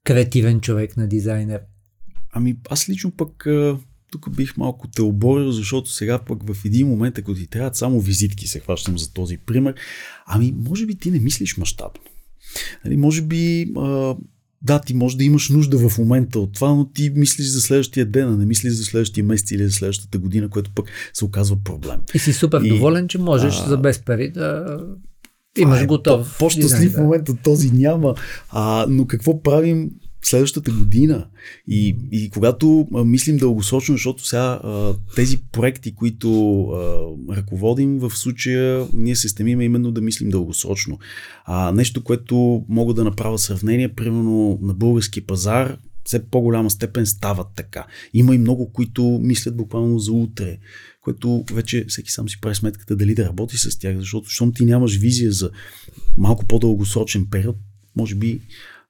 креативен 0.03 0.59
човек, 0.59 0.97
на 0.97 1.07
дизайнер. 1.07 1.61
Ами 2.37 2.55
аз 2.69 2.89
лично 2.89 3.11
пък 3.11 3.47
тук 4.11 4.35
бих 4.35 4.57
малко 4.57 4.87
те 4.87 5.01
оборил, 5.01 5.51
защото 5.51 5.91
сега 5.91 6.19
пък 6.19 6.53
в 6.53 6.65
един 6.65 6.87
момент, 6.87 7.17
ако 7.17 7.33
ти 7.33 7.47
трябват 7.47 7.75
само 7.75 7.99
визитки, 7.99 8.47
се 8.47 8.59
хващам 8.59 8.97
за 8.97 9.13
този 9.13 9.37
пример, 9.37 9.75
ами 10.25 10.53
може 10.57 10.85
би 10.85 10.95
ти 10.95 11.11
не 11.11 11.19
мислиш 11.19 11.57
мащабно. 11.57 12.01
Нали, 12.85 12.97
може 12.97 13.21
би 13.21 13.71
а, 13.77 14.15
да, 14.61 14.79
ти 14.79 14.93
може 14.93 15.17
да 15.17 15.23
имаш 15.23 15.49
нужда 15.49 15.89
в 15.89 15.97
момента 15.97 16.39
от 16.39 16.53
това, 16.53 16.73
но 16.73 16.85
ти 16.85 17.11
мислиш 17.15 17.47
за 17.47 17.61
следващия 17.61 18.05
ден, 18.05 18.33
а 18.33 18.37
не 18.37 18.45
мислиш 18.45 18.73
за 18.73 18.83
следващия 18.83 19.23
месец 19.23 19.51
или 19.51 19.63
за 19.63 19.71
следващата 19.71 20.17
година, 20.17 20.49
което 20.49 20.71
пък 20.75 20.85
се 21.13 21.25
оказва 21.25 21.57
проблем. 21.63 21.99
И 22.13 22.19
си 22.19 22.33
супер 22.33 22.61
и, 22.61 22.69
доволен, 22.69 23.07
че 23.07 23.17
можеш 23.17 23.53
а, 23.53 23.67
за 23.67 23.77
без 23.77 23.99
пари 23.99 24.31
да 24.31 24.77
имаш 25.57 25.81
е, 25.81 25.85
готов. 25.85 26.37
По-щастлив 26.39 26.91
да. 26.91 27.01
момент 27.01 27.29
от 27.29 27.41
този 27.43 27.71
няма. 27.71 28.15
А, 28.49 28.85
но 28.89 29.07
какво 29.07 29.43
правим 29.43 29.91
следващата 30.27 30.71
година. 30.71 31.27
И, 31.67 31.95
и 32.11 32.29
когато 32.29 32.87
мислим 32.91 33.37
дългосрочно, 33.37 33.95
защото 33.95 34.25
сега 34.25 34.59
тези 35.15 35.37
проекти, 35.51 35.95
които 35.95 36.67
ръководим, 37.31 37.99
в 37.99 38.11
случая 38.11 38.87
ние 38.93 39.15
се 39.15 39.29
стремим 39.29 39.61
именно 39.61 39.91
да 39.91 40.01
мислим 40.01 40.29
дългосрочно. 40.29 40.99
А, 41.45 41.71
нещо, 41.71 42.03
което 42.03 42.65
мога 42.69 42.93
да 42.93 43.03
направя 43.03 43.37
сравнение, 43.37 43.95
примерно 43.95 44.59
на 44.61 44.73
български 44.73 45.21
пазар, 45.21 45.77
все 46.03 46.29
по-голяма 46.29 46.69
степен 46.69 47.05
стават 47.05 47.47
така. 47.55 47.85
Има 48.13 48.35
и 48.35 48.37
много, 48.37 48.71
които 48.71 49.19
мислят 49.23 49.57
буквално 49.57 49.99
за 49.99 50.11
утре, 50.11 50.57
което 51.01 51.43
вече 51.51 51.85
всеки 51.87 52.11
сам 52.11 52.29
си 52.29 52.41
прави 52.41 52.55
сметката 52.55 52.95
дали 52.95 53.15
да 53.15 53.25
работи 53.25 53.57
с 53.57 53.79
тях, 53.79 53.97
защото 53.97 54.29
щом 54.29 54.53
ти 54.53 54.65
нямаш 54.65 54.97
визия 54.97 55.31
за 55.31 55.49
малко 56.17 56.45
по-дългосрочен 56.45 57.27
период, 57.31 57.55
може 57.95 58.15
би 58.15 58.41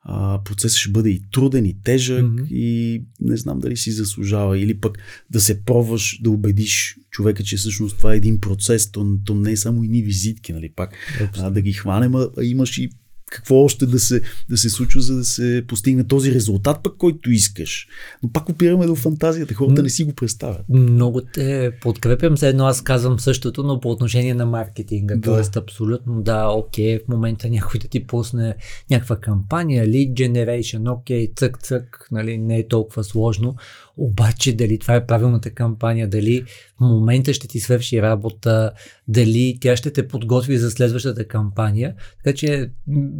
а, 0.09 0.43
процесът 0.43 0.77
ще 0.77 0.91
бъде 0.91 1.09
и 1.09 1.21
труден, 1.31 1.65
и 1.65 1.81
тежък, 1.83 2.25
mm-hmm. 2.25 2.47
и 2.49 3.03
не 3.21 3.37
знам 3.37 3.59
дали 3.59 3.77
си 3.77 3.91
заслужава. 3.91 4.59
Или 4.59 4.79
пък 4.79 4.97
да 5.29 5.41
се 5.41 5.63
пробваш 5.63 6.19
да 6.21 6.29
убедиш 6.29 6.97
човека, 7.11 7.43
че 7.43 7.57
всъщност 7.57 7.97
това 7.97 8.13
е 8.13 8.17
един 8.17 8.39
процес, 8.39 8.91
то, 8.91 9.17
то 9.25 9.35
не 9.35 9.51
е 9.51 9.57
само 9.57 9.83
и 9.83 9.87
ни 9.87 10.01
визитки, 10.01 10.53
нали 10.53 10.69
пак. 10.75 10.95
А, 11.37 11.49
да 11.49 11.61
ги 11.61 11.73
хванем, 11.73 12.15
а 12.15 12.29
имаш 12.43 12.77
и 12.77 12.89
какво 13.31 13.55
още 13.55 13.85
да 13.85 13.99
се, 13.99 14.21
да 14.49 14.57
се 14.57 14.69
случва, 14.69 15.01
за 15.01 15.15
да 15.15 15.23
се 15.23 15.63
постигне 15.67 16.03
този 16.03 16.33
резултат, 16.33 16.79
пък 16.83 16.97
който 16.97 17.31
искаш. 17.31 17.87
Но 18.23 18.31
пак 18.31 18.49
опираме 18.49 18.85
до 18.85 18.95
фантазията. 18.95 19.53
Хората 19.53 19.83
не 19.83 19.89
си 19.89 20.03
го 20.03 20.13
представят. 20.13 20.69
Много 20.69 21.21
те 21.21 21.71
подкрепям. 21.81 22.37
За 22.37 22.47
едно 22.47 22.65
аз 22.65 22.81
казвам 22.81 23.19
същото, 23.19 23.63
но 23.63 23.79
по 23.79 23.89
отношение 23.89 24.33
на 24.33 24.45
маркетинга. 24.45 25.15
Да. 25.15 25.21
Тоест, 25.21 25.57
абсолютно 25.57 26.21
да, 26.21 26.47
окей, 26.49 26.99
в 26.99 27.07
момента 27.07 27.49
някой 27.49 27.79
да 27.79 27.87
ти 27.87 28.07
пусне 28.07 28.55
някаква 28.91 29.15
кампания, 29.15 29.87
lead 29.87 30.13
generation, 30.13 30.93
окей, 30.93 31.33
цък, 31.35 31.59
цък, 31.59 32.07
нали, 32.11 32.37
не 32.37 32.57
е 32.57 32.67
толкова 32.67 33.03
сложно. 33.03 33.55
Обаче 33.97 34.55
дали 34.55 34.79
това 34.79 34.95
е 34.95 35.05
правилната 35.05 35.49
кампания, 35.49 36.09
дали 36.09 36.43
в 36.77 36.81
момента 36.81 37.33
ще 37.33 37.47
ти 37.47 37.59
свърши 37.59 38.01
работа, 38.01 38.71
дали 39.07 39.57
тя 39.61 39.75
ще 39.75 39.91
те 39.91 40.07
подготви 40.07 40.57
за 40.57 40.71
следващата 40.71 41.27
кампания. 41.27 41.95
Така 42.23 42.35
че 42.35 42.71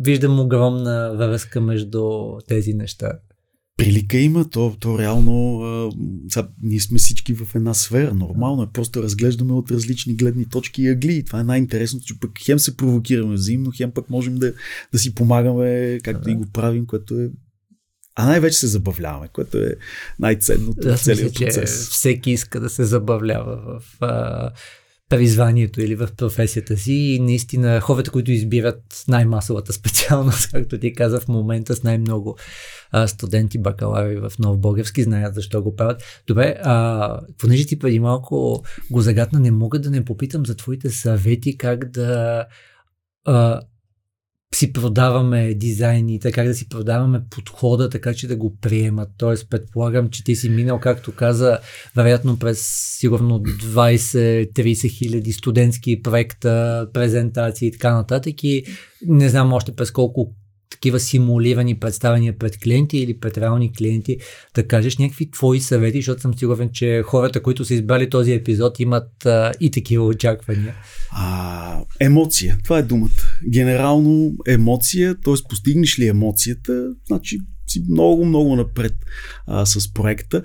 виждам 0.01 0.39
огромна 0.39 1.15
връзка 1.17 1.61
между 1.61 2.32
тези 2.47 2.73
неща. 2.73 3.11
Прилика 3.78 4.17
има, 4.17 4.49
то, 4.49 4.75
то 4.80 4.99
реално 4.99 5.61
а, 5.61 5.91
са, 6.30 6.47
ние 6.63 6.80
сме 6.80 6.97
всички 6.97 7.34
в 7.34 7.55
една 7.55 7.73
сфера. 7.73 8.13
Нормално 8.13 8.63
е, 8.63 8.67
просто 8.73 9.03
разглеждаме 9.03 9.53
от 9.53 9.71
различни 9.71 10.15
гледни 10.15 10.45
точки 10.45 10.82
и 10.82 10.89
ъгли. 10.89 11.13
И 11.13 11.23
това 11.23 11.39
е 11.39 11.43
най-интересното, 11.43 12.05
че 12.05 12.19
пък 12.19 12.32
хем 12.45 12.59
се 12.59 12.78
провокираме 12.78 13.34
взаимно, 13.34 13.71
хем 13.78 13.91
пък 13.91 14.09
можем 14.09 14.36
да, 14.36 14.53
да 14.91 14.99
си 14.99 15.15
помагаме, 15.15 15.99
както 16.03 16.23
да. 16.23 16.32
и 16.32 16.36
го 16.36 16.45
правим, 16.53 16.86
което 16.86 17.19
е 17.19 17.30
а 18.20 18.26
най-вече 18.26 18.57
се 18.57 18.68
забавляваме, 18.68 19.28
което 19.28 19.57
е 19.57 19.76
най-ценното 20.20 20.95
в 20.95 20.99
целия 20.99 21.34
процес. 21.34 21.89
всеки 21.89 22.32
иска 22.32 22.59
да 22.59 22.70
се 22.70 22.84
забавлява 22.84 23.55
в 23.55 23.84
а, 24.01 24.49
призванието 25.09 25.82
или 25.82 25.95
в 25.95 26.09
професията 26.18 26.78
си 26.78 26.93
и 26.93 27.20
наистина 27.20 27.82
хората, 27.82 28.11
които 28.11 28.32
избират 28.32 29.03
най-масовата 29.07 29.74
специалност, 29.74 30.49
както 30.53 30.80
ти 30.80 30.93
каза 30.93 31.20
в 31.20 31.28
момента 31.28 31.76
с 31.76 31.84
най-много 31.84 32.38
а, 32.91 33.07
студенти, 33.07 33.57
бакалаври 33.57 34.20
в 34.20 34.32
Нов 34.39 34.59
Български, 34.59 35.03
знаят 35.03 35.36
защо 35.36 35.63
го 35.63 35.76
правят. 35.76 36.03
Добре, 36.28 36.55
а, 36.63 37.20
понеже 37.38 37.65
ти 37.65 37.80
преди 37.80 37.99
малко 37.99 38.63
го 38.91 39.01
загадна, 39.01 39.39
не 39.39 39.51
мога 39.51 39.80
да 39.80 39.89
не 39.89 40.05
попитам 40.05 40.45
за 40.45 40.55
твоите 40.55 40.89
съвети 40.89 41.57
как 41.57 41.89
да 41.89 42.45
а, 43.26 43.61
си 44.55 44.73
продаваме 44.73 45.53
дизайните, 45.53 46.31
как 46.31 46.47
да 46.47 46.53
си 46.53 46.69
продаваме 46.69 47.21
подхода, 47.29 47.89
така 47.89 48.13
че 48.13 48.27
да 48.27 48.35
го 48.35 48.57
приемат. 48.61 49.09
Тоест, 49.17 49.49
предполагам, 49.49 50.09
че 50.09 50.23
ти 50.23 50.35
си 50.35 50.49
минал, 50.49 50.79
както 50.79 51.11
каза, 51.11 51.59
вероятно 51.95 52.39
през 52.39 52.61
сигурно 52.99 53.39
20-30 53.39 54.89
хиляди 54.89 55.33
студентски 55.33 56.01
проекта, 56.01 56.87
презентации 56.93 57.67
и 57.67 57.71
така 57.71 57.95
нататък 57.95 58.43
и 58.43 58.63
не 59.07 59.29
знам 59.29 59.53
още 59.53 59.75
през 59.75 59.91
колко 59.91 60.33
такива 60.78 60.99
симулирани 60.99 61.80
представения 61.80 62.38
пред 62.38 62.57
клиенти 62.57 62.97
или 62.97 63.19
пред 63.19 63.38
реални 63.38 63.73
клиенти, 63.73 64.17
да 64.55 64.67
кажеш 64.67 64.97
някакви 64.97 65.32
твои 65.32 65.59
съвети, 65.59 65.97
защото 65.97 66.21
съм 66.21 66.34
сигурен, 66.34 66.69
че 66.73 67.03
хората, 67.05 67.43
които 67.43 67.65
са 67.65 67.73
избрали 67.73 68.09
този 68.09 68.34
епизод, 68.34 68.80
имат 68.80 69.25
а, 69.25 69.51
и 69.59 69.71
такива 69.71 70.05
очаквания. 70.05 70.75
А, 71.11 71.82
емоция, 71.99 72.57
това 72.63 72.78
е 72.78 72.84
думата. 72.84 73.09
Генерално 73.49 74.34
емоция, 74.47 75.15
т.е. 75.15 75.34
постигнеш 75.49 75.99
ли 75.99 76.07
емоцията, 76.07 76.88
значи 77.07 77.39
си 77.78 77.84
много, 77.89 78.25
много 78.25 78.55
напред 78.55 78.93
а, 79.47 79.65
с 79.65 79.93
проекта. 79.93 80.41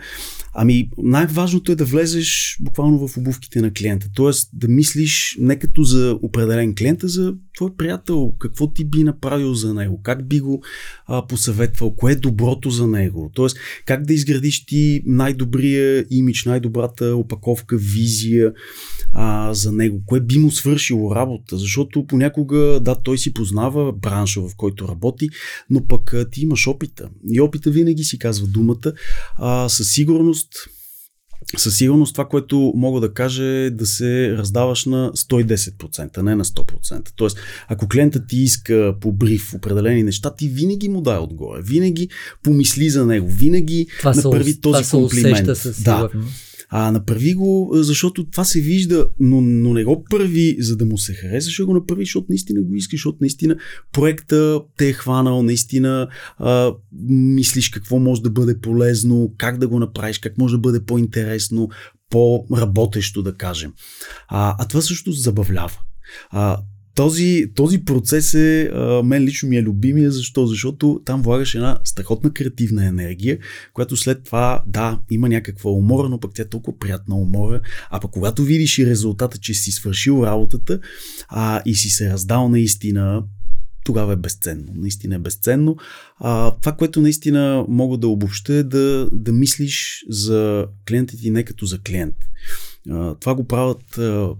Ами, 0.55 0.91
най-важното 0.99 1.73
е 1.73 1.75
да 1.75 1.85
влезеш 1.85 2.59
буквално 2.61 3.09
в 3.09 3.17
обувките 3.17 3.61
на 3.61 3.73
клиента. 3.73 4.09
Тоест 4.15 4.51
да 4.53 4.69
мислиш 4.69 5.37
не 5.41 5.59
като 5.59 5.83
за 5.83 6.19
определен 6.23 6.75
клиент, 6.75 7.05
а 7.05 7.09
за 7.09 7.35
твой 7.57 7.77
приятел. 7.77 8.33
Какво 8.39 8.73
ти 8.73 8.85
би 8.85 9.05
направил 9.05 9.55
за 9.55 9.75
него? 9.75 10.01
Как 10.03 10.29
би 10.29 10.41
го 10.41 10.63
а, 11.07 11.27
посъветвал? 11.27 11.95
Кое 11.95 12.13
е 12.13 12.17
доброто 12.17 12.71
за 12.71 12.87
него? 12.87 13.31
Тоест, 13.35 13.57
как 13.87 14.07
да 14.07 14.15
изградиш 14.15 14.67
ти 14.67 15.03
най-добрия 15.07 16.05
имидж, 16.11 16.45
най-добрата 16.45 17.17
опаковка, 17.17 17.77
визия 17.77 18.53
а, 19.15 19.55
за 19.55 19.73
него? 19.73 20.03
Кое 20.07 20.21
би 20.21 20.39
му 20.39 20.51
свършило 20.51 21.15
работа? 21.15 21.59
Защото 21.59 22.07
понякога, 22.07 22.81
да, 22.81 22.95
той 22.95 23.19
си 23.19 23.35
познава 23.35 23.93
бранша, 23.93 24.41
в 24.41 24.51
който 24.57 24.89
работи, 24.89 25.29
но 25.71 25.87
пък 25.87 26.15
а, 26.15 26.31
ти 26.31 26.41
имаш 26.41 26.67
опита. 26.67 27.09
И 27.33 27.41
опита 27.41 27.71
винаги 27.71 28.05
си 28.05 28.19
казва 28.19 28.47
думата. 28.47 28.93
А, 29.39 29.69
със 29.69 29.93
сигурност 29.93 30.49
със 31.57 31.77
сигурност 31.77 32.15
това, 32.15 32.29
което 32.29 32.73
мога 32.77 33.01
да 33.01 33.15
кажа 33.15 33.45
е 33.45 33.71
да 33.71 33.87
се 33.87 34.37
раздаваш 34.39 34.85
на 34.85 35.13
110%, 35.13 36.23
не 36.23 36.35
на 36.35 36.45
100%. 36.45 37.09
Тоест, 37.17 37.39
ако 37.69 37.89
клиента 37.89 38.27
ти 38.27 38.37
иска 38.37 38.95
по 39.01 39.13
бриф 39.13 39.55
определени 39.55 40.03
неща, 40.03 40.35
ти 40.35 40.49
винаги 40.49 40.89
му 40.89 41.01
дай 41.01 41.19
отгоре. 41.19 41.63
Винаги 41.63 42.09
помисли 42.43 42.91
за 42.91 43.07
него. 43.07 43.29
Винаги 43.29 43.87
това 43.99 44.15
направи 44.15 44.61
този 44.61 44.85
това 44.85 45.01
комплимент. 45.01 45.49
да. 45.85 46.09
А 46.75 46.91
направи 46.91 47.35
го, 47.35 47.71
защото 47.75 48.31
това 48.31 48.45
се 48.45 48.61
вижда, 48.61 49.09
но, 49.21 49.41
но 49.41 49.75
не 49.75 49.85
го 49.85 50.05
прави, 50.05 50.57
за 50.59 50.77
да 50.77 50.85
му 50.85 50.99
се 50.99 51.15
хареса, 51.15 51.51
ще 51.51 51.63
го 51.63 51.75
направи, 51.75 52.05
защото 52.05 52.27
наистина 52.29 52.63
го 52.63 52.75
искаш, 52.75 52.99
защото 52.99 53.19
наистина 53.21 53.57
проекта 53.93 54.61
те 54.77 54.89
е 54.89 54.93
хванал, 54.93 55.43
наистина 55.43 56.09
а, 56.39 56.73
мислиш 57.09 57.69
какво 57.69 57.99
може 57.99 58.23
да 58.23 58.31
бъде 58.31 58.61
полезно, 58.61 59.35
как 59.39 59.59
да 59.59 59.69
го 59.69 59.79
направиш, 59.79 60.19
как 60.19 60.39
може 60.39 60.55
да 60.55 60.59
бъде 60.59 60.85
по-интересно, 60.85 61.69
по-работещо, 62.11 63.23
да 63.23 63.35
кажем. 63.35 63.73
А, 64.29 64.57
а 64.59 64.69
това 64.69 64.81
също 64.81 65.13
забавлява. 65.13 65.79
А, 66.31 66.59
този, 66.95 67.47
този 67.55 67.85
процес 67.85 68.35
е, 68.35 68.71
а, 68.75 69.03
мен 69.03 69.25
лично 69.25 69.49
ми 69.49 69.57
е 69.57 69.63
любимия, 69.63 70.11
защо? 70.11 70.47
Защото 70.47 71.01
там 71.05 71.23
влагаш 71.23 71.55
една 71.55 71.79
страхотна 71.85 72.31
креативна 72.31 72.87
енергия, 72.87 73.39
която 73.73 73.97
след 73.97 74.25
това, 74.25 74.63
да, 74.67 75.01
има 75.11 75.29
някаква 75.29 75.71
умора, 75.71 76.09
но 76.09 76.21
пък 76.21 76.35
тя 76.35 76.43
е 76.43 76.49
толкова 76.49 76.79
приятна 76.79 77.17
умора, 77.17 77.61
а 77.91 78.01
пък 78.01 78.11
когато 78.11 78.43
видиш 78.43 78.79
и 78.79 78.87
резултата, 78.87 79.39
че 79.39 79.55
си 79.55 79.71
свършил 79.71 80.23
работата 80.27 80.81
а, 81.29 81.63
и 81.67 81.75
си 81.75 81.91
се 81.91 82.11
раздал 82.11 82.49
наистина 82.49 83.23
тогава 83.85 84.13
е 84.13 84.17
безценно. 84.17 84.73
Наистина 84.75 85.15
е 85.15 85.19
безценно. 85.19 85.77
А, 86.19 86.51
това, 86.51 86.73
което 86.73 87.01
наистина 87.01 87.65
мога 87.69 87.97
да 87.99 88.09
обобща 88.09 88.55
е 88.55 88.63
да, 88.63 89.09
да 89.13 89.33
мислиш 89.33 90.05
за 90.09 90.67
клиентите 90.89 91.31
не 91.31 91.45
като 91.45 91.67
за 91.67 91.79
клиент. 91.79 92.17
А, 92.91 93.15
това 93.15 93.35
го 93.35 93.47
правят 93.47 93.99
а, 93.99 94.31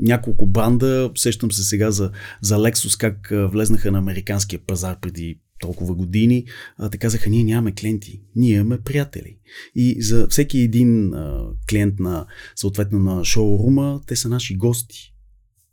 няколко 0.00 0.46
бранда. 0.46 1.10
Сещам 1.16 1.52
се 1.52 1.62
сега 1.62 1.90
за, 1.90 2.10
за 2.42 2.56
Lexus, 2.56 3.00
как 3.00 3.28
влезнаха 3.52 3.92
на 3.92 3.98
американския 3.98 4.58
пазар 4.58 5.00
преди 5.00 5.38
толкова 5.60 5.94
години, 5.94 6.44
а, 6.78 6.90
те 6.90 6.98
казаха, 6.98 7.30
ние 7.30 7.44
нямаме 7.44 7.72
клиенти, 7.72 8.20
ние 8.36 8.54
имаме 8.54 8.80
приятели. 8.80 9.36
И 9.74 10.02
за 10.02 10.28
всеки 10.28 10.58
един 10.58 11.14
а, 11.14 11.46
клиент 11.70 11.98
на, 11.98 12.26
съответно 12.56 12.98
на 12.98 13.24
шоурума, 13.24 14.00
те 14.06 14.16
са 14.16 14.28
наши 14.28 14.56
гости 14.56 15.14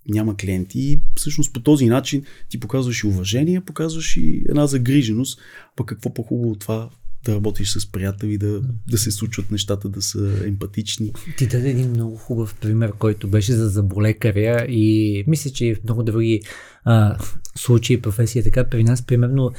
няма 0.10 0.38
клиенти 0.38 0.80
и 0.80 1.02
всъщност 1.16 1.54
по 1.54 1.60
този 1.60 1.86
начин 1.86 2.24
ти 2.50 2.60
показваш 2.60 3.04
и 3.04 3.08
уважение, 3.08 3.62
показваш 3.62 4.18
и 4.18 4.44
една 4.50 4.68
загриженост, 4.68 5.40
пък 5.76 5.88
какво 5.88 6.14
по-хубаво 6.14 6.52
от 6.52 6.60
това 6.60 6.90
да 7.32 7.36
работиш 7.36 7.72
с 7.72 7.92
приятели, 7.92 8.38
да, 8.38 8.62
да 8.90 8.98
се 8.98 9.12
случват 9.12 9.52
нещата, 9.52 9.90
да 9.90 10.02
са 10.02 10.44
емпатични. 10.46 11.14
Ти 11.38 11.48
даде 11.48 11.70
един 11.70 11.90
много 11.90 12.16
хубав 12.16 12.56
пример, 12.62 12.94
който 13.00 13.28
беше 13.28 13.54
за 13.54 13.70
заболекаря 13.70 14.66
и 14.70 15.24
мисля, 15.28 15.50
че 15.50 15.76
в 15.76 15.84
много 15.84 16.04
други 16.04 16.42
а, 16.84 17.18
случаи, 17.56 18.02
професия 18.02 18.44
така. 18.44 18.70
При 18.70 18.84
нас, 18.84 19.06
примерно, 19.06 19.52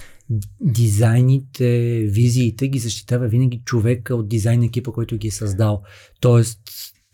дизайните, 0.61 2.01
визиите 2.09 2.69
ги 2.69 2.79
защитава 2.79 3.27
винаги 3.27 3.63
човека 3.65 4.17
от 4.17 4.29
дизайн 4.29 4.63
екипа, 4.63 4.91
който 4.91 5.17
ги 5.17 5.29
е 5.29 5.31
създал. 5.31 5.83
Тоест, 6.21 6.61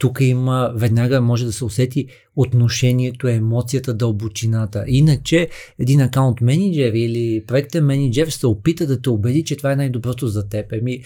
тук 0.05 0.21
има, 0.21 0.73
веднага 0.77 1.21
може 1.21 1.45
да 1.45 1.53
се 1.53 1.65
усети 1.65 2.07
отношението, 2.37 3.29
емоцията, 3.29 3.95
дълбочината. 3.95 4.85
Иначе 4.87 5.49
един 5.79 6.01
акаунт 6.01 6.41
менеджер 6.41 6.93
или 6.95 7.45
проектен 7.47 7.85
менеджер 7.87 8.29
се 8.29 8.47
опита 8.47 8.87
да 8.87 9.01
те 9.01 9.11
убеди, 9.11 9.45
че 9.45 9.57
това 9.57 9.73
е 9.73 9.77
най-доброто 9.77 10.27
за 10.27 10.49
теб. 10.49 10.73
Еми, 10.73 11.03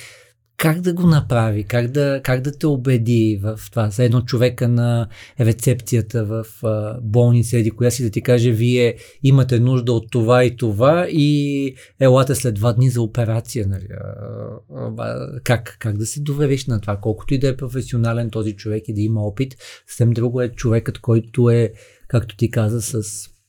как 0.58 0.80
да 0.80 0.94
го 0.94 1.06
направи, 1.06 1.64
как 1.64 1.90
да, 1.90 2.20
как 2.24 2.40
да 2.40 2.58
те 2.58 2.66
убеди 2.66 3.40
в 3.42 3.60
това. 3.70 3.90
За 3.90 4.04
едно 4.04 4.20
човека 4.20 4.68
на 4.68 5.08
рецепцията 5.40 6.24
в 6.24 6.44
а, 6.62 7.00
болница 7.02 7.58
или 7.58 7.70
коя 7.70 7.90
си 7.90 8.02
да 8.02 8.10
ти 8.10 8.22
каже, 8.22 8.50
вие 8.50 8.96
имате 9.22 9.60
нужда 9.60 9.92
от 9.92 10.10
това 10.10 10.44
и 10.44 10.56
това 10.56 11.06
и 11.10 11.74
елате 12.00 12.34
след 12.34 12.54
два 12.54 12.72
дни 12.72 12.90
за 12.90 13.02
операция. 13.02 13.66
Нали? 13.68 13.86
Как, 15.44 15.76
как 15.78 15.96
да 15.96 16.06
се 16.06 16.20
довериш 16.20 16.66
на 16.66 16.80
това? 16.80 16.96
Колкото 16.96 17.34
и 17.34 17.38
да 17.38 17.48
е 17.48 17.56
професионален 17.56 18.30
този 18.30 18.56
човек 18.56 18.88
и 18.88 18.94
да 18.94 19.00
има 19.00 19.20
опит, 19.20 19.56
съвсем 19.86 20.10
друго 20.10 20.40
е 20.40 20.48
човекът, 20.48 20.98
който 20.98 21.50
е, 21.50 21.72
както 22.08 22.36
ти 22.36 22.50
каза, 22.50 22.82
с 22.82 23.02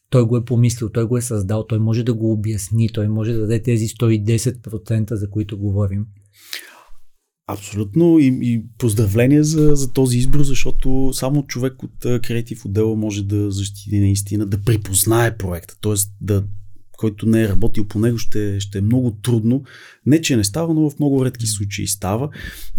той 0.10 0.24
го 0.24 0.38
е 0.38 0.46
помислил, 0.46 0.90
той 0.90 1.04
го 1.04 1.18
е 1.18 1.22
създал, 1.22 1.66
той 1.68 1.80
може 1.80 2.04
да 2.04 2.14
го 2.14 2.32
обясни, 2.32 2.90
той 2.90 3.08
може 3.08 3.34
да 3.34 3.40
даде 3.40 3.62
тези 3.62 3.88
110%, 3.88 5.14
за 5.14 5.30
които 5.30 5.58
говорим. 5.58 6.06
Абсолютно 7.52 8.20
и, 8.20 8.40
и 8.42 8.64
поздравления 8.78 9.44
за, 9.44 9.76
за 9.76 9.94
този 9.94 10.18
избор, 10.18 10.44
защото 10.44 11.10
само 11.14 11.48
човек 11.48 11.84
от 11.84 12.00
креатив 12.02 12.66
отдела 12.66 12.96
може 12.96 13.24
да 13.24 13.52
защити 13.52 14.00
наистина, 14.00 14.46
да 14.46 14.62
припознае 14.62 15.38
проекта, 15.38 15.76
т.е. 15.82 15.94
да 16.22 16.44
който 17.00 17.26
не 17.26 17.44
е 17.44 17.48
работил 17.50 17.86
по 17.86 18.00
него, 18.00 18.18
ще, 18.18 18.60
ще 18.60 18.78
е 18.78 18.82
много 18.82 19.12
трудно. 19.12 19.64
Не, 20.06 20.22
че 20.22 20.38
не 20.38 20.44
става, 20.44 20.74
но 20.74 20.90
в 20.90 21.00
много 21.00 21.26
редки 21.26 21.48
случаи 21.48 21.88
става. 21.88 22.30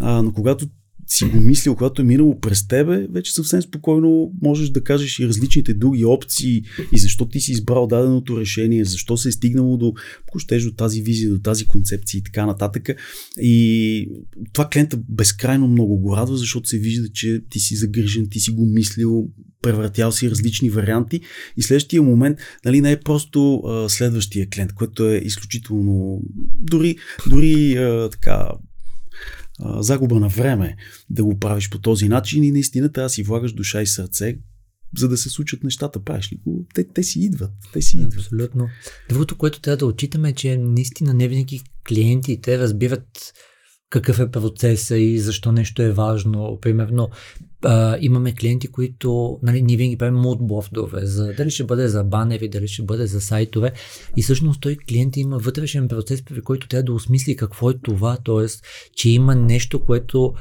А, 0.01 0.23
но 0.23 0.33
когато 0.33 0.67
си 1.11 1.25
го 1.25 1.41
мислил, 1.41 1.75
когато 1.75 2.03
е 2.03 2.05
минало 2.05 2.41
през 2.41 2.69
тебе, 2.69 3.07
вече 3.11 3.33
съвсем 3.33 3.63
спокойно 3.63 4.33
можеш 4.43 4.69
да 4.69 4.85
кажеш 4.85 5.19
и 5.19 5.29
различните 5.29 5.75
други 5.75 6.05
опции 6.05 6.63
и 6.93 6.99
защо 6.99 7.29
ти 7.29 7.41
си 7.41 7.53
избрал 7.53 7.87
даденото 7.87 8.41
решение, 8.41 8.85
защо 8.85 9.17
се 9.17 9.29
е 9.29 9.33
стигнало 9.33 9.77
до, 9.77 9.93
щеш, 10.39 10.65
до 10.65 10.73
тази 10.73 11.03
визия, 11.03 11.31
до 11.31 11.39
тази 11.39 11.65
концепция 11.65 12.19
и 12.19 12.23
така 12.23 12.47
нататък. 12.47 12.89
И 13.41 14.09
това 14.53 14.69
клиента 14.69 14.99
безкрайно 15.09 15.69
много 15.69 15.99
го 15.99 16.17
радва, 16.17 16.37
защото 16.37 16.69
се 16.69 16.79
вижда, 16.79 17.09
че 17.09 17.43
ти 17.51 17.61
си 17.61 17.77
загрижен, 17.77 18.29
ти 18.31 18.41
си 18.41 18.51
го 18.51 18.67
мислил, 18.67 19.29
превратял 19.63 20.13
си 20.13 20.31
различни 20.31 20.71
варианти 20.71 21.21
и 21.57 21.63
следващия 21.63 22.03
момент 22.03 22.39
нали, 22.65 22.81
не 22.81 22.93
е 22.93 23.01
просто 23.01 23.57
а, 23.57 23.89
следващия 23.89 24.49
клиент, 24.49 24.73
което 24.73 25.09
е 25.09 25.17
изключително 25.17 26.23
дори, 26.61 26.97
дори 27.31 27.77
а, 27.77 28.09
така 28.11 28.49
загуба 29.79 30.21
на 30.21 30.29
време 30.29 30.77
да 31.11 31.25
го 31.25 31.39
правиш 31.39 31.71
по 31.71 31.79
този 31.79 32.09
начин 32.09 32.45
и 32.45 32.53
наистина 32.53 32.93
трябва 32.93 33.07
да 33.07 33.11
си 33.11 33.23
влагаш 33.23 33.53
душа 33.53 33.83
и 33.83 33.87
сърце, 33.87 34.39
за 34.99 35.09
да 35.09 35.17
се 35.17 35.29
случат 35.29 35.65
нещата. 35.65 36.05
Правиш 36.05 36.33
ли 36.33 36.37
го? 36.37 36.67
Те, 36.75 36.89
те 36.89 37.03
си 37.03 37.21
идват. 37.21 37.53
Те 37.73 37.83
си 37.83 37.97
идват. 37.97 38.15
Абсолютно. 38.15 38.69
Другото, 39.09 39.39
което 39.39 39.61
трябва 39.61 39.77
да 39.77 39.87
отчитаме 39.87 40.29
е, 40.29 40.33
че 40.33 40.57
наистина 40.57 41.15
не 41.15 41.29
винаги 41.29 41.61
клиентите 41.89 42.59
разбират 42.59 43.33
какъв 43.91 44.21
е 44.21 44.31
процеса 44.31 44.97
и 44.97 45.19
защо 45.19 45.53
нещо 45.53 45.83
е 45.83 45.93
важно. 45.93 46.59
Примерно, 46.63 47.09
а, 47.65 47.99
имаме 48.01 48.35
клиенти, 48.35 48.69
които 48.69 49.39
нали, 49.43 49.63
ние 49.63 49.77
винаги 49.77 49.99
правим 49.99 50.21
модбордове, 50.21 51.07
за, 51.07 51.33
дали 51.37 51.51
ще 51.51 51.65
бъде 51.65 51.89
за 51.89 52.05
банери, 52.05 52.49
дали 52.49 52.69
ще 52.69 52.83
бъде 52.83 53.07
за 53.07 53.21
сайтове. 53.21 53.73
И 54.17 54.23
всъщност 54.23 54.61
той 54.61 54.77
клиент 54.77 55.17
има 55.17 55.39
вътрешен 55.39 55.89
процес, 55.89 56.23
при 56.23 56.43
който 56.43 56.69
трябва 56.69 56.85
да 56.85 56.93
осмисли 56.93 57.37
какво 57.37 57.71
е 57.71 57.79
това, 57.83 58.17
т.е. 58.25 58.47
че 58.97 59.11
има 59.11 59.35
нещо, 59.35 59.85
което 59.85 60.35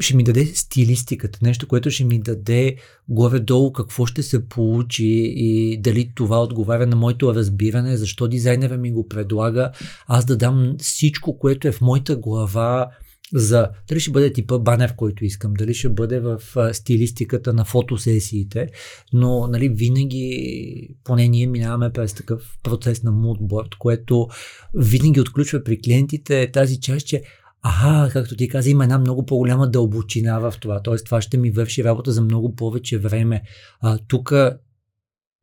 ще 0.00 0.16
ми 0.16 0.24
даде 0.24 0.46
стилистиката, 0.46 1.38
нещо, 1.42 1.68
което 1.68 1.90
ще 1.90 2.04
ми 2.04 2.18
даде 2.18 2.76
горе-долу 3.08 3.72
какво 3.72 4.06
ще 4.06 4.22
се 4.22 4.48
получи 4.48 5.32
и 5.36 5.76
дали 5.80 6.12
това 6.14 6.42
отговаря 6.42 6.86
на 6.86 6.96
моето 6.96 7.34
разбиране, 7.34 7.96
защо 7.96 8.28
дизайнера 8.28 8.76
ми 8.76 8.92
го 8.92 9.08
предлага, 9.08 9.70
аз 10.06 10.24
да 10.24 10.36
дам 10.36 10.76
всичко, 10.78 11.38
което 11.38 11.68
е 11.68 11.72
в 11.72 11.80
моята 11.80 12.16
глава, 12.16 12.90
за 13.34 13.68
дали 13.88 14.00
ще 14.00 14.10
бъде 14.10 14.32
типа 14.32 14.58
банер, 14.58 14.96
който 14.96 15.24
искам, 15.24 15.54
дали 15.54 15.74
ще 15.74 15.88
бъде 15.88 16.20
в 16.20 16.40
стилистиката 16.72 17.52
на 17.52 17.64
фотосесиите, 17.64 18.68
но 19.12 19.46
нали, 19.46 19.68
винаги, 19.68 20.88
поне 21.04 21.28
ние 21.28 21.46
минаваме 21.46 21.92
през 21.92 22.14
такъв 22.14 22.58
процес 22.62 23.02
на 23.02 23.12
moodboard, 23.12 23.78
което 23.78 24.28
винаги 24.74 25.20
отключва 25.20 25.64
при 25.64 25.80
клиентите 25.80 26.50
тази 26.52 26.80
част, 26.80 27.06
че 27.06 27.22
Аха, 27.68 28.10
както 28.12 28.36
ти 28.36 28.48
каза, 28.48 28.70
има 28.70 28.84
една 28.84 28.98
много 28.98 29.26
по-голяма 29.26 29.70
дълбочина 29.70 30.38
в 30.38 30.54
това. 30.60 30.82
Тоест, 30.82 31.04
това 31.04 31.20
ще 31.20 31.36
ми 31.36 31.50
върши 31.50 31.84
работа 31.84 32.12
за 32.12 32.22
много 32.22 32.54
повече 32.54 32.98
време. 32.98 33.42
А, 33.80 33.98
тук 34.08 34.34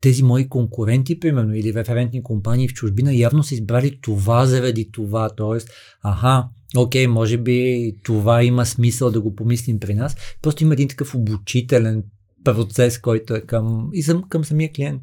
тези 0.01 0.23
мои 0.23 0.49
конкуренти, 0.49 1.19
примерно, 1.19 1.55
или 1.55 1.73
референтни 1.73 2.23
компании 2.23 2.67
в 2.67 2.73
чужбина, 2.73 3.15
явно 3.15 3.43
са 3.43 3.53
избрали 3.53 3.99
това 4.01 4.45
заради 4.45 4.91
това. 4.91 5.29
Тоест, 5.29 5.69
аха, 6.03 6.49
окей, 6.77 7.07
може 7.07 7.37
би 7.37 7.91
това 8.03 8.43
има 8.43 8.65
смисъл 8.65 9.11
да 9.11 9.21
го 9.21 9.35
помислим 9.35 9.79
при 9.79 9.93
нас. 9.93 10.15
Просто 10.41 10.63
има 10.63 10.73
един 10.73 10.87
такъв 10.87 11.15
обучителен 11.15 12.03
процес, 12.43 12.97
който 12.97 13.35
е 13.35 13.41
към, 13.41 13.89
и 13.93 14.03
съм, 14.03 14.23
към 14.29 14.45
самия 14.45 14.71
клиент. 14.71 15.01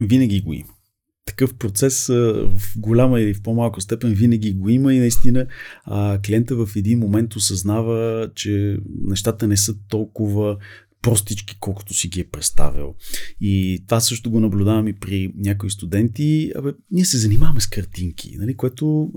Винаги 0.00 0.40
го 0.40 0.52
има. 0.52 0.71
Такъв 1.24 1.54
процес 1.54 2.06
в 2.08 2.60
голяма 2.76 3.20
или 3.20 3.34
в 3.34 3.42
по-малка 3.42 3.80
степен 3.80 4.12
винаги 4.12 4.52
го 4.52 4.68
има 4.68 4.94
и 4.94 4.98
наистина 4.98 5.46
клиента 6.26 6.56
в 6.56 6.68
един 6.76 6.98
момент 6.98 7.36
осъзнава, 7.36 8.30
че 8.34 8.78
нещата 9.00 9.48
не 9.48 9.56
са 9.56 9.74
толкова 9.88 10.56
простички, 11.02 11.56
колкото 11.60 11.94
си 11.94 12.08
ги 12.08 12.20
е 12.20 12.24
представил. 12.24 12.94
И 13.40 13.82
това 13.86 14.00
също 14.00 14.30
го 14.30 14.40
наблюдавам 14.40 14.88
и 14.88 14.92
при 14.92 15.32
някои 15.36 15.70
студенти. 15.70 16.52
Абе, 16.56 16.70
ние 16.90 17.04
се 17.04 17.18
занимаваме 17.18 17.60
с 17.60 17.66
картинки, 17.66 18.36
нали, 18.38 18.56
което 18.56 19.10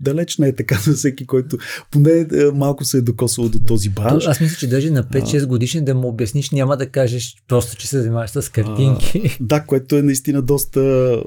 далеч 0.00 0.38
не 0.38 0.48
е 0.48 0.54
така 0.54 0.74
за 0.84 0.94
всеки, 0.94 1.26
който 1.26 1.58
поне 1.90 2.26
малко 2.54 2.84
се 2.84 2.98
е 2.98 3.00
докосвал 3.00 3.48
до 3.48 3.58
този 3.58 3.88
бранш. 3.88 4.26
Аз 4.26 4.40
мисля, 4.40 4.56
че 4.56 4.68
даже 4.68 4.90
на 4.90 5.04
5-6 5.04 5.46
годишни 5.46 5.84
да 5.84 5.94
му 5.94 6.08
обясниш, 6.08 6.50
няма 6.50 6.76
да 6.76 6.90
кажеш 6.90 7.34
просто, 7.48 7.76
че 7.76 7.88
се 7.88 8.02
занимаваш 8.02 8.30
с 8.30 8.48
картинки. 8.48 9.22
А, 9.24 9.30
да, 9.40 9.64
което 9.64 9.96
е 9.96 10.02
наистина 10.02 10.42
доста 10.42 11.22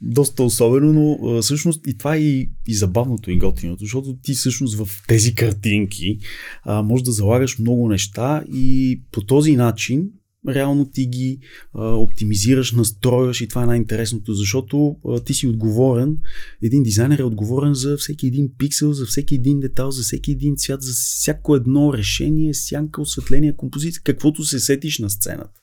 доста 0.00 0.42
особено, 0.42 0.92
но 0.92 1.42
всъщност 1.42 1.86
и 1.86 1.98
това 1.98 2.14
е 2.14 2.18
и, 2.18 2.50
и 2.66 2.74
забавното 2.74 3.30
и 3.30 3.38
готиното, 3.38 3.84
защото 3.84 4.16
ти 4.22 4.32
всъщност 4.32 4.76
в 4.78 5.02
тези 5.08 5.34
картинки 5.34 6.18
а, 6.62 6.82
можеш 6.82 7.04
да 7.04 7.12
залагаш 7.12 7.58
много 7.58 7.88
неща 7.88 8.44
и 8.52 9.00
по 9.12 9.20
този 9.20 9.56
начин 9.56 10.10
реално 10.48 10.90
ти 10.90 11.06
ги 11.06 11.38
а, 11.74 11.94
оптимизираш, 11.94 12.72
настрояш 12.72 13.40
и 13.40 13.48
това 13.48 13.62
е 13.62 13.66
най-интересното, 13.66 14.34
защото 14.34 14.96
а, 15.08 15.20
ти 15.20 15.34
си 15.34 15.46
отговорен, 15.46 16.16
един 16.62 16.82
дизайнер 16.82 17.18
е 17.18 17.22
отговорен 17.22 17.74
за 17.74 17.96
всеки 17.96 18.26
един 18.26 18.50
пиксел, 18.58 18.92
за 18.92 19.06
всеки 19.06 19.34
един 19.34 19.60
детал, 19.60 19.90
за 19.90 20.02
всеки 20.02 20.30
един 20.30 20.56
цвят, 20.56 20.82
за 20.82 20.92
всяко 20.92 21.56
едно 21.56 21.92
решение, 21.92 22.54
сянка, 22.54 23.00
осветление, 23.00 23.56
композиция, 23.56 24.02
каквото 24.04 24.44
се 24.44 24.60
сетиш 24.60 24.98
на 24.98 25.10
сцената. 25.10 25.60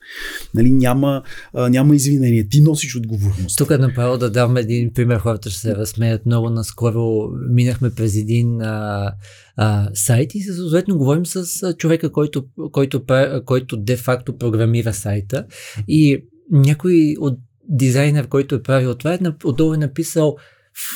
Нали, 0.54 0.72
няма, 0.72 1.24
а, 1.54 1.70
няма 1.70 1.96
извинение, 1.96 2.48
ти 2.48 2.62
носиш 2.62 2.96
отговорност. 2.96 3.58
Тук 3.58 3.72
е 3.72 3.78
направо 3.78 4.18
да 4.18 4.32
дам 4.32 4.58
един 4.58 4.94
пример, 4.94 5.20
хората 5.20 5.50
ще 5.50 5.60
се 5.60 5.76
разсмеят 5.76 6.26
много. 6.26 6.50
Наскоро 6.50 7.30
минахме 7.50 7.90
през 7.90 8.16
един 8.16 8.62
а, 8.62 9.12
а, 9.58 9.90
сайт 9.94 10.36
и 10.36 10.42
съответно 10.42 10.98
говорим 10.98 11.26
с 11.26 11.74
човека, 11.74 12.12
който, 12.12 12.46
който, 12.72 13.04
който 13.46 13.78
де-факто 13.78 14.38
програмира 14.38 14.94
сайта 14.94 15.46
и 15.88 16.26
някой 16.52 17.16
от 17.20 17.40
дизайнер, 17.70 18.28
който 18.28 18.56
е 18.56 18.64
правил 18.64 18.96
това, 18.96 19.14
е, 19.14 19.20
отдолу 19.44 19.74
е 19.74 19.78
написал 19.78 20.36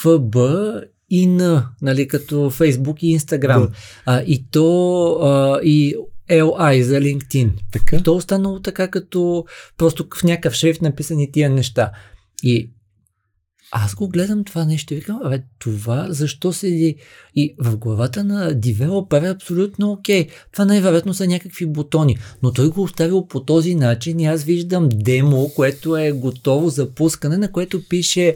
ФБ 0.01 0.35
и 1.09 1.27
Н, 1.27 1.65
нали, 1.81 2.07
като 2.07 2.35
Facebook 2.35 2.99
и 2.99 3.19
Instagram. 3.19 3.59
Да. 3.59 3.71
А, 4.05 4.21
и 4.21 4.45
то 4.51 5.11
а, 5.21 5.59
и 5.63 5.95
LI 6.29 6.81
за 6.81 6.95
LinkedIn. 6.99 7.51
Така? 7.71 7.95
И 7.95 8.03
то 8.03 8.15
останало 8.15 8.59
така 8.61 8.87
като 8.87 9.45
просто 9.77 10.07
в 10.15 10.23
някакъв 10.23 10.53
шрифт 10.53 10.81
написани 10.81 11.31
тия 11.31 11.49
неща. 11.49 11.91
И 12.43 12.71
аз 13.71 13.95
го 13.95 14.09
гледам 14.09 14.43
това 14.43 14.65
нещо 14.65 14.93
и 14.93 14.97
викам, 14.97 15.19
абе, 15.23 15.43
това 15.59 16.07
защо 16.09 16.53
седи? 16.53 16.95
И 17.35 17.55
в 17.59 17.77
главата 17.77 18.23
на 18.23 18.53
девелопер 18.53 19.21
е 19.21 19.29
абсолютно 19.29 19.91
окей. 19.91 20.27
Това 20.51 20.65
най-вероятно 20.65 21.13
са 21.13 21.27
някакви 21.27 21.65
бутони. 21.65 22.17
Но 22.43 22.53
той 22.53 22.69
го 22.69 22.83
оставил 22.83 23.27
по 23.27 23.43
този 23.43 23.75
начин 23.75 24.19
и 24.19 24.25
аз 24.25 24.43
виждам 24.43 24.89
демо, 24.93 25.51
което 25.55 25.97
е 25.97 26.11
готово 26.11 26.69
за 26.69 26.93
пускане, 26.93 27.37
на 27.37 27.51
което 27.51 27.87
пише 27.89 28.35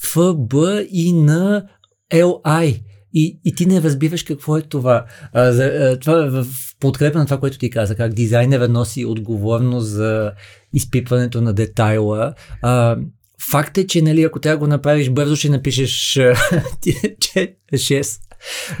FB 0.00 0.86
и 0.90 1.12
на 1.12 1.66
LI. 2.12 2.80
И, 3.16 3.40
и 3.44 3.54
ти 3.54 3.66
не 3.66 3.82
разбираш 3.82 4.22
какво 4.22 4.56
е 4.56 4.62
това. 4.62 5.06
А, 5.32 5.52
за, 5.52 5.64
а, 5.64 5.98
това 5.98 6.24
е 6.24 6.30
в 6.30 6.46
подкрепа 6.80 7.18
на 7.18 7.24
това, 7.24 7.40
което 7.40 7.58
ти 7.58 7.70
каза, 7.70 7.94
как 7.94 8.14
дизайнерът 8.14 8.70
носи 8.70 9.04
отговорност 9.04 9.88
за 9.88 10.32
изпипването 10.72 11.40
на 11.40 11.52
детайла. 11.52 12.34
А, 12.62 12.96
Факт 13.50 13.78
е, 13.78 13.86
че 13.86 14.02
нали, 14.02 14.22
ако 14.22 14.40
трябва 14.40 14.56
да 14.56 14.60
го 14.60 14.66
направиш 14.66 15.10
бързо, 15.10 15.36
ще 15.36 15.48
напишеш 15.48 16.18
6 17.72 18.20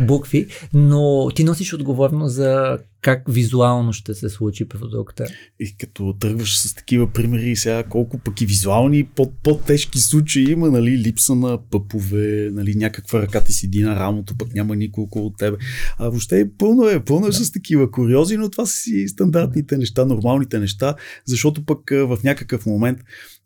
букви, 0.00 0.46
но 0.72 1.30
ти 1.34 1.44
носиш 1.44 1.72
отговорност 1.72 2.34
за 2.34 2.78
как 3.04 3.22
визуално 3.28 3.92
ще 3.92 4.14
се 4.14 4.28
случи 4.28 4.68
продукта. 4.68 5.26
И 5.60 5.76
като 5.76 6.14
тръгваш 6.20 6.58
с 6.58 6.74
такива 6.74 7.12
примери, 7.12 7.56
сега 7.56 7.82
колко 7.82 8.18
пък 8.18 8.40
и 8.40 8.46
визуални 8.46 9.04
под, 9.04 9.32
по-тежки 9.42 9.98
случаи 9.98 10.50
има, 10.50 10.70
нали, 10.70 10.98
липса 10.98 11.34
на 11.34 11.58
пъпове, 11.70 12.50
нали, 12.52 12.74
някаква 12.74 13.22
ръка 13.22 13.40
ти 13.40 13.52
седи 13.52 13.82
на 13.82 13.96
рамото, 13.96 14.34
пък 14.38 14.54
няма 14.54 14.76
никой 14.76 15.04
около 15.04 15.30
тебе. 15.30 15.56
А 15.98 16.08
въобще 16.08 16.40
е 16.40 16.50
пълно 16.58 16.88
е, 16.88 17.04
пълно 17.04 17.26
е 17.26 17.30
да. 17.30 17.44
с 17.44 17.52
такива 17.52 17.90
куриози, 17.90 18.36
но 18.36 18.50
това 18.50 18.66
са 18.66 18.76
си 18.76 19.08
стандартните 19.08 19.78
неща, 19.78 20.04
нормалните 20.04 20.58
неща, 20.58 20.94
защото 21.26 21.64
пък 21.64 21.90
в 21.90 22.18
някакъв 22.24 22.66
момент 22.66 22.98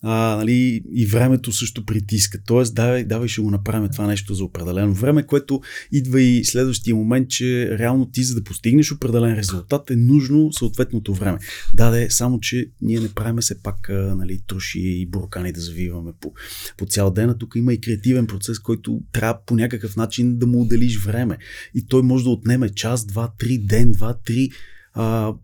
а, 0.02 0.36
нали, 0.36 0.82
и 0.92 1.06
времето 1.06 1.52
също 1.52 1.86
притиска. 1.86 2.38
Тоест, 2.46 2.74
давай, 2.74 3.04
давай 3.04 3.28
ще 3.28 3.40
го 3.40 3.50
направим 3.50 3.88
това 3.92 4.06
нещо 4.06 4.34
за 4.34 4.44
определено 4.44 4.94
време, 4.94 5.26
което 5.26 5.61
идва 5.92 6.20
и 6.20 6.44
следващия 6.44 6.96
момент, 6.96 7.30
че 7.30 7.78
реално 7.78 8.06
ти 8.06 8.22
за 8.22 8.34
да 8.34 8.44
постигнеш 8.44 8.92
определен 8.92 9.34
резултат 9.34 9.47
е 9.90 9.96
нужно 9.96 10.53
съответното 10.53 11.14
време. 11.14 11.38
Да, 11.74 11.90
да, 11.90 12.07
само 12.11 12.40
че 12.40 12.70
ние 12.82 13.01
не 13.01 13.09
правиме 13.09 13.42
се 13.42 13.62
пак 13.62 13.88
нали, 13.90 14.40
троши 14.46 14.80
и 14.80 15.07
буркани 15.07 15.53
да 15.53 15.61
завиваме 15.61 16.12
по, 16.20 16.32
по 16.76 16.86
цял 16.86 17.11
ден, 17.11 17.30
а 17.30 17.38
тук 17.38 17.53
има 17.57 17.72
и 17.72 17.80
креативен 17.80 18.26
процес, 18.26 18.59
който 18.59 19.01
трябва 19.12 19.38
по 19.46 19.55
някакъв 19.57 19.96
начин 19.96 20.38
да 20.38 20.46
му 20.46 20.61
отделиш 20.61 21.05
време. 21.05 21.38
И 21.74 21.86
той 21.86 22.03
може 22.03 22.24
да 22.24 22.30
отнеме 22.30 22.68
час, 22.68 23.07
два, 23.07 23.32
три, 23.38 23.59
ден, 23.59 23.92
два, 23.92 24.14
три. 24.24 24.51
А, 24.94 25.34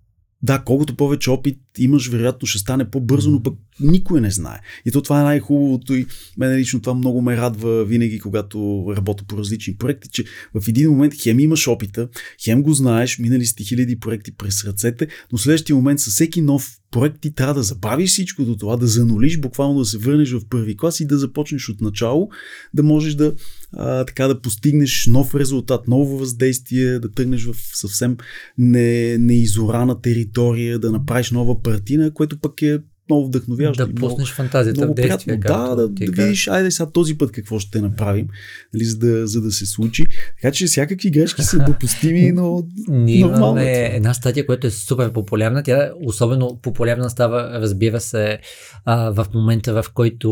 да, 0.42 0.62
колкото 0.64 0.96
повече 0.96 1.30
опит 1.30 1.58
имаш, 1.78 2.08
вероятно 2.08 2.46
ще 2.46 2.58
стане 2.58 2.90
по-бързо, 2.90 3.30
но 3.30 3.42
пък 3.42 3.54
никой 3.80 4.20
не 4.20 4.30
знае. 4.30 4.60
И 4.86 4.90
то 4.90 5.02
това 5.02 5.20
е 5.20 5.24
най-хубавото 5.24 5.94
и 5.94 6.06
мен 6.38 6.56
лично 6.56 6.80
това 6.80 6.94
много 6.94 7.22
ме 7.22 7.36
радва 7.36 7.84
винаги, 7.84 8.18
когато 8.18 8.86
работя 8.96 9.24
по 9.24 9.38
различни 9.38 9.76
проекти, 9.76 10.08
че 10.08 10.24
в 10.54 10.68
един 10.68 10.90
момент 10.90 11.14
хем 11.22 11.40
имаш 11.40 11.68
опита, 11.68 12.08
хем 12.44 12.62
го 12.62 12.72
знаеш, 12.72 13.18
минали 13.18 13.46
сте 13.46 13.64
хиляди 13.64 14.00
проекти 14.00 14.36
през 14.36 14.64
ръцете, 14.64 15.08
но 15.32 15.38
в 15.38 15.42
следващия 15.42 15.76
момент 15.76 16.00
със 16.00 16.14
всеки 16.14 16.40
нов 16.40 16.78
проект 16.94 17.20
ти 17.20 17.34
трябва 17.34 17.54
да 17.54 17.62
забавиш 17.62 18.10
всичко 18.10 18.44
до 18.44 18.56
това, 18.56 18.76
да 18.76 18.86
занулиш, 18.86 19.40
буквално 19.40 19.78
да 19.78 19.84
се 19.84 19.98
върнеш 19.98 20.32
в 20.32 20.40
първи 20.50 20.76
клас 20.76 21.00
и 21.00 21.06
да 21.06 21.18
започнеш 21.18 21.68
от 21.68 21.80
начало, 21.80 22.30
да 22.74 22.82
можеш 22.82 23.14
да 23.14 23.34
а, 23.72 24.04
така 24.04 24.28
да 24.28 24.40
постигнеш 24.40 25.06
нов 25.06 25.34
резултат, 25.34 25.88
ново 25.88 26.18
въздействие, 26.18 26.98
да 26.98 27.12
тръгнеш 27.12 27.44
в 27.44 27.54
съвсем 27.74 28.16
не, 28.58 29.18
неизорана 29.18 30.00
територия, 30.00 30.78
да 30.78 30.92
направиш 30.92 31.30
нова 31.30 31.62
партина, 31.64 32.14
което 32.14 32.40
пък 32.40 32.62
е 32.62 32.78
много 33.10 33.26
вдъхновяващо. 33.26 33.86
Да 33.86 33.94
пуснеш 33.94 34.32
фантазията 34.32 34.80
много 34.80 34.92
в 34.92 34.94
действие. 34.94 35.36
Да, 35.36 35.74
да, 35.74 35.88
да 35.88 36.12
видиш, 36.12 36.48
айде 36.48 36.70
сега 36.70 36.90
този 36.90 37.18
път 37.18 37.32
какво 37.32 37.58
ще 37.58 37.80
направим, 37.80 38.28
нали, 38.74 38.84
за, 38.84 38.98
да, 38.98 39.26
за 39.26 39.40
да 39.40 39.50
се 39.50 39.66
случи. 39.66 40.04
Така 40.42 40.52
че 40.52 40.66
всякакви 40.66 41.10
грешки 41.10 41.42
са 41.42 41.58
допустими, 41.66 42.32
но 42.32 42.62
Ние 42.88 43.16
имаме 43.16 43.90
една 43.94 44.14
статия, 44.14 44.46
която 44.46 44.66
е 44.66 44.70
супер 44.70 45.12
популярна. 45.12 45.62
Тя 45.62 45.90
особено 46.04 46.58
популярна 46.62 47.10
става, 47.10 47.50
разбира 47.52 48.00
се, 48.00 48.38
а, 48.84 49.10
в 49.10 49.26
момента, 49.34 49.82
в 49.82 49.92
който 49.94 50.30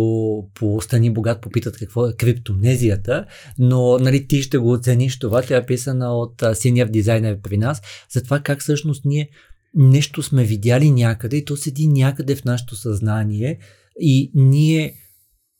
по 0.54 0.80
Стани 0.80 1.12
Богат 1.12 1.40
попитат 1.40 1.76
какво 1.76 2.06
е 2.06 2.12
криптонезията, 2.12 3.24
но 3.58 3.98
нали, 3.98 4.28
ти 4.28 4.42
ще 4.42 4.58
го 4.58 4.72
оцениш 4.72 5.18
това. 5.18 5.42
Тя 5.42 5.56
е 5.56 5.66
писана 5.66 6.14
от 6.14 6.42
синьор 6.54 6.86
дизайнер 6.86 7.38
при 7.42 7.58
нас, 7.58 7.82
за 8.10 8.22
това 8.22 8.40
как 8.40 8.60
всъщност 8.60 9.04
ние 9.04 9.28
нещо 9.74 10.22
сме 10.22 10.44
видяли 10.44 10.90
някъде 10.90 11.36
и 11.36 11.44
то 11.44 11.56
седи 11.56 11.88
някъде 11.88 12.36
в 12.36 12.44
нашето 12.44 12.76
съзнание 12.76 13.58
и 14.00 14.30
ние 14.34 14.94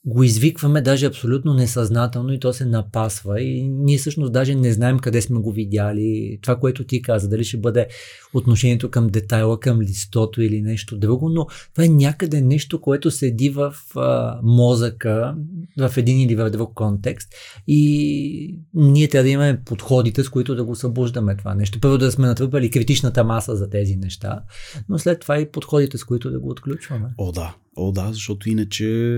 го 0.07 0.23
извикваме 0.23 0.81
даже 0.81 1.07
абсолютно 1.07 1.55
несъзнателно 1.55 2.33
и 2.33 2.41
то 2.41 2.53
се 2.53 2.65
напасва 2.65 3.41
и 3.41 3.69
ние 3.69 3.99
всъщност 3.99 4.33
даже 4.33 4.55
не 4.55 4.73
знаем 4.73 4.99
къде 4.99 5.23
сме 5.23 5.41
го 5.41 5.53
видяли. 5.53 6.39
Това, 6.43 6.57
което 6.57 6.85
ти 6.85 7.03
каза, 7.03 7.29
дали 7.29 7.45
ще 7.45 7.57
бъде 7.57 7.87
отношението 8.35 8.91
към 8.91 9.07
детайла, 9.07 9.61
към 9.61 9.81
листото 9.81 10.43
или 10.43 10.63
нещо 10.63 10.99
друго, 10.99 11.29
но 11.29 11.47
това 11.75 11.85
е 11.85 11.89
някъде 11.89 12.41
нещо, 12.41 12.81
което 12.81 13.11
седи 13.11 13.51
в 13.51 13.75
а, 13.97 14.41
мозъка, 14.43 15.37
в 15.79 15.97
един 15.97 16.21
или 16.21 16.35
в 16.35 16.51
друг 16.51 16.75
контекст 16.75 17.35
и 17.67 18.61
ние 18.75 19.09
трябва 19.09 19.25
да 19.25 19.31
имаме 19.31 19.61
подходите, 19.65 20.25
с 20.25 20.29
които 20.29 20.55
да 20.55 20.65
го 20.65 20.77
събуждаме 20.77 21.37
това 21.37 21.55
нещо. 21.55 21.81
Първо 21.81 21.99
да 21.99 22.13
сме 22.13 22.27
натрупали 22.27 22.71
критичната 22.71 23.25
маса 23.25 23.57
за 23.57 23.71
тези 23.71 23.97
неща, 23.97 24.43
но 24.89 24.99
след 24.99 25.21
това 25.21 25.39
и 25.39 25.51
подходите, 25.51 25.99
с 25.99 26.05
които 26.05 26.31
да 26.31 26.41
го 26.41 26.51
отключваме. 26.51 27.09
О, 27.19 27.33
да. 27.33 27.55
О, 27.77 27.93
да, 27.93 28.13
защото 28.13 28.49
иначе 28.49 29.17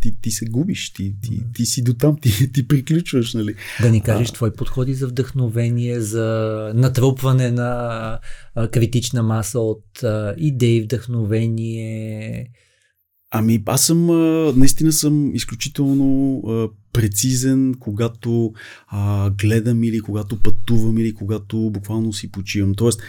ти, 0.00 0.20
ти 0.20 0.30
се 0.30 0.44
губиш, 0.44 0.92
ти, 0.92 1.14
ти, 1.22 1.42
ти 1.54 1.66
си 1.66 1.82
до 1.82 1.94
там, 1.94 2.16
ти, 2.20 2.52
ти 2.52 2.68
приключваш, 2.68 3.34
нали? 3.34 3.54
Да 3.82 3.90
ни 3.90 4.00
кажеш 4.00 4.28
а... 4.28 4.32
твои 4.32 4.52
подходи 4.52 4.94
за 4.94 5.08
вдъхновение, 5.08 6.00
за 6.00 6.72
натрупване 6.74 7.50
на 7.50 8.18
критична 8.72 9.22
маса 9.22 9.60
от 9.60 10.02
а, 10.02 10.34
идеи, 10.38 10.82
вдъхновение. 10.82 12.50
Ами 13.30 13.62
аз 13.66 13.86
съм, 13.86 14.06
наистина 14.58 14.92
съм 14.92 15.34
изключително 15.34 16.38
а, 16.48 16.68
прецизен, 16.92 17.74
когато 17.80 18.52
а, 18.86 19.30
гледам 19.30 19.84
или 19.84 20.00
когато 20.00 20.36
пътувам 20.36 20.98
или 20.98 21.14
когато 21.14 21.70
буквално 21.70 22.12
си 22.12 22.30
почивам. 22.30 22.74
Тоест, 22.74 23.00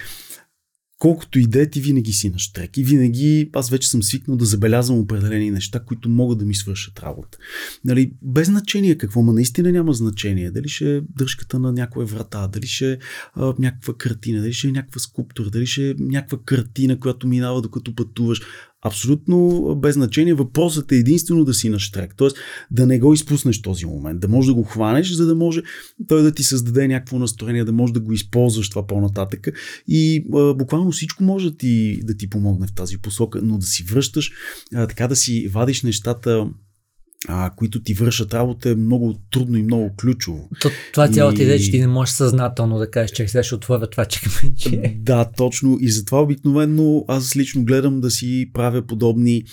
колкото 1.04 1.40
и 1.40 1.48
да 1.48 1.62
е, 1.62 1.70
ти 1.70 1.82
винаги 1.82 2.14
си 2.14 2.30
на 2.30 2.40
штрек. 2.40 2.78
И 2.78 2.84
винаги 2.84 3.50
аз 3.54 3.70
вече 3.70 3.90
съм 3.90 4.04
свикнал 4.04 4.38
да 4.38 4.46
забелязвам 4.46 5.00
определени 5.00 5.52
неща, 5.52 5.80
които 5.80 6.10
могат 6.10 6.38
да 6.40 6.46
ми 6.46 6.56
свършат 6.56 7.00
работа. 7.00 7.38
Нали, 7.86 8.12
без 8.22 8.48
значение 8.48 8.98
какво, 8.98 9.22
ма 9.22 9.34
наистина 9.34 9.72
няма 9.72 9.94
значение. 9.94 10.52
Дали 10.52 10.68
ще 10.68 10.98
е 10.98 11.02
дръжката 11.02 11.60
на 11.60 11.72
някоя 11.72 12.06
врата, 12.06 12.48
дали 12.48 12.68
ще 12.68 12.92
е 12.92 12.98
някаква 13.60 13.94
картина, 13.98 14.42
дали 14.42 14.54
ще 14.54 14.68
е 14.68 14.72
някаква 14.72 15.00
скулптура, 15.00 15.50
дали 15.50 15.66
ще 15.66 15.90
е 15.90 15.96
някаква 16.00 16.38
картина, 16.46 17.00
която 17.00 17.28
минава 17.28 17.62
докато 17.62 17.96
пътуваш. 17.96 18.42
Абсолютно 18.86 19.76
без 19.76 19.94
значение. 19.94 20.34
Въпросът 20.34 20.92
е 20.92 20.96
единствено 20.96 21.46
да 21.46 21.54
си 21.54 21.70
на 21.70 21.80
штрек. 21.80 22.14
Тоест 22.18 22.38
да 22.72 22.86
не 22.88 23.00
го 23.00 23.14
изпуснеш 23.14 23.62
този 23.62 23.86
момент, 23.86 24.20
да 24.20 24.28
можеш 24.28 24.48
да 24.48 24.54
го 24.54 24.64
хванеш, 24.64 25.12
за 25.12 25.26
да 25.26 25.36
може 25.36 25.62
той 26.08 26.24
да 26.24 26.32
ти 26.32 26.44
създаде 26.44 26.88
някакво 26.88 27.20
настроение, 27.20 27.66
да 27.66 27.72
можеш 27.72 27.94
да 27.94 28.00
го 28.00 28.14
използваш 28.14 28.70
това 28.70 28.88
по-нататък. 28.88 29.48
И 29.88 30.26
а, 30.34 30.54
буквално 30.54 30.92
всичко 30.92 31.24
може 31.24 31.52
да 31.52 31.58
ти, 31.58 32.00
да 32.04 32.18
ти 32.18 32.30
помогне 32.30 32.68
в 32.68 32.74
тази 32.74 32.98
посока, 32.98 33.40
но 33.44 33.58
да 33.58 33.66
си 33.66 33.84
връщаш, 33.84 34.32
а, 34.76 34.88
така 34.88 35.08
да 35.08 35.16
си 35.16 35.48
вадиш 35.48 35.84
нещата 35.84 36.50
а, 37.28 37.52
които 37.56 37.84
ти 37.84 37.94
вършат 37.94 38.34
работа 38.34 38.70
е 38.70 38.76
много 38.76 39.16
трудно 39.32 39.58
и 39.58 39.64
много 39.64 39.96
ключово. 40.02 40.50
То, 40.62 40.70
това 40.94 41.08
цялата 41.08 41.44
идея, 41.44 41.60
че 41.60 41.72
ти 41.72 41.80
не 41.80 41.88
можеш 41.88 42.16
съзнателно 42.16 42.78
да 42.78 42.92
кажеш, 42.92 43.12
че 43.12 43.28
сега 43.28 43.44
ще 43.44 43.56
отворя 43.56 43.90
това 43.90 44.06
чекменче. 44.06 44.96
Да, 44.98 45.32
точно. 45.38 45.78
И 45.82 45.92
затова 45.92 46.22
обикновено 46.22 47.06
аз 47.08 47.36
лично 47.36 47.66
гледам 47.66 48.02
да 48.02 48.12
си 48.12 48.50
правя 48.54 48.82
подобни 48.88 49.44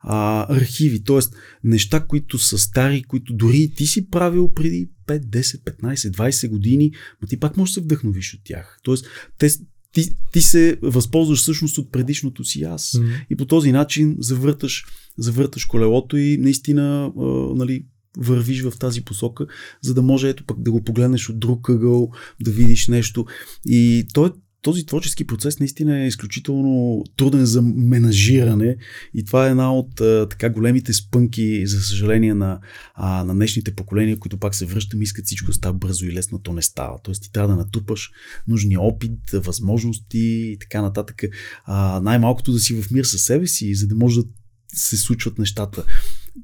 а, 0.00 0.46
архиви, 0.56 1.04
т.е. 1.04 1.18
неща, 1.64 2.00
които 2.00 2.38
са 2.38 2.58
стари, 2.58 3.02
които 3.02 3.32
дори 3.32 3.72
ти 3.76 3.86
си 3.86 4.10
правил 4.10 4.52
преди 4.54 4.90
5, 5.08 5.20
10, 5.20 5.62
15, 5.80 5.94
20 5.94 6.48
години, 6.48 6.92
но 7.22 7.28
ти 7.28 7.40
пак 7.40 7.56
можеш 7.56 7.72
да 7.72 7.74
се 7.74 7.84
вдъхновиш 7.84 8.34
от 8.34 8.40
тях. 8.44 8.78
Тоест, 8.82 9.06
те, 9.38 9.48
ти, 9.92 10.12
ти 10.32 10.40
се 10.40 10.78
възползваш 10.82 11.38
всъщност 11.38 11.78
от 11.78 11.92
предишното 11.92 12.44
си 12.44 12.62
аз. 12.62 12.90
Mm-hmm. 12.90 13.26
И 13.30 13.36
по 13.36 13.46
този 13.46 13.72
начин 13.72 14.16
завърташ, 14.18 14.84
завърташ 15.18 15.64
колелото 15.64 16.16
и 16.16 16.36
наистина 16.36 17.12
а, 17.18 17.22
нали, 17.54 17.84
вървиш 18.18 18.62
в 18.62 18.72
тази 18.78 19.04
посока, 19.04 19.46
за 19.82 19.94
да 19.94 20.02
може 20.02 20.28
ето 20.28 20.44
пък 20.44 20.62
да 20.62 20.70
го 20.70 20.84
погледнеш 20.84 21.28
от 21.28 21.40
друг 21.40 21.68
ъгъл, 21.68 22.10
да 22.40 22.50
видиш 22.50 22.88
нещо. 22.88 23.26
И 23.66 24.06
то 24.14 24.26
е 24.26 24.30
този 24.62 24.86
творчески 24.86 25.26
процес 25.26 25.60
наистина 25.60 25.98
е 25.98 26.06
изключително 26.06 27.04
труден 27.16 27.44
за 27.44 27.62
менажиране 27.62 28.76
и 29.14 29.24
това 29.24 29.46
е 29.46 29.50
една 29.50 29.74
от 29.74 30.00
а, 30.00 30.26
така 30.30 30.50
големите 30.50 30.92
спънки, 30.92 31.66
за 31.66 31.80
съжаление, 31.80 32.34
на, 32.34 32.60
а, 32.94 33.24
на 33.24 33.34
днешните 33.34 33.74
поколения, 33.74 34.18
които 34.18 34.38
пак 34.38 34.54
се 34.54 34.66
връщам, 34.66 35.02
искат 35.02 35.24
всичко 35.24 35.52
става 35.52 35.74
бързо 35.74 36.06
и 36.06 36.12
лесно, 36.12 36.38
то 36.38 36.52
не 36.52 36.62
става. 36.62 36.98
Тоест 37.02 37.22
ти 37.22 37.32
трябва 37.32 37.48
да 37.48 37.56
натупаш 37.56 38.10
нужния 38.48 38.80
опит, 38.80 39.30
възможности 39.32 40.18
и 40.18 40.56
така 40.60 40.82
нататък. 40.82 41.22
А, 41.64 42.00
най-малкото 42.00 42.52
да 42.52 42.58
си 42.58 42.82
в 42.82 42.90
мир 42.90 43.04
със 43.04 43.22
себе 43.22 43.46
си, 43.46 43.74
за 43.74 43.86
да 43.86 43.94
може 43.94 44.20
да 44.20 44.26
се 44.74 44.96
случват 44.96 45.38
нещата 45.38 45.84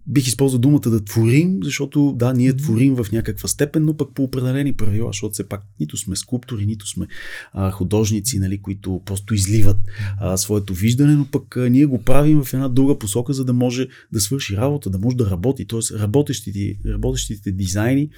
бих 0.06 0.26
използвал 0.26 0.60
думата 0.60 0.80
да 0.80 1.04
творим, 1.04 1.58
защото 1.62 2.14
да, 2.16 2.32
ние 2.32 2.56
творим 2.56 2.94
в 2.94 3.06
някаква 3.12 3.48
степен, 3.48 3.84
но 3.84 3.96
пък 3.96 4.14
по 4.14 4.22
определени 4.22 4.72
правила, 4.72 5.08
защото 5.08 5.32
все 5.32 5.48
пак 5.48 5.62
нито 5.80 5.96
сме 5.96 6.16
скулптори, 6.16 6.66
нито 6.66 6.88
сме 6.88 7.06
а, 7.52 7.70
художници, 7.70 8.38
нали, 8.38 8.62
които 8.62 9.02
просто 9.04 9.34
изливат 9.34 9.76
а, 10.20 10.36
своето 10.36 10.74
виждане, 10.74 11.14
но 11.14 11.26
пък 11.30 11.56
а, 11.56 11.70
ние 11.70 11.86
го 11.86 12.02
правим 12.02 12.44
в 12.44 12.54
една 12.54 12.68
друга 12.68 12.98
посока, 12.98 13.32
за 13.32 13.44
да 13.44 13.52
може 13.52 13.88
да 14.12 14.20
свърши 14.20 14.56
работа, 14.56 14.90
да 14.90 14.98
може 14.98 15.16
да 15.16 15.30
работи. 15.30 15.66
Тоест, 15.66 15.92
работещите, 15.92 16.78
работещите 16.88 17.52
дизайни 17.52 18.08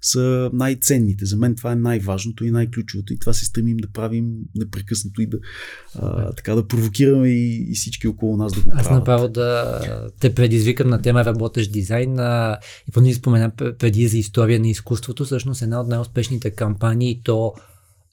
са 0.00 0.50
най-ценните. 0.52 1.24
За 1.24 1.36
мен 1.36 1.54
това 1.54 1.72
е 1.72 1.76
най-важното 1.76 2.44
и 2.44 2.50
най-ключовото 2.50 3.12
и 3.12 3.18
това 3.18 3.32
се 3.32 3.44
стремим 3.44 3.76
да 3.76 3.88
правим 3.88 4.32
непрекъснато 4.54 5.22
и 5.22 5.26
да, 5.26 5.38
а, 5.94 6.32
така, 6.32 6.54
да 6.54 6.66
провокираме 6.66 7.28
и, 7.28 7.66
и 7.70 7.74
всички 7.74 8.08
около 8.08 8.36
нас 8.36 8.52
да 8.52 8.60
го 8.60 8.70
правят. 8.70 8.86
Аз 8.86 8.90
направо 8.90 9.28
да 9.28 9.80
те 10.20 10.34
предизвикам 10.34 10.88
на 10.88 11.02
тема 11.02 11.19
работещ 11.24 11.72
дизайн. 11.72 12.18
А, 12.18 12.58
и 12.88 12.92
поне 12.92 13.14
спомена 13.14 13.50
преди 13.78 14.08
за 14.08 14.18
история 14.18 14.60
на 14.60 14.68
изкуството, 14.68 15.24
всъщност 15.24 15.62
една 15.62 15.80
от 15.80 15.88
най-успешните 15.88 16.50
кампании, 16.50 17.20
то 17.24 17.54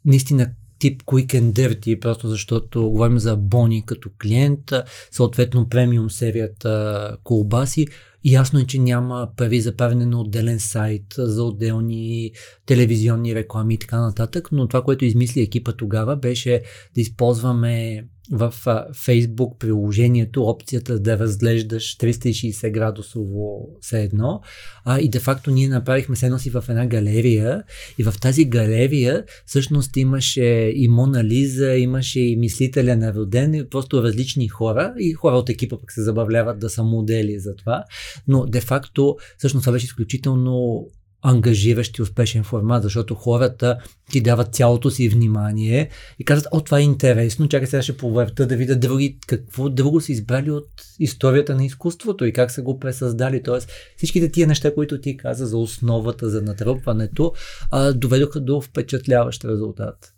наистина 0.05 0.49
тип 0.79 1.03
Quick 1.03 1.41
and 1.41 1.51
Dirty, 1.51 1.99
просто 1.99 2.27
защото 2.27 2.89
говорим 2.89 3.19
за 3.19 3.35
Бони 3.35 3.85
като 3.85 4.09
клиент, 4.21 4.73
съответно 5.11 5.69
премиум 5.69 6.09
серията 6.09 7.17
колбаси. 7.23 7.87
Ясно 8.23 8.59
е, 8.59 8.65
че 8.65 8.79
няма 8.79 9.29
пари 9.37 9.61
за 9.61 9.75
правене 9.75 10.05
на 10.05 10.21
отделен 10.21 10.59
сайт, 10.59 11.03
за 11.17 11.43
отделни 11.43 12.31
телевизионни 12.65 13.35
реклами 13.35 13.73
и 13.73 13.77
така 13.77 13.99
нататък, 14.01 14.49
но 14.51 14.67
това, 14.67 14.81
което 14.83 15.05
измисли 15.05 15.41
екипа 15.41 15.71
тогава 15.71 16.15
беше 16.15 16.61
да 16.95 17.01
използваме 17.01 18.03
в 18.31 18.53
Facebook 18.93 19.57
приложението 19.57 20.43
опцията 20.43 20.99
да 20.99 21.19
разглеждаш 21.19 21.97
360 21.97 22.71
градусово 22.71 23.69
все 23.81 24.01
едно 24.01 24.41
а, 24.85 24.99
и 24.99 25.09
де 25.09 25.19
факто 25.19 25.51
ние 25.51 25.69
направихме 25.69 26.15
се 26.15 26.39
си 26.39 26.49
в 26.49 26.63
една 26.69 26.87
галерия 26.87 27.63
и 27.97 28.03
в 28.03 28.13
тази 28.21 28.45
галерия 28.45 29.23
всъщност 29.45 29.97
имаше 29.97 30.71
и 30.75 30.87
Мона 30.87 31.23
Лиза, 31.23 31.75
имаше 31.75 32.19
и 32.19 32.35
мислителя 32.35 32.95
на 32.95 33.13
роден, 33.13 33.67
просто 33.71 34.03
различни 34.03 34.47
хора 34.47 34.93
и 34.99 35.13
хора 35.13 35.35
от 35.35 35.49
екипа 35.49 35.77
пък 35.77 35.91
се 35.91 36.03
забавляват 36.03 36.59
да 36.59 36.69
са 36.69 36.83
модели 36.83 37.39
за 37.39 37.55
това, 37.55 37.83
но 38.27 38.45
де 38.45 38.61
факто 38.61 39.17
всъщност 39.37 39.63
това 39.63 39.73
беше 39.73 39.85
изключително 39.85 40.87
ангажиращ 41.27 41.97
и 41.97 42.01
успешен 42.01 42.43
формат, 42.43 42.83
защото 42.83 43.15
хората 43.15 43.77
ти 44.11 44.21
дават 44.21 44.55
цялото 44.55 44.89
си 44.89 45.09
внимание 45.09 45.89
и 46.19 46.25
казват, 46.25 46.47
о, 46.51 46.61
това 46.61 46.79
е 46.79 46.83
интересно, 46.83 47.47
чакай 47.47 47.67
сега 47.67 47.81
ще 47.81 47.97
повърта 47.97 48.47
да 48.47 48.55
видя 48.55 48.75
други, 48.75 49.17
какво 49.27 49.69
друго 49.69 50.01
са 50.01 50.11
избрали 50.11 50.51
от 50.51 50.69
историята 50.99 51.55
на 51.55 51.65
изкуството 51.65 52.25
и 52.25 52.33
как 52.33 52.51
са 52.51 52.61
го 52.61 52.79
пресъздали. 52.79 53.43
Тоест, 53.43 53.69
всичките 53.97 54.31
тия 54.31 54.47
неща, 54.47 54.73
които 54.73 55.01
ти 55.01 55.17
каза 55.17 55.45
за 55.45 55.57
основата, 55.57 56.29
за 56.29 56.41
натрупването, 56.41 57.33
а, 57.71 57.93
доведоха 57.93 58.39
до 58.39 58.61
впечатляващ 58.61 59.45
резултат. 59.45 60.13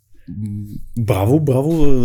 Браво, 0.98 1.40
браво 1.40 1.96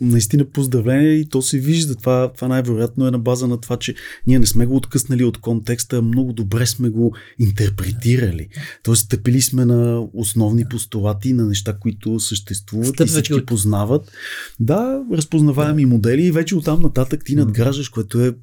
наистина 0.00 0.44
поздравление 0.44 1.12
и 1.12 1.28
то 1.28 1.42
се 1.42 1.58
вижда. 1.58 1.94
Това, 1.94 2.32
това 2.34 2.48
най-вероятно 2.48 3.06
е 3.06 3.10
на 3.10 3.18
база 3.18 3.48
на 3.48 3.60
това, 3.60 3.76
че 3.76 3.94
ние 4.26 4.38
не 4.38 4.46
сме 4.46 4.66
го 4.66 4.76
откъснали 4.76 5.24
от 5.24 5.38
контекста, 5.38 6.02
много 6.02 6.32
добре 6.32 6.66
сме 6.66 6.88
го 6.88 7.14
интерпретирали. 7.38 8.48
Тоест, 8.82 9.04
стъпили 9.04 9.40
сме 9.40 9.64
на 9.64 10.06
основни 10.12 10.64
постулати, 10.70 11.32
на 11.32 11.46
неща, 11.46 11.76
които 11.80 12.20
съществуват 12.20 12.86
Стъпвачи 12.86 13.10
и 13.10 13.12
всички 13.12 13.34
от... 13.34 13.46
познават. 13.46 14.12
Да, 14.60 15.02
разпознаваеми 15.12 15.86
модели 15.86 16.22
и 16.22 16.32
вече 16.32 16.56
оттам 16.56 16.80
нататък 16.80 17.24
ти 17.24 17.34
надграждаш, 17.34 17.88
което 17.88 18.20
е 18.20 18.34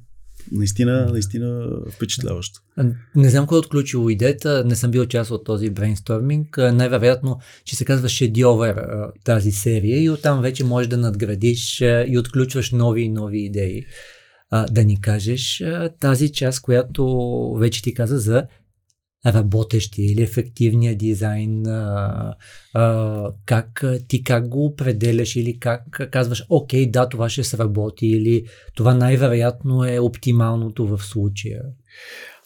наистина, 0.52 1.08
наистина 1.10 1.68
впечатляващо. 1.92 2.60
Не 3.14 3.30
знам 3.30 3.46
кой 3.46 3.56
е 3.56 3.58
отключил 3.58 4.10
идеята, 4.10 4.64
не 4.64 4.76
съм 4.76 4.90
бил 4.90 5.06
част 5.06 5.30
от 5.30 5.44
този 5.44 5.70
брейнсторминг. 5.70 6.56
Най-вероятно, 6.58 7.38
че 7.64 7.76
се 7.76 7.84
казва 7.84 8.08
шедьовър 8.08 8.86
тази 9.24 9.52
серия 9.52 10.02
и 10.02 10.10
оттам 10.10 10.42
вече 10.42 10.64
можеш 10.64 10.88
да 10.88 10.96
надградиш 10.96 11.80
и 11.80 12.18
отключваш 12.18 12.70
нови 12.70 13.02
и 13.02 13.08
нови 13.08 13.38
идеи. 13.38 13.84
Да 14.70 14.84
ни 14.84 15.00
кажеш 15.00 15.62
тази 16.00 16.32
част, 16.32 16.60
която 16.60 17.06
вече 17.58 17.82
ти 17.82 17.94
каза 17.94 18.18
за 18.18 18.46
работещи 19.26 20.02
или 20.02 20.22
ефективния 20.22 20.96
дизайн, 20.96 21.66
а, 21.66 22.34
а, 22.74 23.30
как 23.46 23.84
ти 24.08 24.22
как 24.22 24.48
го 24.48 24.66
определяш 24.66 25.36
или 25.36 25.58
как 25.58 26.08
казваш, 26.12 26.44
окей, 26.48 26.90
да, 26.90 27.08
това 27.08 27.28
ще 27.28 27.44
сработи 27.44 28.06
или 28.06 28.44
това 28.74 28.94
най-вероятно 28.94 29.84
е 29.84 29.98
оптималното 29.98 30.86
в 30.86 30.98
случая. 31.04 31.62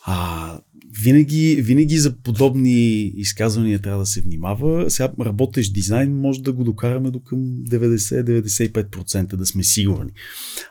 А, 0.05 0.61
винаги, 1.03 1.63
винаги 1.63 1.99
за 1.99 2.17
подобни 2.17 3.03
изказвания 3.17 3.79
трябва 3.79 4.01
да 4.01 4.07
се 4.07 4.21
внимава. 4.21 4.91
Сега 4.91 5.13
работещ 5.21 5.75
дизайн, 5.75 6.21
може 6.21 6.43
да 6.43 6.53
го 6.53 6.65
докараме 6.65 7.11
до 7.11 7.21
към 7.21 7.39
90-95% 7.39 9.37
да 9.37 9.47
сме 9.47 9.65
сигурни. 9.65 10.11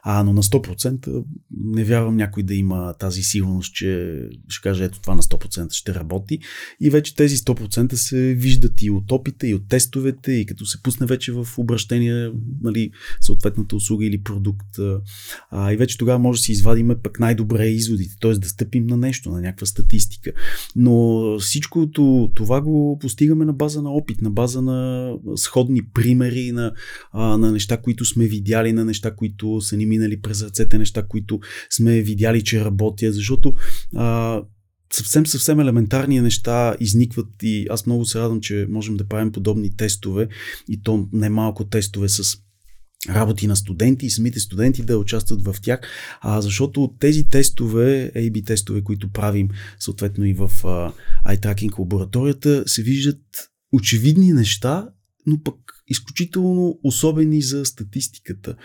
А, 0.04 0.24
но 0.24 0.34
на 0.34 0.44
100% 0.44 1.24
не 1.64 1.84
вярвам 1.84 2.16
някой 2.16 2.44
да 2.44 2.56
има 2.56 2.94
тази 3.00 3.24
сигурност, 3.24 3.74
че 3.74 4.22
ще 4.48 4.62
каже 4.62 4.84
ето 4.84 5.02
това 5.02 5.16
на 5.16 5.22
100% 5.22 5.74
ще 5.74 5.96
работи. 5.96 6.40
И 6.82 6.90
вече 6.90 7.16
тези 7.16 7.38
100% 7.38 7.94
се 7.94 8.34
виждат 8.34 8.82
и 8.82 8.90
от 8.90 9.12
опита, 9.12 9.48
и 9.48 9.54
от 9.54 9.68
тестовете, 9.68 10.32
и 10.32 10.46
като 10.46 10.66
се 10.66 10.84
пусне 10.84 11.08
вече 11.08 11.32
в 11.32 11.48
обращение 11.58 12.32
нали, 12.62 12.92
съответната 13.22 13.76
услуга 13.76 14.06
или 14.06 14.24
продукт. 14.24 14.80
А, 15.52 15.74
и 15.74 15.78
вече 15.78 15.98
тогава 15.98 16.20
може 16.20 16.40
да 16.40 16.44
си 16.44 16.52
извадиме 16.52 16.96
пък 17.02 17.20
най-добре 17.20 17.68
изводите, 17.68 18.16
т.е. 18.22 18.34
да 18.34 18.50
стъпим 18.50 18.88
на 18.88 18.98
нещо, 18.98 19.29
на 19.30 19.42
някаква 19.42 19.68
статистика. 19.68 20.32
Но 20.76 21.38
всичкото 21.40 22.32
това 22.36 22.62
го 22.62 22.98
постигаме 23.02 23.46
на 23.46 23.54
база 23.54 23.82
на 23.82 23.92
опит, 23.92 24.22
на 24.22 24.30
база 24.30 24.62
на 24.62 25.12
сходни 25.36 25.82
примери, 25.94 26.52
на, 26.52 26.74
а, 27.12 27.38
на 27.38 27.52
неща, 27.52 27.78
които 27.78 28.06
сме 28.06 28.26
видяли, 28.26 28.74
на 28.74 28.86
неща, 28.86 29.16
които 29.16 29.62
са 29.62 29.78
ни 29.78 29.86
минали 29.86 30.22
през 30.22 30.44
ръцете, 30.44 30.78
неща, 30.78 31.04
които 31.08 31.40
сме 31.70 32.02
видяли, 32.02 32.44
че 32.44 32.66
работят, 32.66 33.14
защото 33.14 33.54
а, 33.96 34.42
съвсем, 34.94 35.26
съвсем 35.28 35.60
елементарни 35.60 36.22
неща 36.22 36.76
изникват 36.80 37.28
и 37.44 37.68
аз 37.70 37.86
много 37.86 38.06
се 38.06 38.20
радвам, 38.20 38.42
че 38.42 38.68
можем 38.70 38.98
да 38.98 39.08
правим 39.08 39.32
подобни 39.32 39.76
тестове 39.76 40.28
и 40.70 40.82
то 40.82 41.08
немалко 41.14 41.66
тестове 41.66 42.10
с 42.10 42.38
работи 43.10 43.48
на 43.48 43.56
студенти 43.56 44.06
и 44.06 44.10
самите 44.10 44.40
студенти 44.40 44.84
да 44.84 44.98
участват 44.98 45.44
в 45.44 45.56
тях, 45.62 45.80
а, 46.22 46.42
защото 46.42 46.94
тези 47.00 47.28
тестове, 47.28 48.12
AB 48.16 48.46
тестове, 48.46 48.84
които 48.84 49.12
правим 49.12 49.50
съответно 49.80 50.26
и 50.26 50.34
в 50.34 50.52
а, 50.64 50.94
iTracking 51.36 51.80
лабораторията, 51.80 52.64
се 52.68 52.84
виждат 52.84 53.50
очевидни 53.74 54.34
неща, 54.34 54.90
но 55.26 55.44
пък 55.44 55.56
изключително 55.88 56.80
особени 56.84 57.42
за 57.42 57.66
статистиката. 57.66 58.56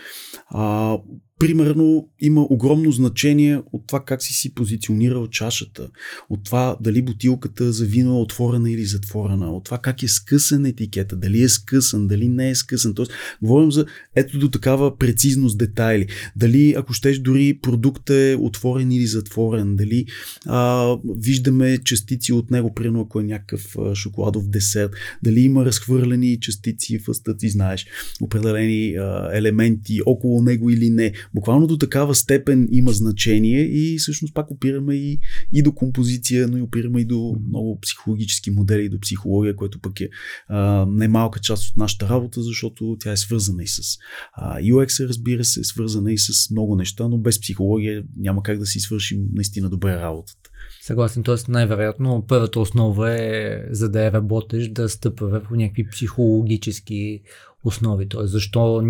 А, 0.47 0.97
примерно 1.39 2.09
има 2.19 2.41
огромно 2.49 2.91
значение 2.91 3.61
от 3.73 3.87
това 3.87 4.03
как 4.05 4.23
си 4.23 4.33
си 4.33 4.53
позиционирал 4.53 5.27
чашата, 5.27 5.89
от 6.29 6.43
това 6.43 6.77
дали 6.81 7.01
бутилката 7.01 7.71
за 7.71 7.85
вино 7.85 8.17
е 8.17 8.21
отворена 8.21 8.71
или 8.71 8.85
затворена, 8.85 9.51
от 9.51 9.65
това 9.65 9.77
как 9.77 10.03
е 10.03 10.07
скъсан 10.07 10.65
етикета, 10.65 11.15
дали 11.15 11.41
е 11.41 11.49
скъсан, 11.49 12.07
дали 12.07 12.29
не 12.29 12.49
е 12.49 12.55
скъсан. 12.55 12.93
Тоест, 12.93 13.11
говорим 13.41 13.71
за 13.71 13.85
ето 14.15 14.39
до 14.39 14.49
такава 14.49 14.97
прецизност 14.97 15.57
детайли. 15.57 16.07
Дали, 16.35 16.73
ако 16.77 16.93
щеш, 16.93 17.19
дори 17.19 17.59
продукт 17.61 18.09
е 18.09 18.37
отворен 18.39 18.91
или 18.91 19.05
затворен, 19.07 19.75
дали 19.75 20.05
а, 20.45 20.87
виждаме 21.17 21.77
частици 21.77 22.33
от 22.33 22.51
него, 22.51 22.73
примерно 22.73 23.01
ако 23.01 23.19
е 23.19 23.23
някакъв 23.23 23.75
шоколадов 23.93 24.49
десерт, 24.49 24.91
дали 25.23 25.41
има 25.41 25.65
разхвърлени 25.65 26.39
частици 26.39 26.97
в 26.97 27.35
ти 27.37 27.49
знаеш, 27.49 27.85
определени 28.21 28.95
а, 28.95 29.29
елементи 29.33 29.99
около 30.05 30.41
него 30.41 30.69
или 30.69 30.89
не 30.89 31.13
буквално 31.33 31.67
до 31.67 31.77
такава 31.77 32.15
степен 32.15 32.67
има 32.71 32.91
значение 32.91 33.61
и 33.61 33.97
всъщност 33.97 34.33
пак 34.33 34.51
опираме 34.51 34.95
и, 34.95 35.19
и 35.53 35.63
до 35.63 35.71
композиция, 35.71 36.47
но 36.47 36.57
и 36.57 36.61
опираме 36.61 37.01
и 37.01 37.05
до 37.05 37.35
много 37.47 37.79
психологически 37.79 38.51
модели, 38.51 38.89
до 38.89 38.99
психология, 38.99 39.55
което 39.55 39.79
пък 39.79 40.01
е 40.01 40.09
а, 40.47 40.85
немалка 40.89 41.39
част 41.39 41.69
от 41.69 41.77
нашата 41.77 42.09
работа, 42.09 42.41
защото 42.41 42.97
тя 42.99 43.11
е 43.11 43.17
свързана 43.17 43.63
и 43.63 43.67
с 43.67 43.97
UX, 44.41 45.07
разбира 45.07 45.43
се, 45.43 45.59
е 45.59 45.63
свързана 45.63 46.13
и 46.13 46.17
с 46.17 46.51
много 46.51 46.75
неща, 46.75 47.07
но 47.07 47.17
без 47.17 47.41
психология 47.41 48.03
няма 48.17 48.43
как 48.43 48.59
да 48.59 48.65
си 48.65 48.79
свършим 48.79 49.25
наистина 49.33 49.69
добре 49.69 49.95
работата. 49.95 50.44
Съгласен, 50.85 51.23
т.е. 51.23 51.35
най-вероятно 51.47 52.23
първата 52.27 52.59
основа 52.59 53.11
е, 53.11 53.63
за 53.69 53.89
да 53.89 54.03
я 54.03 54.11
работиш, 54.11 54.69
да 54.69 54.89
стъпва 54.89 55.27
върху 55.27 55.55
някакви 55.55 55.89
психологически 55.89 57.21
основи. 57.63 58.09
Т.е. 58.09 58.27
защо 58.27 58.81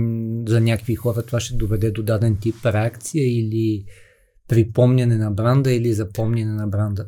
за 0.48 0.62
някакви 0.62 0.96
хора 0.96 1.26
това 1.26 1.40
ще 1.40 1.56
доведе 1.56 1.92
до 1.92 2.04
даден 2.04 2.38
тип 2.38 2.56
реакция 2.66 3.40
или 3.40 3.86
припомняне 4.48 5.18
на 5.18 5.32
бранда 5.32 5.72
или 5.72 5.94
запомняне 5.94 6.54
на 6.54 6.68
бранда. 6.68 7.06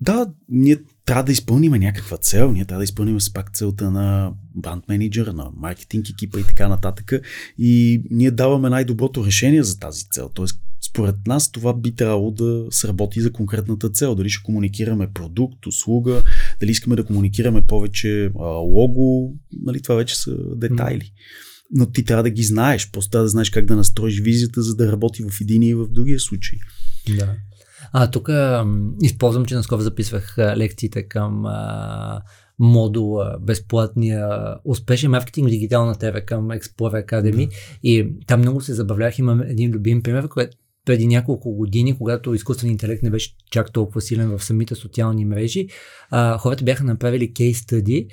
Да, 0.00 0.26
ние 0.48 0.76
трябва 1.04 1.24
да 1.24 1.32
изпълним 1.32 1.72
някаква 1.72 2.16
цел, 2.16 2.52
ние 2.52 2.64
трябва 2.64 2.80
да 2.80 2.84
изпълним 2.84 3.20
с 3.20 3.32
пак 3.32 3.52
целта 3.52 3.90
на 3.90 4.32
бранд 4.54 4.88
менеджера, 4.88 5.32
на 5.32 5.50
маркетинг 5.56 6.10
екипа 6.10 6.40
и 6.40 6.44
така 6.44 6.68
нататък. 6.68 7.12
И 7.58 8.02
ние 8.10 8.30
даваме 8.30 8.70
най-доброто 8.70 9.26
решение 9.26 9.62
за 9.62 9.78
тази 9.78 10.04
цел. 10.04 10.30
Тоест, 10.34 10.60
според 10.94 11.26
нас 11.26 11.52
това 11.52 11.74
би 11.74 11.94
трябвало 11.94 12.30
да 12.30 12.66
сработи 12.70 13.20
за 13.20 13.32
конкретната 13.32 13.90
цел. 13.90 14.14
Дали 14.14 14.30
ще 14.30 14.42
комуникираме 14.42 15.12
продукт, 15.14 15.66
услуга, 15.66 16.22
дали 16.60 16.70
искаме 16.70 16.96
да 16.96 17.04
комуникираме 17.04 17.62
повече 17.62 18.24
а, 18.24 18.44
лого, 18.44 19.34
нали, 19.62 19.82
това 19.82 19.94
вече 19.94 20.18
са 20.18 20.36
детайли. 20.56 21.12
Но 21.70 21.86
ти 21.86 22.04
трябва 22.04 22.22
да 22.22 22.30
ги 22.30 22.42
знаеш, 22.42 22.90
просто 22.90 23.10
трябва 23.10 23.24
да 23.24 23.28
знаеш 23.28 23.50
как 23.50 23.64
да 23.64 23.76
настроиш 23.76 24.20
визията, 24.20 24.62
за 24.62 24.76
да 24.76 24.92
работи 24.92 25.22
в 25.22 25.40
един 25.40 25.62
и 25.62 25.74
в 25.74 25.88
другия 25.88 26.20
случай. 26.20 26.58
Да. 27.18 27.34
А 27.92 28.10
тук 28.10 28.28
използвам, 29.02 29.44
че 29.44 29.54
наскоро 29.54 29.80
записвах 29.80 30.38
лекциите 30.38 31.08
към 31.08 31.46
а, 31.46 32.22
модула 32.58 33.36
безплатния 33.40 34.28
успешен 34.64 35.10
маркетинг 35.10 35.48
дигитална 35.48 35.94
ТВ 35.94 36.20
към 36.26 36.48
Explorer 36.48 37.06
Academy 37.06 37.48
да. 37.48 37.54
и 37.82 38.12
там 38.26 38.40
много 38.40 38.60
се 38.60 38.74
забавлях. 38.74 39.18
Имам 39.18 39.40
един 39.40 39.70
любим 39.70 40.02
пример, 40.02 40.28
който 40.28 40.56
преди 40.84 41.06
няколко 41.06 41.52
години, 41.52 41.98
когато 41.98 42.34
изкуствен 42.34 42.70
интелект 42.70 43.02
не 43.02 43.10
беше 43.10 43.36
чак 43.50 43.72
толкова 43.72 44.00
силен 44.00 44.38
в 44.38 44.44
самите 44.44 44.74
социални 44.74 45.24
мрежи, 45.24 45.68
а, 46.10 46.38
хората 46.38 46.64
бяха 46.64 46.84
направили 46.84 47.32
кейс 47.32 47.58
стъди 47.58 48.08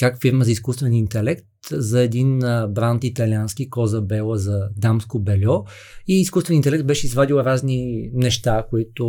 как 0.00 0.20
фирма 0.20 0.44
за 0.44 0.50
изкуствен 0.50 0.92
интелект 0.92 1.46
за 1.70 2.02
един 2.02 2.44
а, 2.44 2.68
бранд 2.68 3.04
италиански 3.04 3.70
Коза 3.70 4.00
Бела 4.00 4.38
за 4.38 4.68
дамско 4.76 5.18
бельо. 5.18 5.64
И 6.08 6.20
изкуствен 6.20 6.56
интелект 6.56 6.86
беше 6.86 7.06
извадил 7.06 7.34
разни 7.34 8.10
неща, 8.14 8.64
които 8.70 9.06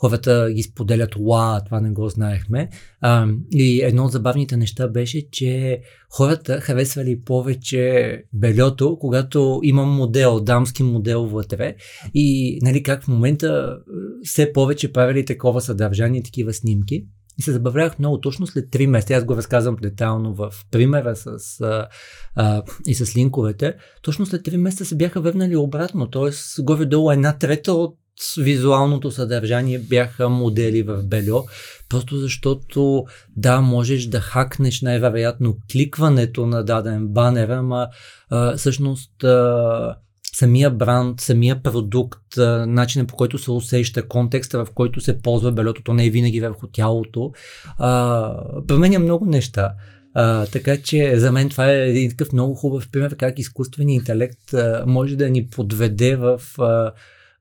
хората 0.00 0.50
ги 0.52 0.62
споделят, 0.62 1.14
уа, 1.18 1.60
това 1.64 1.80
не 1.80 1.90
го 1.90 2.08
знаехме. 2.08 2.68
А, 3.00 3.26
и 3.52 3.80
едно 3.82 4.04
от 4.04 4.12
забавните 4.12 4.56
неща 4.56 4.88
беше, 4.88 5.30
че 5.30 5.80
хората 6.10 6.60
харесвали 6.60 7.20
повече 7.20 8.22
бельото, 8.32 8.98
когато 9.00 9.60
има 9.62 9.84
модел, 9.84 10.40
дамски 10.40 10.82
модел 10.82 11.26
вътре. 11.26 11.74
И 12.14 12.58
нали, 12.62 12.82
как 12.82 13.04
в 13.04 13.08
момента 13.08 13.78
все 14.22 14.52
повече 14.52 14.92
правили 14.92 15.24
такова 15.24 15.60
съдържание, 15.60 16.22
такива 16.22 16.52
снимки. 16.52 17.04
И 17.38 17.42
се 17.42 17.52
забавлявах 17.52 17.98
много 17.98 18.20
точно 18.20 18.46
след 18.46 18.70
3 18.70 18.86
месеца. 18.86 19.14
Аз 19.14 19.24
го 19.24 19.36
разказвам 19.36 19.76
детайлно 19.82 20.34
в 20.34 20.52
примера 20.70 21.16
с, 21.16 21.60
а, 21.60 21.88
а, 22.34 22.62
и 22.86 22.94
с 22.94 23.16
линковете. 23.16 23.74
Точно 24.02 24.26
след 24.26 24.42
3 24.42 24.56
месеца 24.56 24.84
се 24.84 24.96
бяха 24.96 25.20
върнали 25.20 25.56
обратно. 25.56 26.10
Тоест, 26.10 26.64
горе-долу 26.64 27.10
една 27.10 27.38
трета 27.38 27.72
от 27.72 27.98
визуалното 28.38 29.10
съдържание 29.10 29.78
бяха 29.78 30.28
модели 30.28 30.82
в 30.82 31.02
бельо, 31.02 31.44
просто 31.88 32.16
защото 32.16 33.04
да, 33.36 33.60
можеш 33.60 34.06
да 34.06 34.20
хакнеш 34.20 34.82
най-вероятно 34.82 35.56
кликването 35.72 36.46
на 36.46 36.64
даден 36.64 37.08
банер, 37.08 37.48
ама 37.48 37.88
а, 38.30 38.56
всъщност 38.56 39.24
а, 39.24 39.96
самия 40.34 40.70
бранд, 40.70 41.20
самия 41.20 41.62
продукт, 41.62 42.36
начинът 42.66 43.08
по 43.08 43.16
който 43.16 43.38
се 43.38 43.50
усеща, 43.50 44.08
контекста 44.08 44.64
в 44.64 44.70
който 44.74 45.00
се 45.00 45.18
ползва 45.18 45.52
белето, 45.52 45.82
то 45.82 45.94
не 45.94 46.06
е 46.06 46.10
винаги 46.10 46.40
върху 46.40 46.66
тялото, 46.66 47.32
а, 47.78 48.32
променя 48.66 48.98
много 48.98 49.26
неща. 49.26 49.72
А, 50.14 50.46
така 50.46 50.76
че 50.82 51.18
за 51.18 51.32
мен 51.32 51.48
това 51.48 51.72
е 51.72 51.88
един 51.88 52.10
такъв 52.10 52.32
много 52.32 52.54
хубав 52.54 52.88
пример 52.92 53.16
как 53.16 53.38
изкуственият 53.38 54.00
интелект 54.00 54.54
а, 54.54 54.84
може 54.86 55.16
да 55.16 55.30
ни 55.30 55.46
подведе 55.46 56.16
в 56.16 56.40
а, 56.58 56.92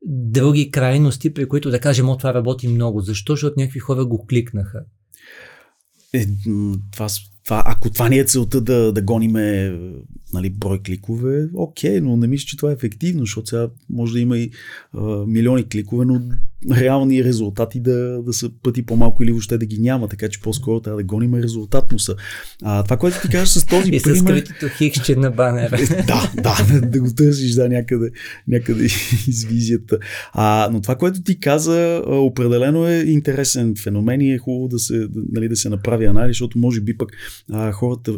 други 0.06 0.72
крайности, 0.72 1.34
при 1.34 1.48
които 1.48 1.70
да 1.70 1.80
кажем, 1.80 2.10
о, 2.10 2.18
това 2.18 2.34
работи 2.34 2.68
много. 2.68 3.02
Защо? 3.02 3.34
Защото 3.34 3.60
някакви 3.60 3.80
хора 3.80 4.06
го 4.06 4.26
кликнаха. 4.26 4.80
Е, 6.14 6.26
това, 6.92 7.08
това, 7.44 7.64
ако 7.66 7.90
това 7.90 8.10
не 8.10 8.18
е 8.18 8.24
целта 8.24 8.62
да, 8.62 8.94
да 8.94 9.02
гониме 9.02 9.78
нали, 10.34 10.50
брой 10.50 10.80
кликове, 10.80 11.50
окей, 11.54 12.02
но 12.02 12.18
не 12.18 12.28
мисля, 12.28 12.46
че 12.46 12.58
това 12.58 12.70
е 12.70 12.74
ефективно, 12.74 13.20
защото 13.20 13.48
сега 13.48 13.70
може 13.90 14.14
да 14.14 14.20
има 14.20 14.38
и 14.38 14.52
а, 14.94 15.26
милиони 15.28 15.70
кликове, 15.70 16.06
но 16.06 16.22
реални 16.72 17.24
резултати 17.24 17.80
да, 17.80 18.22
да 18.24 18.34
са 18.34 18.50
пъти 18.64 18.86
по-малко 18.86 19.24
или 19.24 19.32
въобще 19.32 19.58
да 19.58 19.66
ги 19.66 19.80
няма, 19.80 20.08
така 20.08 20.30
че 20.30 20.42
по-скоро 20.42 20.80
трябва 20.80 20.98
да 20.98 21.04
гоним 21.04 21.34
резултатно 21.34 21.98
А, 22.64 22.84
това, 22.84 22.98
което 22.98 23.22
ти 23.22 23.30
кажеш 23.30 23.50
с 23.50 23.66
този 23.66 23.90
и 23.92 24.02
пример... 24.04 24.36
И 24.36 24.40
с 24.40 24.46
скритото 24.46 24.68
хикче 24.78 25.16
на 25.16 25.32
банера. 25.32 25.78
да, 26.08 26.32
да, 26.44 26.82
да 26.82 27.02
го 27.02 27.14
търсиш 27.16 27.54
да, 27.54 27.70
някъде, 27.70 28.10
някъде 28.48 28.84
из 29.28 29.46
визията. 29.46 29.98
А, 30.34 30.70
но 30.72 30.82
това, 30.82 30.96
което 30.96 31.24
ти 31.24 31.40
каза, 31.40 32.04
определено 32.08 32.88
е 32.88 32.96
интересен 32.98 33.76
феномен 33.76 34.22
и 34.22 34.34
е 34.34 34.38
хубаво 34.38 34.68
да 34.68 34.80
се, 34.80 35.08
нали, 35.32 35.50
да 35.50 35.56
се 35.56 35.70
направи 35.70 36.06
анализ, 36.06 36.30
защото 36.30 36.60
може 36.60 36.82
би 36.82 36.98
пък 36.98 37.10
а, 37.52 37.72
хората 37.72 38.14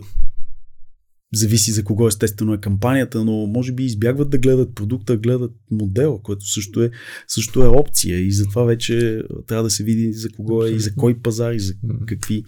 зависи 1.33 1.71
за 1.71 1.83
кого 1.83 2.07
естествено 2.07 2.53
е 2.53 2.57
кампанията, 2.57 3.25
но 3.25 3.31
може 3.31 3.71
би 3.71 3.83
избягват 3.83 4.29
да 4.29 4.37
гледат 4.37 4.75
продукта, 4.75 5.17
гледат 5.17 5.51
модела, 5.71 6.21
което 6.21 6.51
също 6.51 6.83
е, 6.83 6.91
също 7.27 7.63
е 7.63 7.67
опция 7.67 8.19
и 8.19 8.31
затова 8.31 8.63
вече 8.63 9.23
трябва 9.47 9.63
да 9.63 9.69
се 9.69 9.83
види 9.83 10.13
за 10.13 10.29
кого 10.29 10.63
е 10.63 10.69
и 10.69 10.79
за 10.79 10.95
кой 10.95 11.19
пазар 11.21 11.53
и 11.53 11.59
за 11.59 11.73
какви 12.07 12.43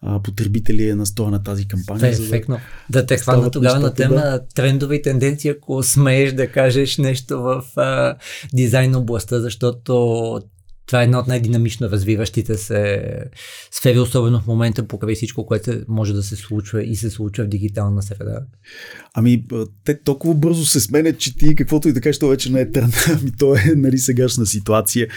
а, 0.00 0.22
потребители 0.22 0.88
е 0.88 0.94
настроена 0.94 1.42
тази 1.42 1.68
кампания. 1.68 2.12
Това 2.12 2.24
е 2.24 2.26
ефектно. 2.26 2.58
Да, 2.90 3.00
да 3.00 3.06
те 3.06 3.16
хвана 3.16 3.50
тогава 3.50 3.80
на 3.80 3.94
тема 3.94 4.14
да. 4.14 4.46
трендове 4.54 4.94
и 4.94 5.02
тенденции, 5.02 5.50
ако 5.50 5.82
смееш 5.82 6.32
да 6.32 6.46
кажеш 6.46 6.98
нещо 6.98 7.42
в 7.42 7.64
а, 7.76 8.16
дизайн 8.52 8.94
областта, 8.94 9.40
защото 9.40 10.40
това 10.88 11.00
е 11.00 11.04
една 11.04 11.18
от 11.18 11.26
най-динамично 11.26 11.90
развиващите 11.90 12.56
се 12.56 13.04
сфери, 13.70 13.98
особено 13.98 14.40
в 14.40 14.46
момента 14.46 14.86
покрай 14.86 15.14
всичко, 15.14 15.46
което 15.46 15.72
може 15.88 16.12
да 16.12 16.22
се 16.22 16.36
случва 16.36 16.84
и 16.84 16.96
се 16.96 17.10
случва 17.10 17.44
в 17.44 17.48
дигитална 17.48 18.02
среда. 18.02 18.40
Ами, 19.14 19.44
те 19.84 20.02
толкова 20.02 20.34
бързо 20.34 20.66
се 20.66 20.80
сменят, 20.80 21.18
че 21.18 21.36
ти 21.36 21.54
каквото 21.54 21.88
и 21.88 21.92
да 21.92 22.00
кажеш, 22.00 22.18
то 22.18 22.28
вече 22.28 22.52
не 22.52 22.60
е 22.60 22.70
трън. 22.70 22.92
Ами, 23.08 23.32
то 23.38 23.54
е 23.54 23.72
нали, 23.76 23.98
сегашна 23.98 24.46
ситуация. 24.46 25.08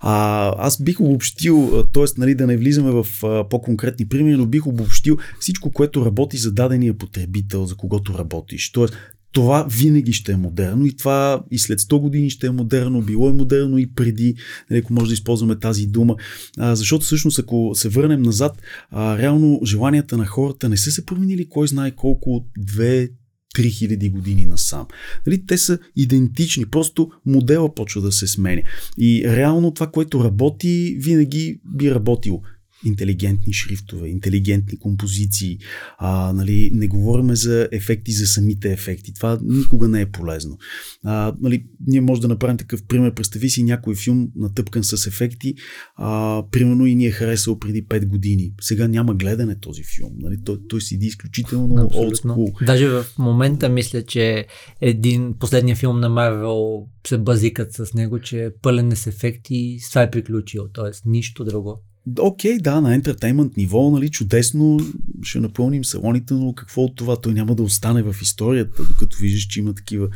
А, 0.00 0.54
аз 0.58 0.82
бих 0.82 1.00
обобщил, 1.00 1.84
т.е. 1.94 2.04
Нали, 2.18 2.34
да 2.34 2.46
не 2.46 2.56
влизаме 2.56 2.90
в 2.90 3.06
а, 3.24 3.48
по-конкретни 3.48 4.08
примери, 4.08 4.36
но 4.36 4.46
бих 4.46 4.66
обобщил 4.66 5.16
всичко, 5.40 5.72
което 5.72 6.06
работи 6.06 6.36
за 6.36 6.52
дадения 6.52 6.94
потребител, 6.94 7.66
за 7.66 7.76
когото 7.76 8.18
работиш. 8.18 8.72
Тоест, 8.72 8.96
това 9.32 9.66
винаги 9.70 10.12
ще 10.12 10.32
е 10.32 10.36
модерно 10.36 10.86
и 10.86 10.96
това 10.96 11.42
и 11.50 11.58
след 11.58 11.80
100 11.80 12.00
години 12.00 12.30
ще 12.30 12.46
е 12.46 12.50
модерно, 12.50 13.02
било 13.02 13.28
е 13.28 13.32
модерно 13.32 13.78
и 13.78 13.94
преди, 13.94 14.34
нали, 14.70 14.80
ако 14.80 14.92
може 14.92 15.06
да 15.06 15.14
използваме 15.14 15.58
тази 15.58 15.86
дума. 15.86 16.16
А, 16.58 16.76
защото 16.76 17.04
всъщност, 17.04 17.38
ако 17.38 17.72
се 17.74 17.88
върнем 17.88 18.22
назад, 18.22 18.62
а, 18.90 19.18
реално 19.18 19.60
желанията 19.64 20.16
на 20.16 20.26
хората 20.26 20.68
не 20.68 20.76
са 20.76 20.90
се 20.90 21.06
променили 21.06 21.48
кой 21.48 21.68
знае 21.68 21.90
колко 21.90 22.30
от 22.30 22.46
2 22.58 23.10
3000 23.56 24.10
години 24.10 24.46
насам. 24.46 24.86
Нали, 25.26 25.46
те 25.46 25.58
са 25.58 25.78
идентични, 25.96 26.66
просто 26.66 27.10
модела 27.26 27.74
почва 27.74 28.00
да 28.00 28.12
се 28.12 28.26
сменя. 28.26 28.62
И 28.98 29.24
реално 29.26 29.74
това, 29.74 29.86
което 29.86 30.24
работи, 30.24 30.96
винаги 31.00 31.60
би 31.64 31.90
работило 31.90 32.42
интелигентни 32.84 33.52
шрифтове, 33.52 34.08
интелигентни 34.08 34.78
композиции, 34.78 35.58
а, 35.98 36.32
нали, 36.32 36.70
не 36.74 36.88
говорим 36.88 37.36
за 37.36 37.68
ефекти 37.72 38.12
за 38.12 38.26
самите 38.26 38.72
ефекти. 38.72 39.14
Това 39.14 39.38
никога 39.42 39.88
не 39.88 40.00
е 40.00 40.10
полезно. 40.10 40.58
А, 41.04 41.34
нали, 41.40 41.64
ние 41.86 42.00
може 42.00 42.20
да 42.20 42.28
направим 42.28 42.56
такъв 42.56 42.82
пример. 42.88 43.14
Представи 43.14 43.50
си 43.50 43.62
някой 43.62 43.94
филм 43.94 44.28
натъпкан 44.36 44.84
с 44.84 45.06
ефекти, 45.06 45.54
а, 45.96 46.42
примерно 46.50 46.86
и 46.86 46.94
ни 46.94 47.06
е 47.06 47.10
харесал 47.10 47.58
преди 47.58 47.86
5 47.86 48.06
години. 48.06 48.52
Сега 48.60 48.88
няма 48.88 49.14
гледане 49.14 49.60
този 49.60 49.82
филм. 49.96 50.12
Нали? 50.18 50.36
Той, 50.44 50.58
той 50.68 50.80
седи 50.80 51.06
изключително 51.06 51.90
school. 51.90 52.64
Даже 52.66 52.88
в 52.88 53.04
момента 53.18 53.68
мисля, 53.68 54.02
че 54.02 54.46
един 54.80 55.34
последния 55.38 55.76
филм 55.76 56.00
на 56.00 56.08
Марвел 56.08 56.86
се 57.06 57.18
базикат 57.18 57.72
с 57.72 57.94
него, 57.94 58.20
че 58.20 58.44
е 58.44 58.50
пълен 58.62 58.96
с 58.96 59.06
ефекти 59.06 59.54
и 59.54 59.80
това 59.88 60.02
е 60.02 60.10
приключил. 60.10 60.68
Тоест 60.72 61.02
нищо 61.06 61.44
друго. 61.44 61.82
Окей, 62.18 62.58
да, 62.58 62.80
на 62.80 62.94
ентертеймент 62.94 63.56
ниво, 63.56 63.90
нали, 63.90 64.08
чудесно, 64.08 64.80
ще 65.22 65.40
напълним 65.40 65.84
салоните, 65.84 66.34
но 66.34 66.54
какво 66.54 66.82
от 66.82 66.96
това? 66.96 67.16
Той 67.16 67.34
няма 67.34 67.54
да 67.54 67.62
остане 67.62 68.02
в 68.02 68.16
историята, 68.22 68.84
докато 68.84 69.16
виждаш, 69.20 69.42
че 69.42 69.60
има 69.60 69.74
такива, 69.74 70.08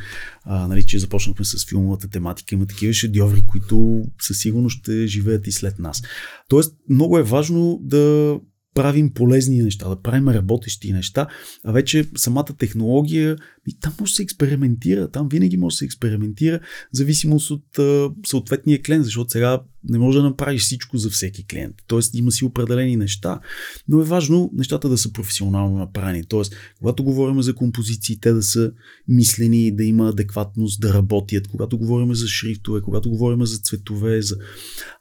а, 0.43 0.67
нали, 0.67 0.85
че 0.85 0.99
започнахме 0.99 1.45
с 1.45 1.65
филмовата 1.69 2.09
тематика, 2.09 2.55
има 2.55 2.65
такива 2.65 2.93
шедьоври, 2.93 3.43
които 3.47 4.03
със 4.21 4.39
сигурност 4.39 4.79
ще 4.79 5.07
живеят 5.07 5.47
и 5.47 5.51
след 5.51 5.79
нас. 5.79 6.01
Тоест, 6.47 6.75
много 6.89 7.17
е 7.17 7.23
важно 7.23 7.79
да 7.83 8.35
правим 8.75 9.13
полезни 9.13 9.61
неща, 9.61 9.89
да 9.89 10.01
правим 10.01 10.27
работещи 10.27 10.93
неща, 10.93 11.27
а 11.63 11.71
вече 11.71 12.05
самата 12.15 12.45
технология, 12.57 13.37
и 13.67 13.79
там 13.79 13.93
може 13.99 14.11
да 14.11 14.15
се 14.15 14.23
експериментира, 14.23 15.07
там 15.07 15.29
винаги 15.29 15.57
може 15.57 15.73
да 15.73 15.77
се 15.77 15.85
експериментира, 15.85 16.59
в 16.59 16.97
зависимост 16.97 17.51
от 17.51 17.79
а, 17.79 18.09
съответния 18.25 18.81
клиент, 18.81 19.05
защото 19.05 19.31
сега 19.31 19.61
не 19.89 19.99
може 19.99 20.17
да 20.17 20.23
направиш 20.23 20.61
всичко 20.61 20.97
за 20.97 21.09
всеки 21.09 21.47
клиент. 21.47 21.75
Тоест 21.87 22.15
има 22.15 22.31
си 22.31 22.45
определени 22.45 22.95
неща, 22.95 23.39
но 23.87 24.01
е 24.01 24.03
важно 24.03 24.51
нещата 24.53 24.89
да 24.89 24.97
са 24.97 25.13
професионално 25.13 25.77
направени. 25.77 26.23
Тоест, 26.23 26.55
когато 26.77 27.03
говорим 27.03 27.41
за 27.41 27.55
композиции, 27.55 28.19
те 28.19 28.33
да 28.33 28.43
са 28.43 28.71
мислени, 29.07 29.75
да 29.75 29.83
има 29.83 30.09
адекватност, 30.09 30.81
да 30.81 30.93
работят. 30.93 31.47
Когато 31.47 31.77
говорим 31.77 32.15
за 32.15 32.27
шрифтове, 32.27 32.81
когато 32.81 33.09
говорим 33.09 33.45
за 33.45 33.57
цветове, 33.57 34.21
за, 34.21 34.35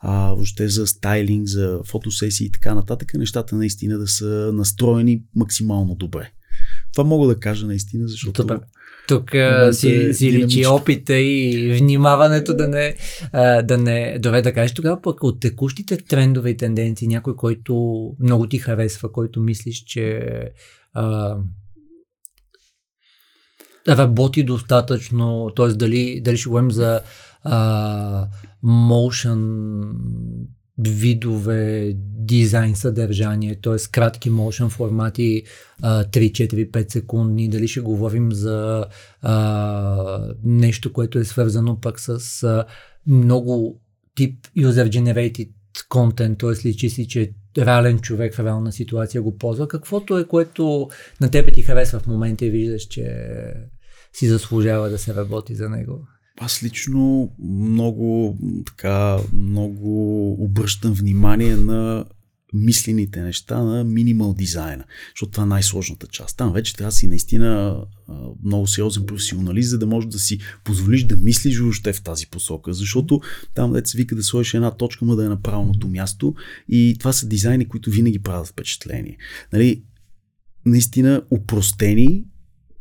а, 0.00 0.34
въобще 0.34 0.68
за 0.68 0.86
стайлинг, 0.86 1.46
за 1.46 1.80
фотосесии 1.84 2.46
и 2.46 2.50
така 2.50 2.74
нататък, 2.74 3.14
нещата 3.14 3.56
наистина 3.56 3.98
да 3.98 4.08
са 4.08 4.50
настроени 4.54 5.22
максимално 5.34 5.94
добре. 5.94 6.32
Това 6.94 7.08
мога 7.08 7.28
да 7.28 7.40
кажа 7.40 7.66
наистина, 7.66 8.08
защото... 8.08 8.42
Добре. 8.42 8.58
Тук 9.08 9.30
си, 9.72 9.94
е 9.94 10.14
си 10.14 10.32
личи 10.32 10.66
опита 10.66 11.16
и 11.16 11.72
внимаването 11.78 12.56
да 12.56 12.68
не, 12.68 12.94
а, 13.32 13.62
да 13.62 13.78
не 13.78 14.18
доведе 14.18 14.42
да 14.42 14.54
кажеш 14.54 14.74
тогава 14.74 15.02
пък 15.02 15.22
от 15.22 15.40
текущите 15.40 15.96
трендове 15.96 16.50
и 16.50 16.56
тенденции, 16.56 17.08
някой, 17.08 17.36
който 17.36 17.74
много 18.20 18.48
ти 18.48 18.58
харесва, 18.58 19.12
който 19.12 19.40
мислиш, 19.40 19.84
че 19.84 20.28
а, 20.92 21.36
работи 23.88 24.44
достатъчно, 24.44 25.50
т.е. 25.56 25.68
Дали, 25.68 26.20
дали 26.24 26.36
ще 26.36 26.48
говорим 26.48 26.70
за 26.70 27.00
а, 27.42 28.26
motion 28.64 29.40
видове 30.78 31.92
дизайн 31.96 32.74
съдържание, 32.74 33.60
т.е. 33.62 33.76
кратки 33.92 34.30
motion 34.30 34.68
формати 34.68 35.42
3-4-5 35.82 36.92
секундни, 36.92 37.48
дали 37.48 37.68
ще 37.68 37.80
говорим 37.80 38.32
за 38.32 38.86
а, 39.22 40.34
нещо, 40.44 40.92
което 40.92 41.18
е 41.18 41.24
свързано 41.24 41.80
пък 41.80 42.00
с 42.00 42.42
а, 42.42 42.64
много 43.06 43.80
тип 44.14 44.46
user 44.56 44.88
generated 44.88 45.50
контент, 45.88 46.38
т.е. 46.38 46.68
личи 46.68 46.90
си, 46.90 47.08
че 47.08 47.32
реален 47.58 47.98
човек 47.98 48.34
в 48.34 48.44
реална 48.44 48.72
ситуация 48.72 49.22
го 49.22 49.38
ползва. 49.38 49.68
Каквото 49.68 50.18
е, 50.18 50.24
което 50.24 50.88
на 51.20 51.30
тебе 51.30 51.50
ти 51.50 51.62
харесва 51.62 51.98
в 51.98 52.06
момента 52.06 52.46
и 52.46 52.50
виждаш, 52.50 52.82
че 52.82 53.28
си 54.12 54.28
заслужава 54.28 54.90
да 54.90 54.98
се 54.98 55.14
работи 55.14 55.54
за 55.54 55.68
него? 55.68 56.06
Аз 56.40 56.62
лично 56.62 57.30
много, 57.44 58.38
така, 58.66 59.18
много 59.32 60.32
обръщам 60.44 60.92
внимание 60.92 61.56
на 61.56 62.04
мислените 62.54 63.22
неща 63.22 63.62
на 63.62 63.84
минимал 63.84 64.34
дизайна, 64.34 64.84
защото 65.14 65.32
това 65.32 65.42
е 65.42 65.46
най-сложната 65.46 66.06
част. 66.06 66.36
Там 66.36 66.52
вече 66.52 66.76
трябва 66.76 66.92
си 66.92 67.06
наистина 67.06 67.80
много 68.44 68.66
сериозен 68.66 69.06
професионалист, 69.06 69.70
за 69.70 69.78
да 69.78 69.86
можеш 69.86 70.10
да 70.10 70.18
си 70.18 70.38
позволиш 70.64 71.04
да 71.04 71.16
мислиш 71.16 71.58
въобще 71.58 71.92
в 71.92 72.02
тази 72.02 72.26
посока, 72.26 72.72
защото 72.72 73.20
там 73.54 73.72
дете 73.72 73.90
се 73.90 73.98
вика 73.98 74.16
да 74.16 74.22
сложиш 74.22 74.54
една 74.54 74.70
точка, 74.70 75.04
ма 75.04 75.16
да 75.16 75.24
е 75.24 75.28
на 75.28 75.42
правилното 75.42 75.88
място 75.88 76.34
и 76.68 76.96
това 76.98 77.12
са 77.12 77.28
дизайни, 77.28 77.68
които 77.68 77.90
винаги 77.90 78.18
правят 78.18 78.46
впечатление. 78.46 79.18
Нали, 79.52 79.82
наистина 80.66 81.22
упростени, 81.30 82.24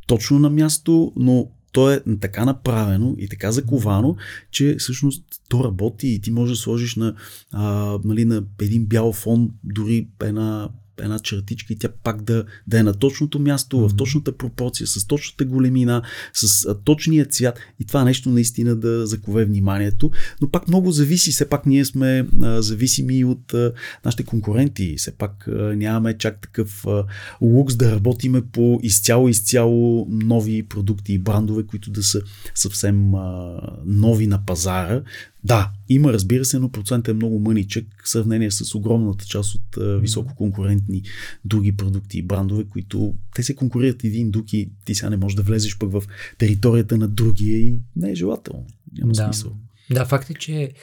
точно 0.07 0.39
на 0.39 0.49
място, 0.49 1.13
но 1.15 1.51
то 1.73 1.91
е 1.91 2.01
така 2.21 2.45
направено 2.45 3.15
и 3.17 3.27
така 3.27 3.51
заковано, 3.51 4.15
че 4.51 4.75
всъщност 4.79 5.23
то 5.49 5.63
работи 5.63 6.07
и 6.07 6.21
ти 6.21 6.31
можеш 6.31 6.57
да 6.57 6.61
сложиш 6.61 6.95
на, 6.95 7.15
а, 7.51 7.99
нали, 8.03 8.25
на 8.25 8.43
един 8.61 8.85
бял 8.85 9.13
фон 9.13 9.49
дори 9.63 10.07
една 10.23 10.69
една 10.99 11.19
чертичка 11.19 11.73
и 11.73 11.75
тя 11.75 11.89
пак 12.03 12.21
да, 12.21 12.45
да 12.67 12.79
е 12.79 12.83
на 12.83 12.93
точното 12.93 13.39
място, 13.39 13.77
mm-hmm. 13.77 13.93
в 13.93 13.95
точната 13.95 14.37
пропорция, 14.37 14.87
с 14.87 15.07
точната 15.07 15.45
големина, 15.45 16.01
с 16.33 16.65
а, 16.65 16.75
точния 16.75 17.25
цвят 17.25 17.59
и 17.79 17.85
това 17.85 18.03
нещо 18.03 18.29
наистина 18.29 18.75
да 18.75 19.07
закове 19.07 19.45
вниманието. 19.45 20.11
Но 20.41 20.49
пак 20.49 20.67
много 20.67 20.91
зависи, 20.91 21.31
все 21.31 21.49
пак 21.49 21.65
ние 21.65 21.85
сме 21.85 22.27
а, 22.41 22.61
зависими 22.61 23.25
от 23.25 23.53
а, 23.53 23.73
нашите 24.05 24.23
конкуренти, 24.23 24.95
все 24.97 25.11
пак 25.11 25.47
а, 25.47 25.51
нямаме 25.75 26.17
чак 26.17 26.41
такъв 26.41 26.87
а, 26.87 27.05
лукс 27.41 27.75
да 27.75 27.91
работиме 27.91 28.41
по 28.41 28.79
изцяло 28.83 29.29
изцяло 29.29 30.07
нови 30.09 30.63
продукти 30.63 31.13
и 31.13 31.19
брандове, 31.19 31.63
които 31.63 31.91
да 31.91 32.03
са 32.03 32.21
съвсем 32.55 33.15
а, 33.15 33.59
нови 33.85 34.27
на 34.27 34.45
пазара, 34.45 35.01
да, 35.43 35.71
има, 35.89 36.13
разбира 36.13 36.45
се, 36.45 36.59
но 36.59 36.69
процент 36.69 37.07
е 37.07 37.13
много 37.13 37.39
мъничък 37.39 37.85
в 38.03 38.09
сравнение 38.09 38.51
с 38.51 38.75
огромната 38.75 39.25
част 39.25 39.55
от 39.55 39.77
а, 39.77 39.97
висококонкурентни 39.97 41.03
други 41.45 41.77
продукти 41.77 42.17
и 42.17 42.21
брандове, 42.21 42.63
които 42.63 43.13
те 43.35 43.43
се 43.43 43.55
конкурират 43.55 44.03
един 44.03 44.31
друг 44.31 44.53
и 44.53 44.69
ти 44.85 44.95
сега 44.95 45.09
не 45.09 45.17
можеш 45.17 45.35
да 45.35 45.43
влезеш 45.43 45.77
пък 45.77 45.91
в 45.91 46.03
територията 46.37 46.97
на 46.97 47.07
другия 47.07 47.57
и 47.57 47.79
не 47.95 48.11
е 48.11 48.15
желателно. 48.15 48.65
Няма 48.97 49.11
да. 49.11 49.23
смисъл. 49.23 49.57
Да, 49.91 50.05
факт 50.05 50.29
е, 50.29 50.33
че 50.33 50.73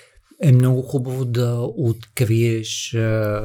е 0.42 0.52
много 0.52 0.82
хубаво 0.82 1.24
да 1.24 1.70
откриеш 1.76 2.90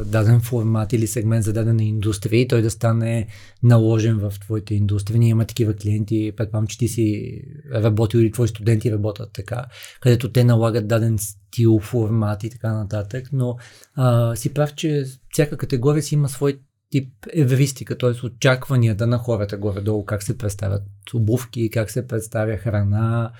даден 0.05 0.41
формат 0.41 0.93
или 0.93 1.07
сегмент 1.07 1.43
за 1.43 1.53
дадена 1.53 1.83
индустрия 1.83 2.41
и 2.41 2.47
той 2.47 2.61
да 2.61 2.71
стане 2.71 3.27
наложен 3.63 4.17
в 4.17 4.33
твоите 4.39 4.75
индустрия. 4.75 5.19
Ние 5.19 5.29
имаме 5.29 5.45
такива 5.45 5.73
клиенти, 5.73 6.33
предполагам, 6.37 6.67
че 6.67 6.77
ти 6.77 6.87
си 6.87 7.41
работил 7.73 8.19
или 8.19 8.31
твои 8.31 8.47
студенти 8.47 8.91
работят 8.91 9.29
така, 9.33 9.65
където 10.01 10.31
те 10.31 10.43
налагат 10.43 10.87
даден 10.87 11.17
стил, 11.19 11.79
формат 11.79 12.43
и 12.43 12.49
така 12.49 12.73
нататък, 12.73 13.29
но 13.33 13.57
а, 13.95 14.35
си 14.35 14.53
прав, 14.53 14.75
че 14.75 15.03
всяка 15.31 15.57
категория 15.57 16.03
си 16.03 16.15
има 16.15 16.29
свой 16.29 16.59
тип 16.89 17.09
евристика, 17.33 17.97
т.е. 17.97 18.25
очакванията 18.25 19.07
на 19.07 19.17
хората 19.17 19.57
горе-долу, 19.57 20.05
как 20.05 20.23
се 20.23 20.37
представят 20.37 20.83
обувки, 21.13 21.69
как 21.69 21.91
се 21.91 22.07
представя 22.07 22.57
храна, 22.57 23.31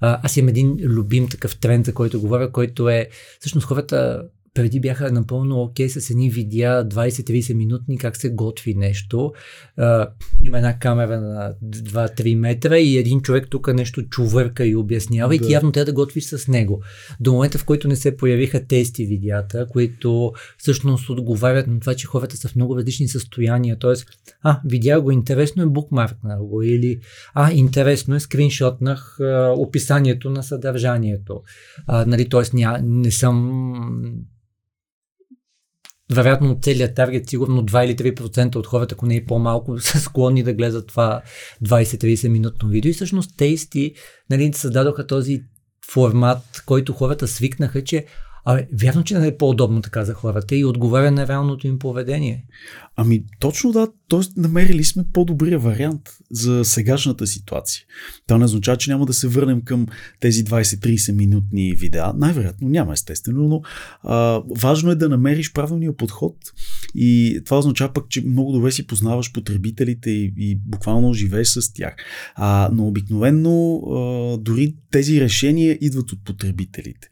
аз 0.00 0.36
имам 0.36 0.48
един 0.48 0.76
любим 0.80 1.28
такъв 1.28 1.56
тренд, 1.56 1.86
за 1.86 1.94
който 1.94 2.20
говоря, 2.20 2.52
който 2.52 2.88
е 2.88 3.08
всъщност 3.40 3.66
хората 3.66 4.22
преди 4.54 4.80
бяха 4.80 5.12
напълно 5.12 5.62
окей 5.62 5.88
okay 5.88 5.98
с 5.98 6.10
едни 6.10 6.30
видеа 6.30 6.88
20-30 6.88 7.54
минутни 7.54 7.98
как 7.98 8.16
се 8.16 8.30
готви 8.30 8.74
нещо. 8.74 9.32
А, 9.76 10.08
има 10.44 10.56
една 10.56 10.78
камера 10.78 11.20
на 11.20 11.54
2-3 11.64 12.34
метра 12.34 12.78
и 12.78 12.98
един 12.98 13.20
човек 13.20 13.46
тук 13.50 13.74
нещо 13.74 14.02
чувърка 14.02 14.66
и 14.66 14.76
обяснява 14.76 15.28
да. 15.28 15.34
и 15.34 15.38
ти 15.38 15.52
явно 15.52 15.72
трябва 15.72 15.84
да 15.84 15.92
готвиш 15.92 16.24
с 16.24 16.48
него. 16.48 16.82
До 17.20 17.32
момента, 17.32 17.58
в 17.58 17.64
който 17.64 17.88
не 17.88 17.96
се 17.96 18.16
появиха 18.16 18.66
тести 18.66 19.06
видеята, 19.06 19.66
които 19.70 20.32
всъщност 20.58 21.10
отговарят 21.10 21.66
на 21.66 21.80
това, 21.80 21.94
че 21.94 22.06
хората 22.06 22.36
са 22.36 22.48
в 22.48 22.56
много 22.56 22.76
различни 22.76 23.08
състояния. 23.08 23.78
Тоест, 23.78 24.06
а, 24.42 24.60
видя 24.64 25.00
го, 25.00 25.10
интересно 25.10 25.62
е 25.62 25.66
букмаркнах 25.66 26.38
го 26.38 26.62
или 26.62 27.00
а, 27.34 27.52
интересно 27.52 28.14
е 28.14 28.20
скриншотнах 28.20 29.20
а, 29.20 29.54
описанието 29.56 30.30
на 30.30 30.42
съдържанието. 30.42 31.42
А, 31.86 32.04
нали, 32.06 32.28
тоест, 32.28 32.54
ня, 32.54 32.80
не 32.82 33.10
съм 33.10 33.62
вероятно 36.10 36.58
целият 36.62 36.94
таргет, 36.94 37.28
сигурно 37.28 37.62
2 37.62 37.84
или 37.84 38.14
3% 38.14 38.56
от 38.56 38.66
хората, 38.66 38.94
ако 38.94 39.06
не 39.06 39.14
и 39.14 39.24
по-малко, 39.24 39.78
са 39.80 40.00
склонни 40.00 40.42
да 40.42 40.52
гледат 40.52 40.86
това 40.86 41.22
20-30 41.64 42.28
минутно 42.28 42.68
видео. 42.68 42.90
И 42.90 42.94
всъщност 42.94 43.36
тейсти 43.36 43.94
нали, 44.30 44.52
създадоха 44.54 45.06
този 45.06 45.42
формат, 45.92 46.62
който 46.66 46.92
хората 46.92 47.28
свикнаха, 47.28 47.84
че 47.84 48.06
Абе, 48.44 48.68
вярно, 48.72 49.04
че 49.04 49.18
не 49.18 49.26
е 49.26 49.36
по-удобно 49.36 49.82
така 49.82 50.04
за 50.04 50.14
хората 50.14 50.56
и 50.56 50.64
отговаря 50.64 51.10
на 51.10 51.28
реалното 51.28 51.66
им 51.66 51.78
поведение. 51.78 52.46
Ами 52.96 53.24
точно 53.40 53.72
да, 53.72 53.88
т.е. 54.10 54.40
намерили 54.40 54.84
сме 54.84 55.04
по-добрия 55.12 55.58
вариант 55.58 56.10
за 56.30 56.64
сегашната 56.64 57.26
ситуация. 57.26 57.84
Това 58.26 58.38
не 58.38 58.44
означава, 58.44 58.76
че 58.76 58.90
няма 58.90 59.06
да 59.06 59.12
се 59.12 59.28
върнем 59.28 59.62
към 59.62 59.86
тези 60.20 60.44
20-30 60.44 61.12
минутни 61.12 61.74
видеа. 61.74 62.12
Най-вероятно 62.16 62.68
няма, 62.68 62.92
естествено, 62.92 63.48
но 63.48 63.62
а, 64.02 64.42
важно 64.56 64.90
е 64.90 64.94
да 64.94 65.08
намериш 65.08 65.52
правилния 65.52 65.96
подход 65.96 66.36
и 66.94 67.40
това 67.44 67.58
означава 67.58 67.92
пък, 67.92 68.08
че 68.08 68.26
много 68.26 68.52
добре 68.52 68.72
си 68.72 68.86
познаваш 68.86 69.32
потребителите 69.32 70.10
и, 70.10 70.34
и 70.38 70.56
буквално 70.66 71.14
живееш 71.14 71.48
с 71.48 71.72
тях. 71.72 71.96
А, 72.34 72.70
но 72.72 72.86
обикновенно 72.86 73.76
а, 73.76 74.38
дори 74.38 74.74
тези 74.90 75.20
решения 75.20 75.78
идват 75.80 76.12
от 76.12 76.24
потребителите. 76.24 77.08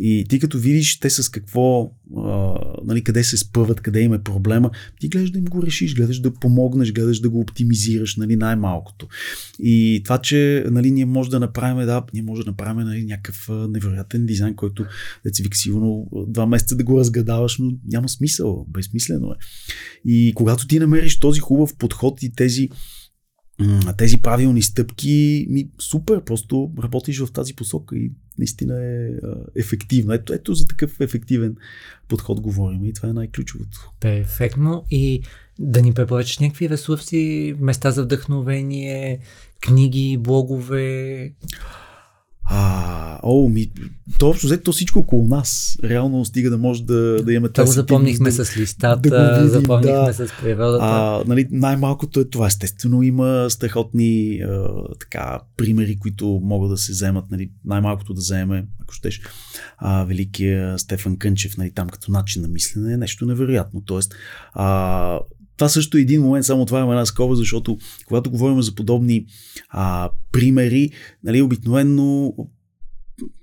И 0.00 0.26
ти 0.28 0.38
като 0.38 0.58
видиш 0.58 1.00
те 1.00 1.10
с 1.10 1.28
какво, 1.28 1.92
а, 2.16 2.54
нали, 2.84 3.04
къде 3.04 3.24
се 3.24 3.36
спъват, 3.36 3.80
къде 3.80 4.00
им 4.00 4.12
е 4.12 4.22
проблема, 4.22 4.70
ти 5.00 5.08
гледаш 5.08 5.30
да 5.30 5.38
им 5.38 5.44
го 5.44 5.62
решиш, 5.62 5.94
гледаш 5.94 6.20
да 6.20 6.34
помогнеш, 6.42 6.92
гледаш 6.92 7.20
да 7.20 7.30
го 7.30 7.40
оптимизираш, 7.40 8.16
нали, 8.16 8.36
най-малкото. 8.36 9.08
И 9.58 10.00
това, 10.04 10.18
че 10.18 10.64
нали, 10.70 10.90
ние 10.90 11.04
може 11.04 11.30
да 11.30 11.40
направим, 11.40 11.86
да, 11.86 12.04
ние 12.14 12.22
може 12.22 12.44
да 12.44 12.50
направим 12.50 12.86
нали, 12.86 13.04
някакъв 13.04 13.48
невероятен 13.68 14.26
дизайн, 14.26 14.54
който 14.54 14.84
вик 15.42 15.56
сигурно 15.56 16.08
два 16.28 16.46
месеца 16.46 16.76
да 16.76 16.84
го 16.84 16.98
разгадаваш, 16.98 17.58
но 17.58 17.72
няма 17.86 18.08
смисъл, 18.08 18.66
безсмислено 18.68 19.30
е. 19.30 19.36
И 20.04 20.32
когато 20.34 20.66
ти 20.66 20.78
намериш 20.78 21.20
този 21.20 21.40
хубав 21.40 21.76
подход 21.76 22.22
и 22.22 22.32
тези 22.32 22.68
тези 23.96 24.18
правилни 24.18 24.62
стъпки, 24.62 25.46
ми, 25.50 25.70
супер, 25.80 26.24
просто 26.24 26.72
работиш 26.82 27.18
в 27.18 27.32
тази 27.32 27.54
посока 27.54 27.96
и 27.96 28.12
наистина 28.38 28.84
е 28.84 29.10
ефективно. 29.56 30.12
Ето, 30.12 30.32
ето 30.32 30.54
за 30.54 30.66
такъв 30.66 31.00
ефективен 31.00 31.56
подход 32.08 32.40
говорим 32.40 32.84
и 32.84 32.92
това 32.92 33.08
е 33.08 33.12
най-ключовото. 33.12 33.92
Перфектно 34.00 34.84
и 34.90 35.22
да 35.62 35.82
ни 35.82 35.92
препоръчаш 35.92 36.38
някакви 36.38 36.68
ресурси, 36.68 37.54
места 37.60 37.90
за 37.90 38.02
вдъхновение, 38.02 39.18
книги, 39.60 40.18
блогове. 40.20 41.32
А, 42.44 43.18
о, 43.22 43.48
ми, 43.48 43.72
то 44.18 44.28
общо 44.28 44.46
взето 44.46 44.72
всичко 44.72 44.98
около 44.98 45.28
нас. 45.28 45.78
Реално 45.84 46.24
стига 46.24 46.50
да 46.50 46.58
може 46.58 46.84
да, 46.84 47.22
да 47.22 47.32
имаме 47.32 47.48
Това 47.48 47.64
го 47.64 47.72
запомнихме 47.72 48.30
да, 48.30 48.44
с 48.44 48.56
листата, 48.56 49.10
да 49.10 49.34
видим, 49.34 49.48
запомнихме 49.48 50.06
да. 50.06 50.14
с 50.14 50.28
природата. 50.42 50.84
А, 50.84 51.24
нали, 51.26 51.48
най-малкото 51.50 52.20
е 52.20 52.24
това. 52.24 52.46
Естествено 52.46 53.02
има 53.02 53.46
страхотни 53.50 54.40
а, 54.40 54.68
така, 55.00 55.40
примери, 55.56 55.98
които 55.98 56.40
могат 56.42 56.70
да 56.70 56.76
се 56.76 56.92
вземат. 56.92 57.30
Нали, 57.30 57.50
най-малкото 57.64 58.14
да 58.14 58.20
вземе, 58.20 58.66
ако 58.82 58.94
щеш, 58.94 59.20
а, 59.78 60.04
великия 60.04 60.78
Стефан 60.78 61.16
Кънчев, 61.16 61.56
нали, 61.56 61.70
там 61.70 61.88
като 61.88 62.10
начин 62.10 62.42
на 62.42 62.48
мислене 62.48 62.92
е 62.92 62.96
нещо 62.96 63.26
невероятно. 63.26 63.80
Тоест, 63.80 64.14
а, 64.52 65.18
това 65.56 65.68
също 65.68 65.96
е 65.96 66.00
един 66.00 66.22
момент, 66.22 66.44
само 66.44 66.66
това 66.66 66.78
е 66.78 66.82
една 66.82 67.06
скоба, 67.06 67.34
защото 67.34 67.78
когато 68.06 68.30
говорим 68.30 68.62
за 68.62 68.74
подобни 68.74 69.26
а, 69.68 70.10
примери, 70.32 70.90
нали, 71.24 71.42
обикновено 71.42 72.34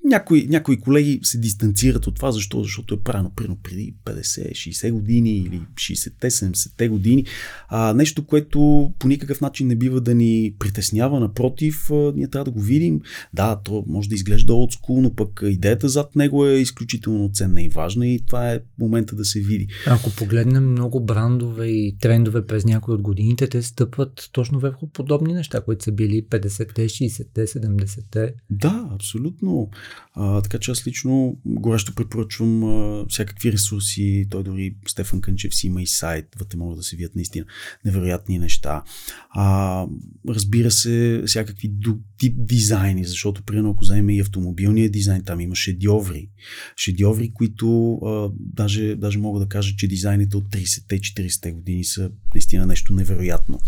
някои, 0.10 0.48
някои 0.48 0.80
колеги 0.80 1.20
се 1.24 1.38
дистанцират 1.38 2.08
от 2.08 2.16
това, 2.16 2.32
защо? 2.32 2.64
Защото 2.64 2.94
е 2.94 3.00
правено 3.00 3.32
прино 3.36 3.58
преди 3.64 3.96
50-60 4.06 4.92
години 4.92 5.38
или 5.38 5.62
60-те, 5.76 6.30
70-те 6.30 6.90
години. 6.90 7.26
А, 7.68 7.94
нещо, 7.94 8.26
което 8.26 8.92
по 9.00 9.08
никакъв 9.08 9.42
начин 9.42 9.68
не 9.68 9.76
бива 9.76 10.02
да 10.02 10.16
ни 10.16 10.54
притеснява, 10.60 11.20
напротив, 11.20 11.92
а, 11.92 12.14
ние 12.16 12.28
трябва 12.28 12.46
да 12.46 12.52
го 12.52 12.62
видим. 12.62 13.02
Да, 13.34 13.62
то 13.64 13.84
може 13.88 14.10
да 14.10 14.16
изглежда 14.16 14.54
отскул, 14.54 15.02
но 15.02 15.14
пък 15.16 15.44
идеята 15.44 15.90
зад 15.90 16.16
него 16.16 16.46
е 16.46 16.54
изключително 16.54 17.30
ценна 17.34 17.62
и 17.62 17.70
важна 17.70 18.08
и 18.08 18.26
това 18.26 18.54
е 18.54 18.60
момента 18.80 19.16
да 19.16 19.26
се 19.26 19.40
види. 19.40 19.68
Ако 19.88 20.10
погледнем 20.16 20.72
много 20.72 21.06
брандове 21.06 21.68
и 21.68 21.98
трендове 22.02 22.46
през 22.46 22.66
някои 22.66 22.94
от 22.94 23.02
годините, 23.02 23.48
те 23.48 23.62
стъпват 23.62 24.30
точно 24.32 24.60
върху 24.60 24.88
подобни 24.88 25.34
неща, 25.34 25.62
които 25.62 25.84
са 25.84 25.92
били 25.92 26.26
50-те, 26.30 26.90
60-те, 26.90 27.48
70-те. 27.48 28.34
Да, 28.50 28.90
абсолютно. 28.94 29.69
А, 30.14 30.42
така 30.42 30.60
че 30.60 30.72
аз 30.72 30.88
лично 30.88 31.38
горещо 31.46 31.96
препоръчвам 31.96 32.64
а, 32.64 33.06
всякакви 33.10 33.52
ресурси. 33.52 34.28
Той 34.30 34.44
дори 34.44 34.76
Стефан 34.88 35.22
Кънчев 35.22 35.56
си 35.56 35.68
има 35.68 35.82
и 35.82 35.88
сайт, 35.88 36.26
вътре 36.40 36.58
могат 36.58 36.78
да 36.78 36.84
се 36.84 36.96
видят 36.96 37.16
наистина 37.16 37.46
невероятни 37.86 38.40
неща. 38.40 38.84
А, 39.30 39.86
разбира 40.30 40.72
се, 40.72 41.24
всякакви 41.26 41.72
тип 42.18 42.34
дизайни, 42.38 43.06
защото 43.06 43.44
примерно 43.44 43.70
ако 43.70 43.84
вземем 43.84 44.10
и 44.10 44.20
автомобилния 44.20 44.90
дизайн, 44.90 45.24
там 45.24 45.40
има 45.40 45.56
шедьоври. 45.56 46.30
Шедьоври, 46.78 47.34
които 47.34 47.94
а, 47.94 48.30
даже, 48.40 48.96
даже 48.96 49.18
мога 49.18 49.40
да 49.40 49.48
кажа, 49.48 49.76
че 49.78 49.88
дизайните 49.88 50.38
от 50.38 50.50
30-те, 50.50 51.00
40-те 51.00 51.52
години 51.52 51.84
са 51.84 52.12
наистина 52.34 52.66
нещо 52.66 52.94
невероятно. 52.94 53.60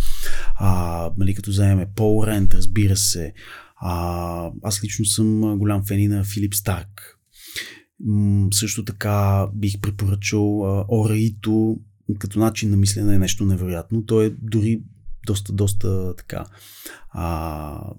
А, 0.55 1.11
нали, 1.17 1.35
като 1.35 1.49
вземем 1.49 1.87
Пол 1.95 2.27
Рент, 2.27 2.53
разбира 2.53 2.97
се, 2.97 3.33
а, 3.81 4.51
аз 4.63 4.83
лично 4.83 5.05
съм 5.05 5.57
голям 5.57 5.85
фен 5.85 6.09
на 6.09 6.23
Филип 6.23 6.53
Старк. 6.53 7.17
Също 8.53 8.85
така 8.85 9.47
бих 9.53 9.79
препоръчал 9.81 10.59
Ораито 10.89 11.79
като 12.19 12.39
начин 12.39 12.69
на 12.69 12.77
мислене 12.77 13.15
е 13.15 13.19
нещо 13.19 13.45
невероятно. 13.45 14.05
Той 14.05 14.25
е 14.25 14.29
дори 14.41 14.81
доста, 15.25 15.53
доста 15.53 16.15
така 16.15 16.45
а, 17.09 17.93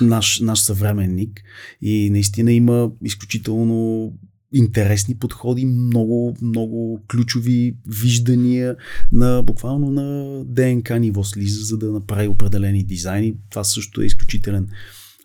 наш, 0.00 0.40
наш 0.40 0.60
съвременник 0.60 1.42
и 1.82 2.10
наистина 2.10 2.52
има 2.52 2.90
изключително 3.04 4.12
интересни 4.52 5.14
подходи, 5.14 5.66
много, 5.66 6.36
много 6.42 7.00
ключови 7.10 7.76
виждания 7.86 8.76
на 9.12 9.42
буквално 9.42 9.90
на 9.90 10.38
ДНК 10.44 10.98
ниво 10.98 11.24
слиза, 11.24 11.64
за 11.64 11.78
да 11.78 11.92
направи 11.92 12.28
определени 12.28 12.84
дизайни. 12.84 13.34
Това 13.50 13.64
също 13.64 14.02
е 14.02 14.06
изключителен 14.06 14.68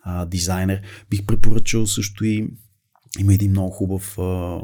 а, 0.02 0.26
дизайнер. 0.26 0.82
Бих 1.10 1.26
препоръчал 1.26 1.86
също 1.86 2.24
и 2.24 2.48
има 3.18 3.34
един 3.34 3.50
много 3.50 3.70
хубав 3.70 4.18
а, 4.18 4.60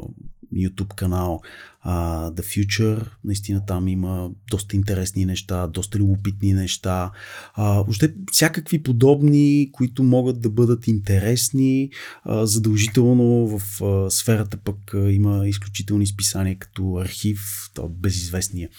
YouTube 0.55 0.95
канал 0.95 1.41
The 1.85 2.41
Future. 2.41 3.05
Наистина 3.23 3.65
там 3.65 3.87
има 3.87 4.29
доста 4.51 4.75
интересни 4.75 5.25
неща, 5.25 5.67
доста 5.67 5.99
любопитни 5.99 6.53
неща. 6.53 7.11
Uh, 7.57 7.89
още 7.89 8.13
всякакви 8.31 8.83
подобни, 8.83 9.69
които 9.71 10.03
могат 10.03 10.41
да 10.41 10.49
бъдат 10.49 10.87
интересни. 10.87 11.89
Uh, 12.27 12.43
задължително 12.43 13.47
в 13.47 13.79
uh, 13.79 14.09
сферата 14.09 14.57
пък 14.57 14.77
uh, 14.77 15.09
има 15.09 15.47
изключителни 15.47 16.07
списания 16.07 16.57
като 16.59 16.95
архив, 16.95 17.39
то 17.73 17.89
безизвестния 17.89 18.69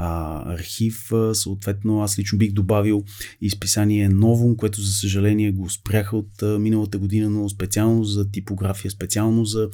uh, 0.00 0.54
архив. 0.54 1.08
Uh, 1.10 1.32
съответно, 1.32 2.02
аз 2.02 2.18
лично 2.18 2.38
бих 2.38 2.52
добавил 2.52 3.04
изписание 3.40 4.08
Новум, 4.08 4.56
което 4.56 4.80
за 4.80 4.92
съжаление 4.92 5.52
го 5.52 5.70
спряха 5.70 6.16
от 6.16 6.32
uh, 6.42 6.58
миналата 6.58 6.98
година, 6.98 7.30
но 7.30 7.48
специално 7.48 8.04
за 8.04 8.30
типография, 8.30 8.90
специално 8.90 9.44
за 9.44 9.68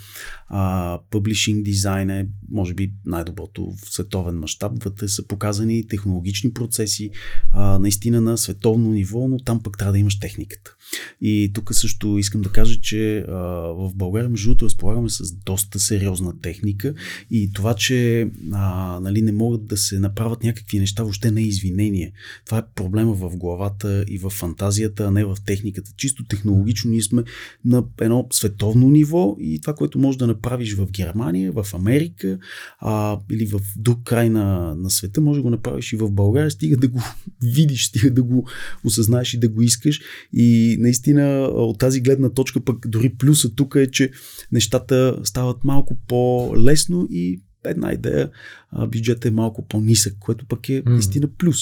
uh, 0.53 1.01
publishing 1.11 1.63
дизайн 1.63 2.11
е, 2.11 2.29
може 2.51 2.68
би, 2.75 2.93
най-доброто 3.07 3.71
в 3.71 3.95
световен 3.95 4.39
мащаб. 4.39 4.73
Вътре 4.85 5.09
са 5.09 5.27
показани 5.27 5.87
технологични 5.87 6.53
процеси, 6.53 7.11
а, 7.53 7.79
наистина 7.79 8.21
на 8.21 8.39
световно 8.39 8.91
ниво, 8.91 9.29
но 9.29 9.39
там 9.39 9.63
пък 9.63 9.79
трябва 9.79 9.93
да 9.93 9.99
имаш 9.99 10.19
техниката. 10.19 10.77
И 11.21 11.51
тук 11.55 11.75
също 11.75 12.19
искам 12.19 12.41
да 12.41 12.49
кажа, 12.49 12.81
че 12.81 13.19
а, 13.19 13.35
в 13.73 13.93
България, 13.95 14.29
между 14.29 14.49
другото, 14.49 14.65
разполагаме 14.65 15.09
с 15.09 15.33
доста 15.33 15.79
сериозна 15.79 16.41
техника 16.41 16.95
и 17.31 17.53
това, 17.53 17.75
че 17.75 18.29
а, 18.53 19.01
нали, 19.01 19.23
не 19.23 19.33
могат 19.33 19.67
да 19.67 19.77
се 19.77 19.99
направят 19.99 20.43
някакви 20.45 20.79
неща, 20.79 21.03
въобще 21.03 21.31
не 21.31 21.41
е 21.41 21.45
извинение. 21.45 22.13
Това 22.47 22.59
е 22.59 22.63
проблема 22.75 23.13
в 23.13 23.37
главата 23.37 24.05
и 24.09 24.19
в 24.19 24.31
фантазията, 24.31 25.05
а 25.05 25.11
не 25.11 25.25
в 25.25 25.37
техниката. 25.47 25.91
Чисто 25.97 26.25
технологично 26.25 26.91
ние 26.91 27.03
сме 27.03 27.23
на 27.65 27.85
едно 28.01 28.27
световно 28.31 28.91
ниво 28.91 29.37
и 29.41 29.61
това, 29.61 29.75
което 29.75 29.99
можеш 29.99 30.19
да 30.19 30.27
направиш 30.27 30.75
в 30.75 30.91
Германия, 30.91 31.53
в 31.53 31.67
Америка 31.75 32.39
а, 32.79 33.19
или 33.31 33.47
в 33.47 33.61
друг 33.77 34.03
край 34.05 34.31
на, 34.31 34.75
на 34.75 34.91
света, 34.91 35.21
може 35.21 35.39
да 35.39 35.43
го 35.43 35.51
направиш 35.51 35.93
и 35.93 35.97
в 35.97 36.11
България, 36.11 36.51
стига 36.51 36.77
да 36.77 36.89
го 36.89 37.03
видиш, 37.43 37.87
стига 37.87 38.11
да 38.11 38.23
го 38.23 38.49
осъзнаеш 38.85 39.35
и 39.35 39.39
да 39.39 39.49
го 39.49 39.63
искаш. 39.63 40.01
И 40.33 40.78
наистина 40.79 41.41
от 41.53 41.79
тази 41.79 42.01
гледна 42.01 42.31
точка 42.31 42.61
пък 42.61 42.89
дори 42.89 43.09
плюса 43.09 43.55
тук 43.55 43.75
е, 43.75 43.87
че 43.87 44.11
нещата 44.53 45.21
стават 45.25 45.65
малко 45.65 45.97
по-лесно 46.09 47.09
и 47.11 47.41
една 47.65 47.93
идея, 47.93 48.31
бюджетът 48.89 49.25
е 49.25 49.31
малко 49.31 49.67
по-нисък, 49.69 50.15
което 50.21 50.47
пък 50.47 50.69
е 50.69 50.83
наистина 50.87 51.29
плюс. 51.39 51.61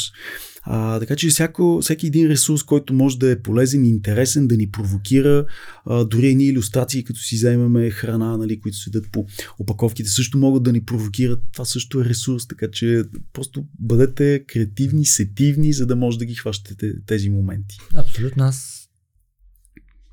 А, 0.62 1.00
така 1.00 1.16
че 1.16 1.28
всяко, 1.28 1.78
всеки 1.82 2.06
един 2.06 2.26
ресурс, 2.26 2.62
който 2.62 2.94
може 2.94 3.18
да 3.18 3.30
е 3.30 3.42
полезен 3.42 3.84
и 3.84 3.88
интересен, 3.88 4.46
да 4.46 4.56
ни 4.56 4.70
провокира, 4.70 5.46
а, 5.84 6.04
дори 6.04 6.28
едни 6.28 6.44
иллюстрации, 6.44 7.04
като 7.04 7.20
си 7.20 7.36
вземаме 7.36 7.90
храна, 7.90 8.36
нали, 8.36 8.60
които 8.60 8.78
седят 8.78 9.06
по 9.12 9.26
опаковките, 9.58 10.08
също 10.10 10.38
могат 10.38 10.62
да 10.62 10.72
ни 10.72 10.84
провокират. 10.84 11.40
Това 11.52 11.64
също 11.64 12.00
е 12.00 12.04
ресурс, 12.04 12.46
така 12.46 12.70
че 12.70 13.02
просто 13.32 13.64
бъдете 13.78 14.44
креативни, 14.48 15.06
сетивни, 15.06 15.72
за 15.72 15.86
да 15.86 15.96
може 15.96 16.18
да 16.18 16.24
ги 16.24 16.34
хващате 16.34 16.92
тези 17.06 17.30
моменти. 17.30 17.78
Абсолютно. 17.94 18.44
Аз 18.44 18.85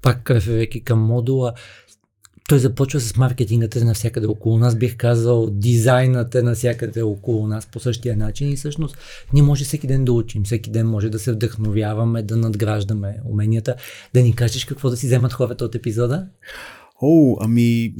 пак 0.03 0.29
реферейки 0.29 0.83
към 0.83 0.99
модула, 0.99 1.53
той 2.47 2.59
започва 2.59 2.99
с 2.99 3.17
маркетингът 3.17 3.75
е 3.75 3.83
навсякъде 3.83 4.27
около 4.27 4.57
нас, 4.57 4.75
бих 4.75 4.97
казал, 4.97 5.49
дизайнът 5.51 6.35
е 6.35 6.41
навсякъде 6.41 7.01
около 7.01 7.47
нас 7.47 7.65
по 7.65 7.79
същия 7.79 8.17
начин 8.17 8.51
и 8.51 8.55
всъщност 8.55 8.97
ние 9.33 9.43
може 9.43 9.65
всеки 9.65 9.87
ден 9.87 10.05
да 10.05 10.13
учим, 10.13 10.43
всеки 10.43 10.71
ден 10.71 10.87
може 10.87 11.09
да 11.09 11.19
се 11.19 11.31
вдъхновяваме, 11.31 12.23
да 12.23 12.37
надграждаме 12.37 13.17
уменията. 13.25 13.75
Да 14.13 14.21
ни 14.21 14.35
кажеш 14.35 14.65
какво 14.65 14.89
да 14.89 14.97
си 14.97 15.05
вземат 15.05 15.33
хората 15.33 15.65
от 15.65 15.75
епизода? 15.75 16.27
О, 17.01 17.37
ами 17.41 17.95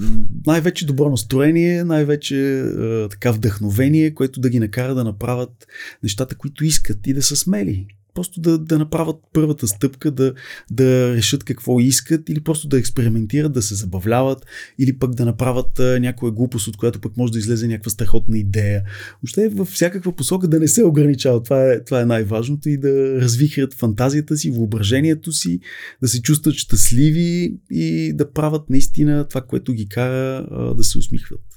най-вече 0.45 0.85
добро 0.85 1.09
настроение, 1.09 1.83
най-вече 1.83 2.59
е, 2.59 3.09
така 3.09 3.31
вдъхновение, 3.31 4.13
което 4.13 4.39
да 4.39 4.49
ги 4.49 4.59
накара 4.59 4.95
да 4.95 5.03
направят 5.03 5.67
нещата, 6.03 6.35
които 6.35 6.65
искат 6.65 7.07
и 7.07 7.13
да 7.13 7.23
са 7.23 7.35
смели 7.35 7.87
просто 8.13 8.41
да, 8.41 8.57
да 8.57 8.79
направят 8.79 9.15
първата 9.33 9.67
стъпка, 9.67 10.11
да, 10.11 10.33
да 10.71 11.13
решат 11.15 11.43
какво 11.43 11.79
искат 11.79 12.29
или 12.29 12.39
просто 12.39 12.67
да 12.67 12.77
експериментират, 12.77 13.53
да 13.53 13.61
се 13.61 13.75
забавляват 13.75 14.45
или 14.79 14.97
пък 14.97 15.15
да 15.15 15.25
направят 15.25 15.79
а, 15.79 15.99
някоя 15.99 16.31
глупост, 16.31 16.67
от 16.67 16.77
която 16.77 17.01
пък 17.01 17.17
може 17.17 17.33
да 17.33 17.39
излезе 17.39 17.67
някаква 17.67 17.91
страхотна 17.91 18.37
идея. 18.37 18.83
Въобще 19.23 19.49
във 19.49 19.67
всякаква 19.67 20.15
посока 20.15 20.47
да 20.47 20.59
не 20.59 20.67
се 20.67 20.83
ограничават. 20.83 21.43
Това 21.43 21.71
е, 21.71 21.83
това 21.83 22.01
е 22.01 22.05
най-важното 22.05 22.69
и 22.69 22.77
да 22.77 23.21
развихрят 23.21 23.73
фантазията 23.73 24.37
си, 24.37 24.51
въображението 24.51 25.31
си, 25.31 25.59
да 26.01 26.07
се 26.07 26.21
чувстват 26.21 26.55
щастливи 26.55 27.57
и 27.71 28.13
да 28.13 28.31
правят 28.31 28.69
наистина 28.69 29.27
това, 29.27 29.41
което 29.41 29.73
ги 29.73 29.87
кара 29.87 30.47
а, 30.51 30.73
да 30.73 30.83
се 30.83 30.97
усмихват. 30.97 31.52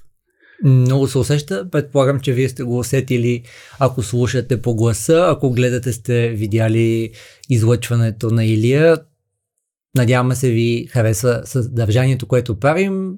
Много 0.65 1.09
се 1.09 1.19
усеща. 1.19 1.71
Предполагам, 1.71 2.21
че 2.21 2.33
вие 2.33 2.49
сте 2.49 2.63
го 2.63 2.79
усетили, 2.79 3.43
ако 3.79 4.03
слушате 4.03 4.63
по 4.63 4.75
гласа, 4.75 5.27
ако 5.29 5.51
гледате 5.51 5.93
сте 5.93 6.29
видяли 6.29 7.11
излъчването 7.49 8.31
на 8.31 8.45
Илия. 8.45 8.99
Надяваме 9.95 10.35
се 10.35 10.51
ви 10.51 10.87
хареса 10.91 11.43
съдържанието, 11.45 12.27
което 12.27 12.61
правим. 12.61 13.13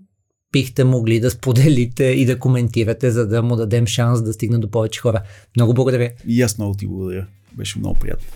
Бихте 0.53 0.85
могли 0.85 1.21
да 1.21 1.31
споделите 1.31 2.05
и 2.05 2.25
да 2.25 2.39
коментирате, 2.39 3.11
за 3.11 3.27
да 3.27 3.43
му 3.43 3.57
дадем 3.57 3.87
шанс 3.87 4.23
да 4.23 4.33
стигне 4.33 4.59
до 4.59 4.71
повече 4.71 5.01
хора. 5.01 5.23
Много 5.57 5.75
благодаря. 5.75 6.11
И 6.29 6.43
аз 6.43 6.59
много 6.59 6.75
ти 6.75 6.87
благодаря. 6.87 7.27
Беше 7.57 7.79
много 7.79 7.99
приятно. 8.01 8.27